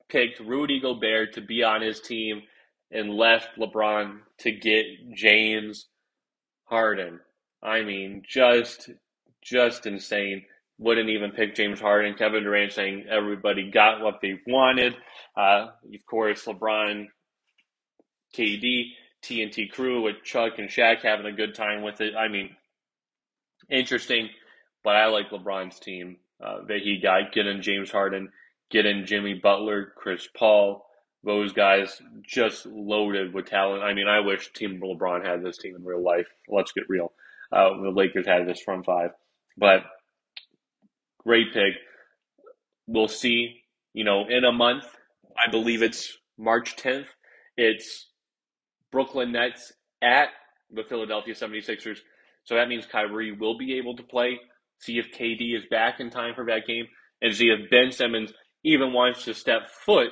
picked 0.09 0.39
Rudy 0.39 0.79
Gobert 0.79 1.33
to 1.33 1.41
be 1.41 1.63
on 1.63 1.81
his 1.81 1.99
team 1.99 2.43
and 2.91 3.13
left 3.13 3.57
LeBron 3.57 4.19
to 4.39 4.51
get 4.51 4.85
James 5.13 5.87
Harden. 6.65 7.19
I 7.61 7.81
mean, 7.81 8.23
just 8.27 8.89
just 9.41 9.85
insane 9.85 10.43
wouldn't 10.79 11.09
even 11.09 11.31
pick 11.31 11.55
James 11.55 11.79
Harden. 11.79 12.13
Kevin 12.15 12.43
Durant 12.43 12.71
saying 12.71 13.05
everybody 13.09 13.71
got 13.71 14.01
what 14.01 14.19
they 14.21 14.39
wanted. 14.45 14.95
Uh, 15.35 15.67
of 15.93 16.05
course, 16.05 16.45
LeBron, 16.45 17.07
KD, 18.35 18.91
TNT 19.23 19.71
crew 19.71 20.03
with 20.03 20.23
Chuck 20.23 20.53
and 20.59 20.69
Shaq 20.69 21.01
having 21.01 21.25
a 21.25 21.31
good 21.31 21.55
time 21.55 21.81
with 21.81 22.01
it. 22.01 22.15
I 22.15 22.27
mean, 22.27 22.55
interesting, 23.69 24.29
but 24.83 24.95
I 24.95 25.07
like 25.07 25.31
LeBron's 25.31 25.79
team 25.79 26.17
uh, 26.43 26.59
that 26.67 26.81
he 26.83 26.99
got. 27.01 27.33
Getting 27.33 27.61
James 27.61 27.89
Harden, 27.91 28.29
getting 28.69 29.05
Jimmy 29.05 29.35
Butler, 29.35 29.93
Chris 29.95 30.27
Paul, 30.37 30.85
those 31.23 31.51
guys 31.53 32.01
just 32.23 32.65
loaded 32.65 33.33
with 33.33 33.47
talent. 33.47 33.83
I 33.83 33.93
mean, 33.93 34.07
I 34.07 34.21
wish 34.21 34.51
Team 34.53 34.79
LeBron 34.81 35.25
had 35.25 35.43
this 35.43 35.57
team 35.57 35.75
in 35.75 35.83
real 35.83 36.03
life. 36.03 36.27
Let's 36.47 36.71
get 36.71 36.89
real. 36.89 37.11
Uh, 37.51 37.69
the 37.81 37.91
Lakers 37.93 38.27
had 38.27 38.47
this 38.47 38.61
front 38.61 38.85
five, 38.85 39.11
but 39.57 39.83
great 41.19 41.53
pick. 41.53 41.73
We'll 42.87 43.07
see. 43.07 43.61
You 43.93 44.03
know, 44.03 44.25
in 44.29 44.43
a 44.45 44.51
month, 44.51 44.85
I 45.37 45.49
believe 45.49 45.81
it's 45.81 46.17
March 46.37 46.75
10th. 46.75 47.07
It's 47.55 48.07
Brooklyn 48.91 49.31
Nets 49.31 49.73
at 50.01 50.29
the 50.71 50.83
Philadelphia 50.83 51.33
76ers. 51.33 51.99
So 52.43 52.55
that 52.55 52.69
means 52.69 52.85
Kyrie 52.85 53.31
will 53.31 53.57
be 53.57 53.77
able 53.77 53.95
to 53.97 54.03
play. 54.03 54.39
See 54.79 54.99
if 54.99 55.11
KD 55.11 55.57
is 55.57 55.63
back 55.69 55.99
in 55.99 56.09
time 56.09 56.35
for 56.35 56.45
that 56.45 56.67
game, 56.67 56.85
and 57.21 57.35
see 57.35 57.49
if 57.49 57.69
Ben 57.69 57.91
Simmons 57.91 58.31
even 58.67 58.91
wants 58.91 59.23
to 59.23 59.33
step 59.33 59.69
foot 59.85 60.09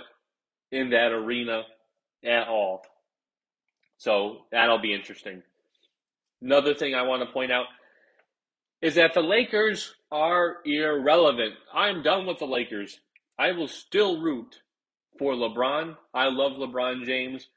in 0.71 0.89
that 0.91 1.11
arena 1.11 1.63
at 2.23 2.47
all. 2.47 2.81
So 3.97 4.45
that'll 4.51 4.79
be 4.79 4.93
interesting. 4.93 5.43
Another 6.41 6.73
thing 6.73 6.95
I 6.95 7.03
want 7.03 7.21
to 7.21 7.33
point 7.33 7.51
out 7.51 7.65
is 8.81 8.95
that 8.95 9.13
the 9.13 9.21
Lakers 9.21 9.93
are 10.11 10.57
irrelevant. 10.65 11.55
I'm 11.73 12.01
done 12.01 12.25
with 12.25 12.39
the 12.39 12.45
Lakers. 12.45 12.99
I 13.37 13.51
will 13.51 13.67
still 13.67 14.21
root 14.21 14.55
for 15.19 15.33
LeBron. 15.33 15.97
I 16.13 16.29
love 16.29 16.53
LeBron 16.53 17.05
James. 17.05 17.47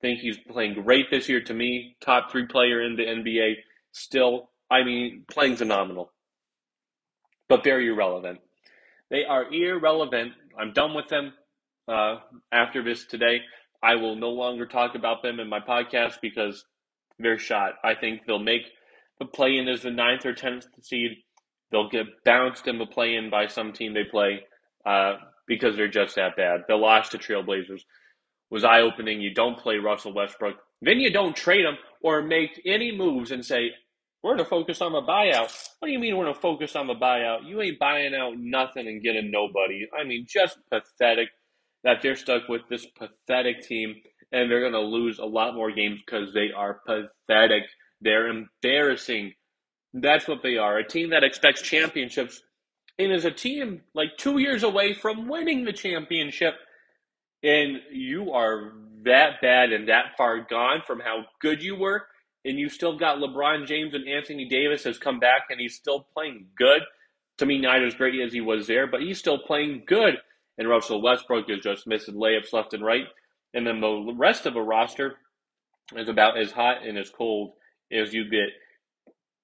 Think 0.00 0.20
he's 0.20 0.38
playing 0.38 0.74
great 0.74 1.10
this 1.10 1.28
year 1.28 1.40
to 1.40 1.54
me. 1.54 1.96
Top 2.00 2.30
three 2.30 2.46
player 2.46 2.82
in 2.82 2.96
the 2.96 3.04
NBA. 3.04 3.54
Still, 3.92 4.50
I 4.70 4.84
mean, 4.84 5.24
playing 5.28 5.56
phenomenal. 5.56 6.12
But 7.48 7.64
very 7.64 7.88
irrelevant. 7.88 8.40
They 9.10 9.24
are 9.24 9.52
irrelevant. 9.52 10.32
I'm 10.58 10.72
done 10.72 10.94
with 10.94 11.08
them 11.08 11.32
uh, 11.88 12.16
after 12.52 12.82
this 12.82 13.06
today. 13.06 13.40
I 13.82 13.96
will 13.96 14.16
no 14.16 14.30
longer 14.30 14.66
talk 14.66 14.94
about 14.94 15.22
them 15.22 15.38
in 15.38 15.48
my 15.48 15.60
podcast 15.60 16.14
because 16.20 16.64
they're 17.18 17.38
shot. 17.38 17.74
I 17.84 17.94
think 17.94 18.22
they'll 18.26 18.38
make 18.38 18.62
the 19.20 19.26
play 19.26 19.56
in 19.58 19.68
as 19.68 19.82
the 19.82 19.90
ninth 19.90 20.26
or 20.26 20.34
tenth 20.34 20.66
seed. 20.82 21.12
They'll 21.70 21.88
get 21.88 22.06
bounced 22.24 22.66
in 22.68 22.78
the 22.78 22.86
play 22.86 23.16
in 23.16 23.30
by 23.30 23.46
some 23.46 23.72
team 23.72 23.94
they 23.94 24.04
play 24.04 24.40
uh, 24.84 25.14
because 25.46 25.76
they're 25.76 25.88
just 25.88 26.16
that 26.16 26.36
bad. 26.36 26.62
The 26.68 26.76
loss 26.76 27.10
to 27.10 27.18
Trailblazers 27.18 27.82
was 28.50 28.64
eye 28.64 28.80
opening. 28.80 29.20
You 29.20 29.34
don't 29.34 29.58
play 29.58 29.76
Russell 29.76 30.14
Westbrook. 30.14 30.56
Then 30.82 31.00
you 31.00 31.10
don't 31.12 31.34
trade 31.34 31.64
him 31.64 31.76
or 32.02 32.22
make 32.22 32.60
any 32.66 32.96
moves 32.96 33.30
and 33.30 33.44
say, 33.44 33.70
we're 34.26 34.34
going 34.34 34.44
to 34.44 34.50
focus 34.50 34.82
on 34.82 34.90
the 34.90 35.02
buyout. 35.02 35.56
What 35.78 35.86
do 35.86 35.92
you 35.92 36.00
mean 36.00 36.16
we're 36.16 36.24
going 36.24 36.34
to 36.34 36.40
focus 36.40 36.74
on 36.74 36.88
the 36.88 36.96
buyout? 36.96 37.46
You 37.46 37.62
ain't 37.62 37.78
buying 37.78 38.12
out 38.12 38.34
nothing 38.36 38.88
and 38.88 39.00
getting 39.00 39.30
nobody. 39.30 39.86
I 39.96 40.02
mean, 40.02 40.26
just 40.28 40.58
pathetic 40.68 41.28
that 41.84 41.98
they're 42.02 42.16
stuck 42.16 42.48
with 42.48 42.62
this 42.68 42.84
pathetic 42.98 43.62
team 43.62 43.94
and 44.32 44.50
they're 44.50 44.68
going 44.68 44.72
to 44.72 44.80
lose 44.80 45.20
a 45.20 45.24
lot 45.24 45.54
more 45.54 45.70
games 45.70 46.00
because 46.04 46.34
they 46.34 46.48
are 46.50 46.80
pathetic. 46.84 47.62
They're 48.00 48.26
embarrassing. 48.26 49.32
That's 49.94 50.26
what 50.26 50.42
they 50.42 50.56
are. 50.56 50.76
A 50.76 50.88
team 50.88 51.10
that 51.10 51.22
expects 51.22 51.62
championships 51.62 52.42
and 52.98 53.12
is 53.12 53.24
a 53.24 53.30
team 53.30 53.82
like 53.94 54.16
two 54.18 54.38
years 54.38 54.64
away 54.64 54.92
from 54.92 55.28
winning 55.28 55.64
the 55.64 55.72
championship. 55.72 56.54
And 57.44 57.76
you 57.92 58.32
are 58.32 58.72
that 59.04 59.40
bad 59.40 59.72
and 59.72 59.88
that 59.88 60.16
far 60.18 60.40
gone 60.40 60.82
from 60.84 60.98
how 60.98 61.26
good 61.40 61.62
you 61.62 61.76
were. 61.76 62.08
And 62.46 62.58
you 62.58 62.68
still 62.68 62.96
got 62.96 63.18
LeBron 63.18 63.66
James 63.66 63.92
and 63.92 64.08
Anthony 64.08 64.48
Davis 64.48 64.84
has 64.84 64.98
come 64.98 65.18
back 65.18 65.46
and 65.50 65.60
he's 65.60 65.74
still 65.74 66.06
playing 66.14 66.46
good. 66.56 66.82
To 67.38 67.46
me, 67.46 67.60
not 67.60 67.84
as 67.84 67.94
great 67.94 68.18
as 68.20 68.32
he 68.32 68.40
was 68.40 68.66
there, 68.66 68.86
but 68.86 69.02
he's 69.02 69.18
still 69.18 69.38
playing 69.38 69.82
good. 69.86 70.14
And 70.56 70.68
Russell 70.68 71.02
Westbrook 71.02 71.50
is 71.50 71.58
just 71.58 71.86
missing 71.86 72.14
layups 72.14 72.52
left 72.52 72.72
and 72.72 72.84
right. 72.84 73.06
And 73.52 73.66
then 73.66 73.80
the 73.80 74.14
rest 74.16 74.46
of 74.46 74.54
the 74.54 74.60
roster 74.60 75.16
is 75.94 76.08
about 76.08 76.38
as 76.38 76.52
hot 76.52 76.86
and 76.86 76.96
as 76.96 77.10
cold 77.10 77.52
as 77.92 78.14
you 78.14 78.30
get. 78.30 78.50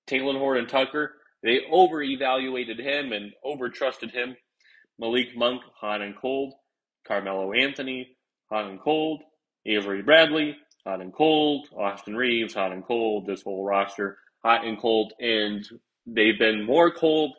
Talen 0.09 0.39
Horton 0.39 0.69
Tucker, 0.69 1.13
they 1.43 1.61
over 1.71 2.03
evaluated 2.03 2.79
him 2.79 3.13
and 3.13 3.33
over 3.45 3.69
trusted 3.69 4.13
him. 4.13 4.37
Malik 4.99 5.37
Monk, 5.37 5.63
hot 5.81 6.03
and 6.03 6.17
cold. 6.17 6.55
Carmelo 7.07 7.53
Anthony, 7.53 8.17
hot 8.49 8.71
and 8.71 8.81
cold. 8.81 9.23
Avery 9.67 10.03
Bradley, 10.03 10.57
hot 10.87 11.01
and 11.01 11.13
cold. 11.13 11.69
Austin 11.77 12.17
Reaves, 12.17 12.55
hot 12.55 12.73
and 12.73 12.85
cold. 12.85 13.27
This 13.27 13.43
whole 13.43 13.65
roster, 13.65 14.19
hot 14.43 14.65
and 14.65 14.79
cold, 14.79 15.13
and 15.21 15.67
they've 16.07 16.39
been 16.39 16.65
more 16.65 16.91
cold 16.91 17.35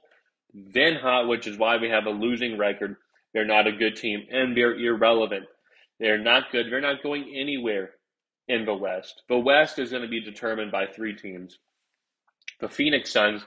than 0.53 0.95
hot, 0.95 1.27
which 1.27 1.47
is 1.47 1.57
why 1.57 1.77
we 1.77 1.89
have 1.89 2.05
a 2.05 2.11
losing 2.11 2.57
record. 2.57 2.95
They're 3.33 3.45
not 3.45 3.67
a 3.67 3.71
good 3.71 3.95
team, 3.95 4.25
and 4.31 4.55
they're 4.55 4.77
irrelevant. 4.77 5.45
They're 5.99 6.21
not 6.21 6.51
good. 6.51 6.67
They're 6.71 6.81
not 6.81 7.03
going 7.03 7.33
anywhere 7.35 7.91
in 8.47 8.65
the 8.65 8.75
West. 8.75 9.23
The 9.29 9.37
West 9.37 9.79
is 9.79 9.91
going 9.91 10.03
to 10.03 10.09
be 10.09 10.21
determined 10.21 10.71
by 10.71 10.87
three 10.87 11.15
teams 11.15 11.57
the 12.59 12.69
Phoenix 12.69 13.11
Suns, 13.11 13.45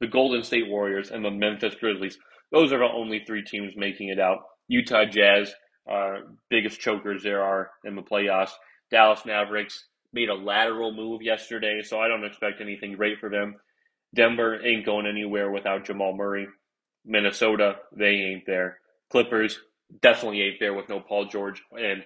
the 0.00 0.06
Golden 0.06 0.42
State 0.42 0.68
Warriors, 0.68 1.10
and 1.10 1.24
the 1.24 1.30
Memphis 1.30 1.74
Grizzlies. 1.74 2.18
Those 2.52 2.72
are 2.72 2.78
the 2.78 2.84
only 2.84 3.24
three 3.26 3.42
teams 3.42 3.72
making 3.76 4.08
it 4.08 4.20
out. 4.20 4.40
Utah 4.68 5.04
Jazz, 5.04 5.52
uh, 5.90 6.18
biggest 6.50 6.78
chokers 6.78 7.22
there 7.22 7.42
are 7.42 7.70
in 7.84 7.96
the 7.96 8.02
playoffs. 8.02 8.50
Dallas 8.92 9.24
Mavericks 9.24 9.86
made 10.12 10.28
a 10.28 10.34
lateral 10.34 10.92
move 10.92 11.22
yesterday, 11.22 11.80
so 11.82 11.98
I 11.98 12.08
don't 12.08 12.24
expect 12.24 12.60
anything 12.60 12.92
great 12.92 13.18
for 13.18 13.30
them. 13.30 13.56
Denver 14.14 14.64
ain't 14.64 14.86
going 14.86 15.06
anywhere 15.06 15.50
without 15.50 15.86
Jamal 15.86 16.14
Murray. 16.14 16.46
Minnesota, 17.04 17.76
they 17.96 18.10
ain't 18.10 18.46
there. 18.46 18.78
Clippers 19.10 19.58
definitely 20.02 20.42
ain't 20.42 20.60
there 20.60 20.74
with 20.74 20.90
no 20.90 21.00
Paul 21.00 21.24
George 21.24 21.62
and 21.72 22.04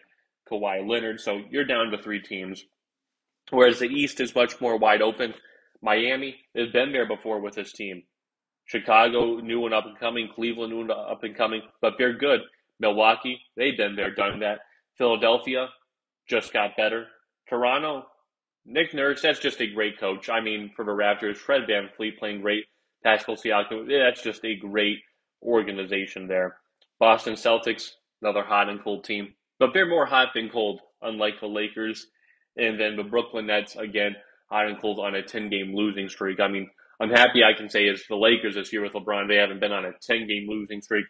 Kawhi 0.51 0.89
Leonard. 0.89 1.21
So 1.21 1.43
you're 1.51 1.65
down 1.65 1.91
to 1.91 1.99
three 1.99 2.23
teams. 2.23 2.65
Whereas 3.51 3.81
the 3.81 3.89
East 3.89 4.21
is 4.21 4.35
much 4.35 4.61
more 4.61 4.79
wide 4.79 5.03
open. 5.03 5.35
Miami 5.83 6.37
has 6.57 6.71
been 6.71 6.93
there 6.93 7.07
before 7.07 7.41
with 7.41 7.55
this 7.55 7.73
team. 7.73 8.05
Chicago, 8.65 9.39
new 9.39 9.65
and 9.67 9.75
up 9.75 9.87
and 9.87 9.99
coming. 9.99 10.29
Cleveland, 10.35 10.73
new 10.73 10.81
and 10.83 10.91
up 10.91 11.23
and 11.25 11.37
coming. 11.37 11.63
But 11.81 11.95
they're 11.99 12.17
good. 12.17 12.41
Milwaukee, 12.79 13.41
they've 13.57 13.77
been 13.77 13.97
there, 13.97 14.15
done 14.15 14.41
that. 14.41 14.61
Philadelphia 14.99 15.69
just 16.29 16.53
got 16.53 16.77
better. 16.77 17.07
Toronto, 17.49 18.07
Nick 18.65 18.95
Nurse, 18.95 19.23
that's 19.23 19.39
just 19.39 19.61
a 19.61 19.67
great 19.67 19.99
coach. 19.99 20.29
I 20.29 20.41
mean, 20.41 20.73
for 20.75 20.85
the 20.85 20.91
Raptors, 20.91 21.37
Fred 21.37 21.63
VanVleet 21.69 22.19
playing 22.19 22.41
great. 22.41 22.65
Pascal 23.05 23.37
Siakam, 23.37 23.89
that's 23.89 24.23
just 24.23 24.45
a 24.45 24.57
great 24.57 24.99
organization 25.43 26.27
there. 26.27 26.57
Boston 26.99 27.35
Celtics, 27.35 27.91
another 28.21 28.43
hot 28.43 28.69
and 28.69 28.83
cold 28.83 29.05
team. 29.05 29.35
But 29.59 29.71
they're 29.73 29.89
more 29.89 30.07
hot 30.07 30.29
than 30.35 30.49
cold, 30.49 30.81
unlike 31.03 31.41
the 31.41 31.47
Lakers. 31.47 32.07
And 32.57 32.81
then 32.81 32.97
the 32.97 33.05
Brooklyn 33.05 33.47
Nets, 33.47 33.77
again, 33.77 34.17
hot 34.51 34.67
and 34.67 34.81
cold 34.81 34.99
on 34.99 35.15
a 35.15 35.23
10 35.23 35.51
game 35.51 35.75
losing 35.75 36.09
streak. 36.09 36.41
I 36.41 36.49
mean, 36.49 36.69
I'm 37.01 37.11
happy 37.11 37.45
I 37.45 37.57
can 37.57 37.69
say 37.69 37.85
is 37.85 38.05
the 38.09 38.17
Lakers 38.17 38.55
this 38.55 38.73
year 38.73 38.83
with 38.83 38.93
LeBron. 38.93 39.29
They 39.29 39.37
haven't 39.37 39.61
been 39.61 39.73
on 39.73 39.85
a 39.85 39.93
10 40.03 40.27
game 40.27 40.47
losing 40.49 40.81
streak, 40.81 41.05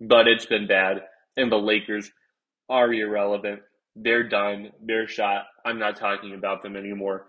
but 0.00 0.28
it's 0.28 0.46
been 0.46 0.66
bad. 0.66 1.02
And 1.36 1.50
the 1.50 1.56
Lakers 1.56 2.10
are 2.68 2.92
irrelevant. 2.92 3.60
They're 3.94 4.28
done. 4.28 4.70
They're 4.82 5.08
shot. 5.08 5.44
I'm 5.64 5.78
not 5.78 5.96
talking 5.96 6.34
about 6.34 6.62
them 6.62 6.76
anymore. 6.76 7.26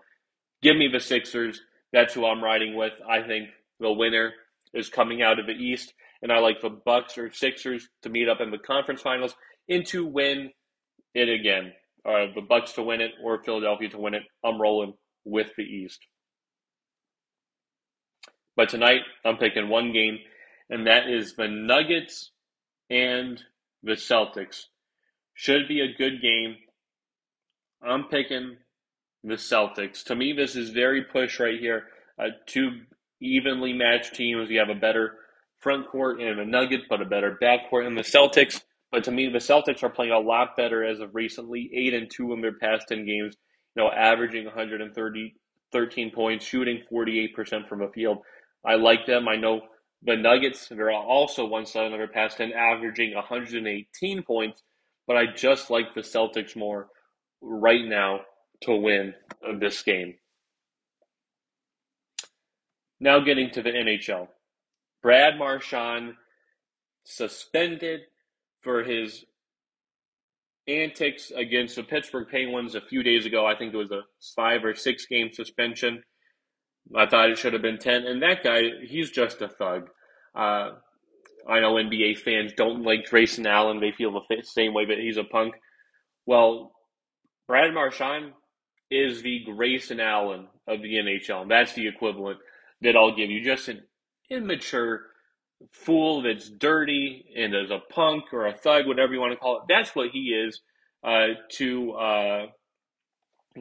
Give 0.62 0.78
me 0.78 0.88
the 0.88 1.00
Sixers. 1.00 1.62
That's 1.92 2.14
who 2.14 2.26
I'm 2.26 2.44
riding 2.44 2.76
with. 2.76 2.94
I 3.08 3.22
think 3.22 3.50
the 3.80 3.92
winner 3.92 4.34
is 4.74 4.90
coming 4.90 5.22
out 5.22 5.40
of 5.40 5.46
the 5.46 5.54
East, 5.54 5.94
and 6.22 6.32
I 6.32 6.40
like 6.40 6.62
the 6.62 6.70
Bucks 6.70 7.18
or 7.18 7.32
Sixers 7.32 7.88
to 8.02 8.10
meet 8.10 8.30
up 8.30 8.42
in 8.42 8.50
the 8.50 8.58
conference 8.58 9.02
finals 9.02 9.36
and 9.70 9.86
to 9.88 10.06
win 10.06 10.52
it 11.14 11.30
again. 11.30 11.74
Uh, 12.06 12.28
the 12.34 12.42
Bucks 12.42 12.74
to 12.74 12.84
win 12.84 13.02
it 13.02 13.12
or 13.24 13.44
Philadelphia 13.44 13.90
to 13.90 13.98
win 14.00 14.14
it. 14.14 14.24
I'm 14.44 14.60
rolling 14.60 14.94
with 15.26 15.48
the 15.58 15.64
East. 15.64 16.00
But 18.56 18.70
tonight, 18.70 19.02
I'm 19.26 19.38
picking 19.38 19.70
one 19.70 19.94
game, 19.94 20.20
and 20.70 20.88
that 20.88 21.10
is 21.10 21.36
the 21.36 21.48
Nuggets 21.48 22.32
and 22.90 23.42
the 23.84 23.94
Celtics. 23.94 24.64
Should 25.34 25.68
be 25.68 25.82
a 25.82 25.94
good 25.98 26.22
game. 26.22 26.58
I'm 27.82 28.06
picking 28.06 28.58
the 29.24 29.36
Celtics. 29.36 30.04
To 30.06 30.16
me, 30.16 30.34
this 30.34 30.56
is 30.56 30.70
very 30.70 31.04
push 31.04 31.40
right 31.40 31.60
here. 31.60 31.84
Uh, 32.20 32.30
two 32.46 32.82
evenly 33.22 33.74
matched 33.74 34.16
teams. 34.16 34.50
You 34.50 34.60
have 34.60 34.70
a 34.70 34.76
better 34.76 35.16
front 35.60 35.90
court 35.90 36.22
in 36.22 36.38
the 36.38 36.46
Nuggets, 36.46 36.86
but 36.90 37.02
a 37.02 37.06
better 37.06 37.38
back 37.40 37.70
court 37.70 37.86
in 37.86 37.96
the 37.96 38.02
Celtics. 38.02 38.62
But 38.92 39.04
to 39.06 39.12
me, 39.12 39.30
the 39.30 39.40
Celtics 39.40 39.82
are 39.82 39.90
playing 39.90 40.12
a 40.12 40.20
lot 40.20 40.56
better 40.56 40.84
as 40.84 41.00
of 41.00 41.16
recently. 41.16 41.72
Eight 41.74 41.94
and 41.94 42.10
two 42.10 42.32
in 42.34 42.42
their 42.42 42.58
past 42.58 42.88
ten 42.90 43.06
games. 43.06 43.36
You 43.76 43.84
know, 43.84 43.90
averaging 43.90 44.46
130, 44.46 45.36
13 45.72 46.12
points, 46.12 46.46
shooting 46.46 46.84
48% 46.92 47.68
from 47.68 47.80
the 47.80 47.90
field. 47.94 48.20
I 48.64 48.76
like 48.76 49.08
them. 49.08 49.28
I 49.28 49.36
know 49.36 49.62
the 50.04 50.16
Nuggets, 50.16 50.68
they're 50.68 50.92
also 50.92 51.46
one 51.46 51.66
side 51.66 51.92
of 51.92 51.98
their 51.98 52.08
past 52.08 52.38
10, 52.38 52.52
averaging 52.52 53.16
118 53.16 54.24
points, 54.24 54.62
but 55.08 55.18
I 55.18 55.26
just 55.28 55.70
like 55.70 55.94
the 55.94 56.02
Celtics 56.02 56.56
more 56.56 56.88
right 57.42 57.86
now 57.86 58.22
to 58.62 58.76
win 58.76 59.14
this 59.60 59.82
game. 59.84 60.16
Now 63.00 63.20
getting 63.20 63.50
to 63.52 63.62
the 63.62 63.70
NHL. 63.70 64.30
Brad 65.02 65.38
Marchand 65.38 66.14
suspended 67.04 68.02
for 68.62 68.84
his 68.84 69.26
antics 70.68 71.32
against 71.36 71.76
the 71.76 71.84
Pittsburgh 71.84 72.28
Penguins 72.30 72.76
a 72.76 72.82
few 72.82 73.04
days 73.04 73.26
ago. 73.26 73.46
I 73.46 73.58
think 73.58 73.74
it 73.74 73.78
was 73.78 73.92
a 73.92 74.04
five 74.36 74.64
or 74.64 74.74
six 74.74 75.06
game 75.06 75.32
suspension. 75.34 76.04
I 76.96 77.06
thought 77.06 77.30
it 77.30 77.38
should 77.38 77.54
have 77.54 77.62
been 77.62 77.78
10. 77.78 78.06
And 78.06 78.22
that 78.24 78.44
guy, 78.44 78.62
he's 78.84 79.12
just 79.12 79.42
a 79.42 79.48
thug. 79.48 79.90
Uh, 80.36 80.72
I 81.48 81.60
know 81.60 81.74
NBA 81.74 82.20
fans 82.20 82.54
don't 82.56 82.84
like 82.84 83.10
Grayson 83.10 83.46
Allen. 83.46 83.80
They 83.80 83.92
feel 83.92 84.12
the 84.12 84.44
same 84.44 84.74
way, 84.74 84.86
but 84.86 84.98
he's 84.98 85.18
a 85.18 85.24
punk. 85.24 85.56
Well, 86.26 86.72
Brad 87.48 87.74
Marchand 87.74 88.32
is 88.90 89.22
the 89.22 89.44
Grayson 89.46 90.00
Allen 90.00 90.48
of 90.68 90.82
the 90.82 90.96
NHL. 90.96 91.44
And 91.44 91.52
that's 91.52 91.74
the 91.74 91.88
equivalent 91.88 92.40
that 92.82 92.96
I'll 92.96 93.16
give 93.16 93.30
you. 93.30 93.44
Just 93.44 93.68
an 93.68 93.82
immature 94.30 95.02
fool 95.72 96.22
that's 96.22 96.50
dirty 96.50 97.26
and 97.36 97.54
is 97.56 97.72
a 97.72 97.80
punk 97.90 98.26
or 98.32 98.48
a 98.48 98.54
thug, 98.54 98.88
whatever 98.88 99.14
you 99.14 99.20
want 99.20 99.34
to 99.34 99.38
call 99.38 99.58
it. 99.58 99.64
That's 99.68 99.96
what 99.96 100.10
he 100.12 100.30
is 100.30 100.62
uh, 101.04 101.28
to 101.58 101.92
uh, 101.94 102.46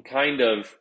kind 0.04 0.40
of 0.40 0.76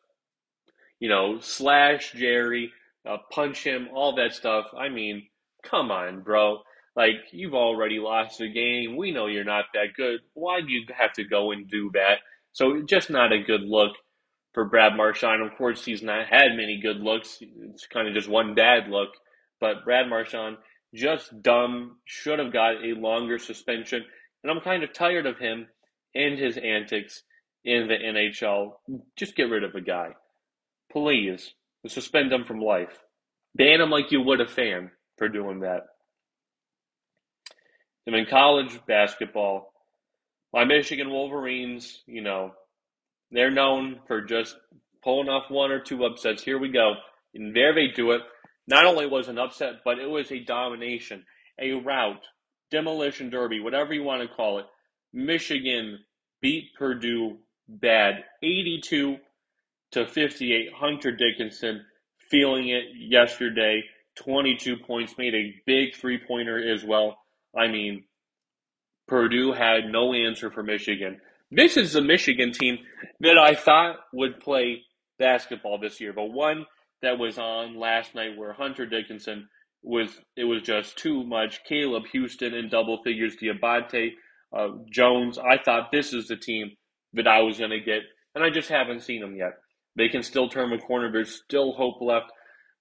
you 1.01 1.09
know, 1.09 1.39
slash 1.41 2.13
Jarry, 2.13 2.71
uh, 3.05 3.17
punch 3.31 3.63
him, 3.63 3.89
all 3.93 4.15
that 4.15 4.33
stuff. 4.33 4.67
I 4.77 4.87
mean, 4.87 5.27
come 5.63 5.91
on, 5.91 6.21
bro. 6.21 6.59
Like, 6.95 7.15
you've 7.31 7.53
already 7.53 7.99
lost 7.99 8.39
the 8.39 8.51
game. 8.51 8.97
We 8.97 9.11
know 9.11 9.27
you're 9.27 9.43
not 9.43 9.65
that 9.73 9.93
good. 9.95 10.19
Why 10.33 10.61
do 10.61 10.67
you 10.67 10.85
have 10.97 11.13
to 11.13 11.23
go 11.23 11.51
and 11.51 11.69
do 11.69 11.89
that? 11.93 12.19
So, 12.51 12.81
just 12.81 13.09
not 13.09 13.31
a 13.31 13.43
good 13.43 13.61
look 13.61 13.93
for 14.53 14.65
Brad 14.65 14.95
Marchand. 14.97 15.41
Of 15.41 15.57
course, 15.57 15.85
he's 15.85 16.03
not 16.03 16.27
had 16.27 16.57
many 16.57 16.79
good 16.81 16.97
looks. 16.97 17.37
It's 17.41 17.87
kind 17.87 18.07
of 18.07 18.13
just 18.13 18.29
one 18.29 18.55
bad 18.55 18.89
look. 18.89 19.09
But 19.59 19.85
Brad 19.85 20.09
Marchand, 20.09 20.57
just 20.93 21.41
dumb, 21.41 21.97
should 22.05 22.39
have 22.39 22.51
got 22.51 22.83
a 22.83 22.99
longer 22.99 23.37
suspension. 23.39 24.03
And 24.43 24.51
I'm 24.51 24.61
kind 24.61 24.83
of 24.83 24.91
tired 24.91 25.25
of 25.25 25.37
him 25.37 25.67
and 26.15 26.37
his 26.37 26.57
antics 26.57 27.23
in 27.63 27.87
the 27.87 27.95
NHL. 27.95 28.73
Just 29.15 29.35
get 29.35 29.49
rid 29.49 29.63
of 29.63 29.73
the 29.73 29.81
guy. 29.81 30.09
Please 30.91 31.53
suspend 31.87 32.33
him 32.33 32.43
from 32.43 32.59
life. 32.59 32.99
Ban 33.55 33.81
him 33.81 33.89
like 33.89 34.11
you 34.11 34.21
would 34.21 34.41
a 34.41 34.47
fan 34.47 34.91
for 35.17 35.29
doing 35.29 35.61
that. 35.61 35.83
And 38.07 38.15
in 38.15 38.25
college 38.25 38.79
basketball, 38.87 39.73
my 40.53 40.65
Michigan 40.65 41.09
Wolverines, 41.09 42.01
you 42.05 42.21
know, 42.21 42.51
they're 43.31 43.51
known 43.51 43.99
for 44.07 44.21
just 44.21 44.55
pulling 45.03 45.29
off 45.29 45.49
one 45.49 45.71
or 45.71 45.79
two 45.79 46.03
upsets. 46.05 46.43
Here 46.43 46.59
we 46.59 46.69
go. 46.69 46.93
And 47.33 47.55
there 47.55 47.73
they 47.73 47.87
do 47.87 48.11
it. 48.11 48.21
Not 48.67 48.85
only 48.85 49.07
was 49.07 49.27
an 49.27 49.39
upset, 49.39 49.75
but 49.85 49.99
it 49.99 50.09
was 50.09 50.31
a 50.31 50.43
domination, 50.43 51.25
a 51.59 51.73
rout, 51.73 52.21
demolition 52.69 53.29
derby, 53.29 53.59
whatever 53.59 53.93
you 53.93 54.03
want 54.03 54.21
to 54.21 54.35
call 54.35 54.59
it. 54.59 54.65
Michigan 55.13 55.99
beat 56.41 56.69
Purdue 56.77 57.37
bad 57.67 58.23
82 58.43 59.17
to 59.91 60.05
58. 60.07 60.69
Hunter 60.73 61.11
Dickinson 61.11 61.85
feeling 62.29 62.69
it 62.69 62.85
yesterday. 62.95 63.83
22 64.15 64.77
points, 64.77 65.17
made 65.17 65.33
a 65.33 65.55
big 65.65 65.95
three 65.95 66.19
pointer 66.27 66.73
as 66.73 66.83
well. 66.83 67.17
I 67.57 67.67
mean, 67.67 68.03
Purdue 69.07 69.53
had 69.53 69.85
no 69.91 70.13
answer 70.13 70.51
for 70.51 70.63
Michigan. 70.63 71.19
This 71.51 71.75
is 71.75 71.93
the 71.93 72.01
Michigan 72.01 72.53
team 72.53 72.77
that 73.19 73.37
I 73.37 73.55
thought 73.55 73.97
would 74.13 74.39
play 74.39 74.83
basketball 75.19 75.79
this 75.79 75.99
year, 75.99 76.13
but 76.13 76.31
one 76.31 76.65
that 77.01 77.19
was 77.19 77.37
on 77.37 77.77
last 77.77 78.15
night 78.15 78.37
where 78.37 78.53
Hunter 78.53 78.85
Dickinson 78.85 79.49
was, 79.83 80.09
it 80.37 80.45
was 80.45 80.61
just 80.61 80.97
too 80.97 81.23
much. 81.23 81.63
Caleb 81.65 82.03
Houstan 82.13 82.53
in 82.53 82.69
double 82.69 83.01
figures, 83.03 83.35
Diabate, 83.35 84.13
uh, 84.55 84.69
Jones. 84.89 85.37
I 85.37 85.57
thought 85.61 85.91
this 85.91 86.13
is 86.13 86.27
the 86.27 86.37
team 86.37 86.71
that 87.13 87.27
I 87.27 87.41
was 87.41 87.57
going 87.57 87.71
to 87.71 87.79
get, 87.79 88.03
and 88.33 88.43
I 88.43 88.49
just 88.49 88.69
haven't 88.69 89.01
seen 89.01 89.21
them 89.21 89.35
yet. 89.35 89.53
They 89.97 90.07
can 90.07 90.23
still 90.23 90.47
turn 90.47 90.69
the 90.69 90.77
corner. 90.77 91.11
There's 91.11 91.41
still 91.43 91.73
hope 91.73 92.01
left. 92.01 92.31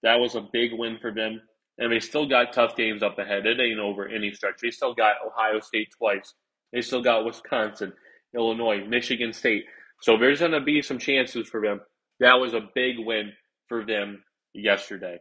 That 0.03 0.21
was 0.21 0.37
a 0.37 0.49
big 0.53 0.71
win 0.73 0.99
for 1.01 1.13
them. 1.13 1.41
And 1.79 1.93
they 1.93 2.01
still 2.01 2.27
got 2.27 2.53
tough 2.53 2.77
games 2.77 3.03
up 3.03 3.19
ahead. 3.19 3.47
It 3.47 3.61
ain't 3.61 3.81
over 3.81 4.07
any 4.07 4.33
stretch. 4.33 4.61
They 4.63 4.71
still 4.71 4.95
got 4.95 5.17
Ohio 5.27 5.61
State 5.61 5.89
twice. 5.97 6.35
They 6.73 6.83
still 6.83 7.03
got 7.03 7.25
Wisconsin, 7.25 7.93
Illinois, 8.35 8.85
Michigan 8.87 9.33
State. 9.33 9.65
So 10.03 10.17
there's 10.19 10.41
going 10.41 10.53
to 10.53 10.61
be 10.61 10.83
some 10.83 10.99
chances 10.99 11.49
for 11.49 11.61
them. 11.63 11.81
That 12.21 12.35
was 12.35 12.55
a 12.55 12.69
big 12.75 12.97
win 12.99 13.33
for 13.69 13.85
them 13.85 14.23
yesterday. 14.53 15.21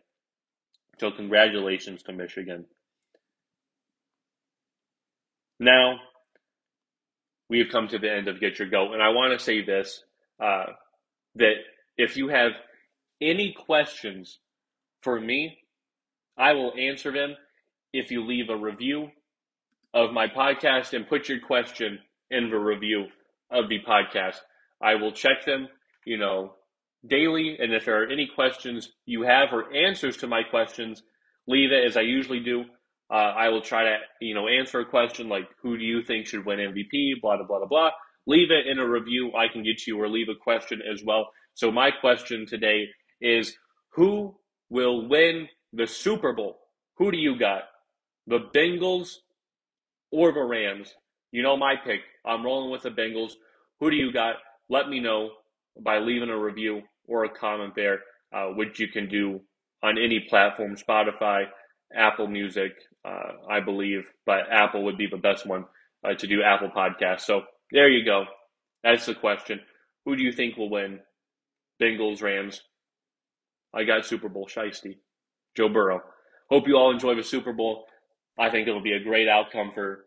So, 0.99 1.11
congratulations 1.11 2.03
to 2.03 2.13
Michigan. 2.13 2.65
Now, 5.59 5.99
we 7.49 7.59
have 7.59 7.69
come 7.69 7.87
to 7.89 7.99
the 7.99 8.11
end 8.11 8.27
of 8.27 8.39
Get 8.39 8.59
Your 8.59 8.69
Goat, 8.69 8.93
and 8.93 9.01
I 9.01 9.09
want 9.09 9.37
to 9.37 9.43
say 9.43 9.63
this 9.63 10.03
uh, 10.41 10.65
that 11.35 11.55
if 11.97 12.17
you 12.17 12.29
have 12.29 12.51
any 13.21 13.53
questions 13.53 14.39
for 15.01 15.19
me, 15.19 15.57
I 16.39 16.53
will 16.53 16.73
answer 16.79 17.11
them 17.11 17.35
if 17.91 18.11
you 18.11 18.25
leave 18.25 18.49
a 18.49 18.55
review 18.55 19.09
of 19.93 20.13
my 20.13 20.27
podcast 20.27 20.93
and 20.93 21.07
put 21.07 21.27
your 21.27 21.41
question 21.41 21.99
in 22.31 22.49
the 22.49 22.57
review 22.57 23.07
of 23.51 23.67
the 23.67 23.79
podcast. 23.87 24.37
I 24.81 24.95
will 24.95 25.11
check 25.11 25.45
them, 25.45 25.67
you 26.05 26.17
know, 26.17 26.53
daily. 27.05 27.57
And 27.59 27.73
if 27.73 27.85
there 27.85 28.01
are 28.01 28.07
any 28.07 28.29
questions 28.33 28.89
you 29.05 29.23
have 29.23 29.49
or 29.51 29.75
answers 29.75 30.17
to 30.17 30.27
my 30.27 30.43
questions, 30.43 31.03
leave 31.45 31.71
it 31.71 31.85
as 31.85 31.97
I 31.97 32.01
usually 32.01 32.39
do. 32.39 32.63
Uh, 33.11 33.15
I 33.15 33.49
will 33.49 33.61
try 33.61 33.83
to, 33.83 33.97
you 34.21 34.35
know, 34.35 34.47
answer 34.47 34.79
a 34.79 34.85
question 34.85 35.27
like, 35.27 35.49
who 35.61 35.77
do 35.77 35.83
you 35.83 36.03
think 36.03 36.27
should 36.27 36.45
win 36.45 36.59
MVP? 36.59 37.21
Blah, 37.21 37.37
blah, 37.37 37.45
blah, 37.45 37.65
blah. 37.65 37.89
Leave 38.27 38.51
it 38.51 38.67
in 38.67 38.79
a 38.79 38.87
review. 38.87 39.31
I 39.35 39.51
can 39.51 39.63
get 39.63 39.87
you 39.87 39.99
or 39.99 40.07
leave 40.07 40.29
a 40.29 40.35
question 40.41 40.81
as 40.89 41.03
well. 41.03 41.29
So 41.55 41.71
my 41.71 41.89
question 41.89 42.45
today 42.45 42.85
is 43.19 43.57
who 43.93 44.35
will 44.69 45.09
win 45.09 45.49
the 45.73 45.87
Super 45.87 46.33
Bowl? 46.33 46.57
Who 46.97 47.11
do 47.11 47.17
you 47.17 47.37
got? 47.37 47.63
The 48.27 48.39
Bengals 48.55 49.15
or 50.11 50.31
the 50.31 50.43
Rams? 50.43 50.93
You 51.31 51.43
know 51.43 51.57
my 51.57 51.75
pick. 51.75 52.01
I'm 52.25 52.43
rolling 52.43 52.71
with 52.71 52.83
the 52.83 52.89
Bengals. 52.89 53.33
Who 53.79 53.89
do 53.89 53.95
you 53.95 54.11
got? 54.11 54.35
Let 54.69 54.89
me 54.89 54.99
know 54.99 55.31
by 55.79 55.99
leaving 55.99 56.29
a 56.29 56.37
review 56.37 56.81
or 57.07 57.25
a 57.25 57.29
comment 57.29 57.73
there, 57.75 57.99
uh, 58.33 58.47
which 58.55 58.79
you 58.79 58.87
can 58.87 59.07
do 59.09 59.41
on 59.81 59.97
any 59.97 60.25
platform 60.29 60.75
Spotify, 60.75 61.45
Apple 61.93 62.27
Music, 62.27 62.71
uh, 63.05 63.33
I 63.49 63.61
believe, 63.61 64.11
but 64.25 64.41
Apple 64.51 64.83
would 64.83 64.97
be 64.97 65.07
the 65.07 65.17
best 65.17 65.45
one 65.45 65.65
uh, 66.03 66.13
to 66.13 66.27
do 66.27 66.43
Apple 66.43 66.69
Podcasts. 66.69 67.21
So 67.21 67.41
there 67.71 67.89
you 67.89 68.05
go. 68.05 68.25
That's 68.83 69.05
the 69.05 69.15
question. 69.15 69.61
Who 70.05 70.15
do 70.15 70.23
you 70.23 70.31
think 70.31 70.57
will 70.57 70.69
win? 70.69 70.99
Bengals, 71.81 72.21
Rams. 72.21 72.61
I 73.73 73.83
got 73.83 74.05
Super 74.05 74.29
Bowl 74.29 74.47
Shiesty. 74.47 74.97
Joe 75.55 75.69
Burrow. 75.69 76.01
Hope 76.49 76.67
you 76.67 76.75
all 76.75 76.91
enjoy 76.91 77.15
the 77.15 77.23
Super 77.23 77.53
Bowl. 77.53 77.85
I 78.37 78.49
think 78.49 78.67
it'll 78.67 78.81
be 78.81 78.93
a 78.93 79.03
great 79.03 79.27
outcome 79.27 79.71
for 79.73 80.05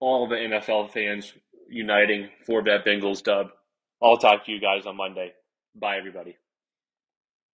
all 0.00 0.28
the 0.28 0.36
NFL 0.36 0.90
fans 0.90 1.32
uniting 1.68 2.28
for 2.46 2.62
that 2.64 2.84
Bengals 2.84 3.22
dub. 3.22 3.48
I'll 4.02 4.18
talk 4.18 4.44
to 4.46 4.52
you 4.52 4.60
guys 4.60 4.86
on 4.86 4.96
Monday. 4.96 5.32
Bye, 5.74 5.96
everybody. 5.98 6.36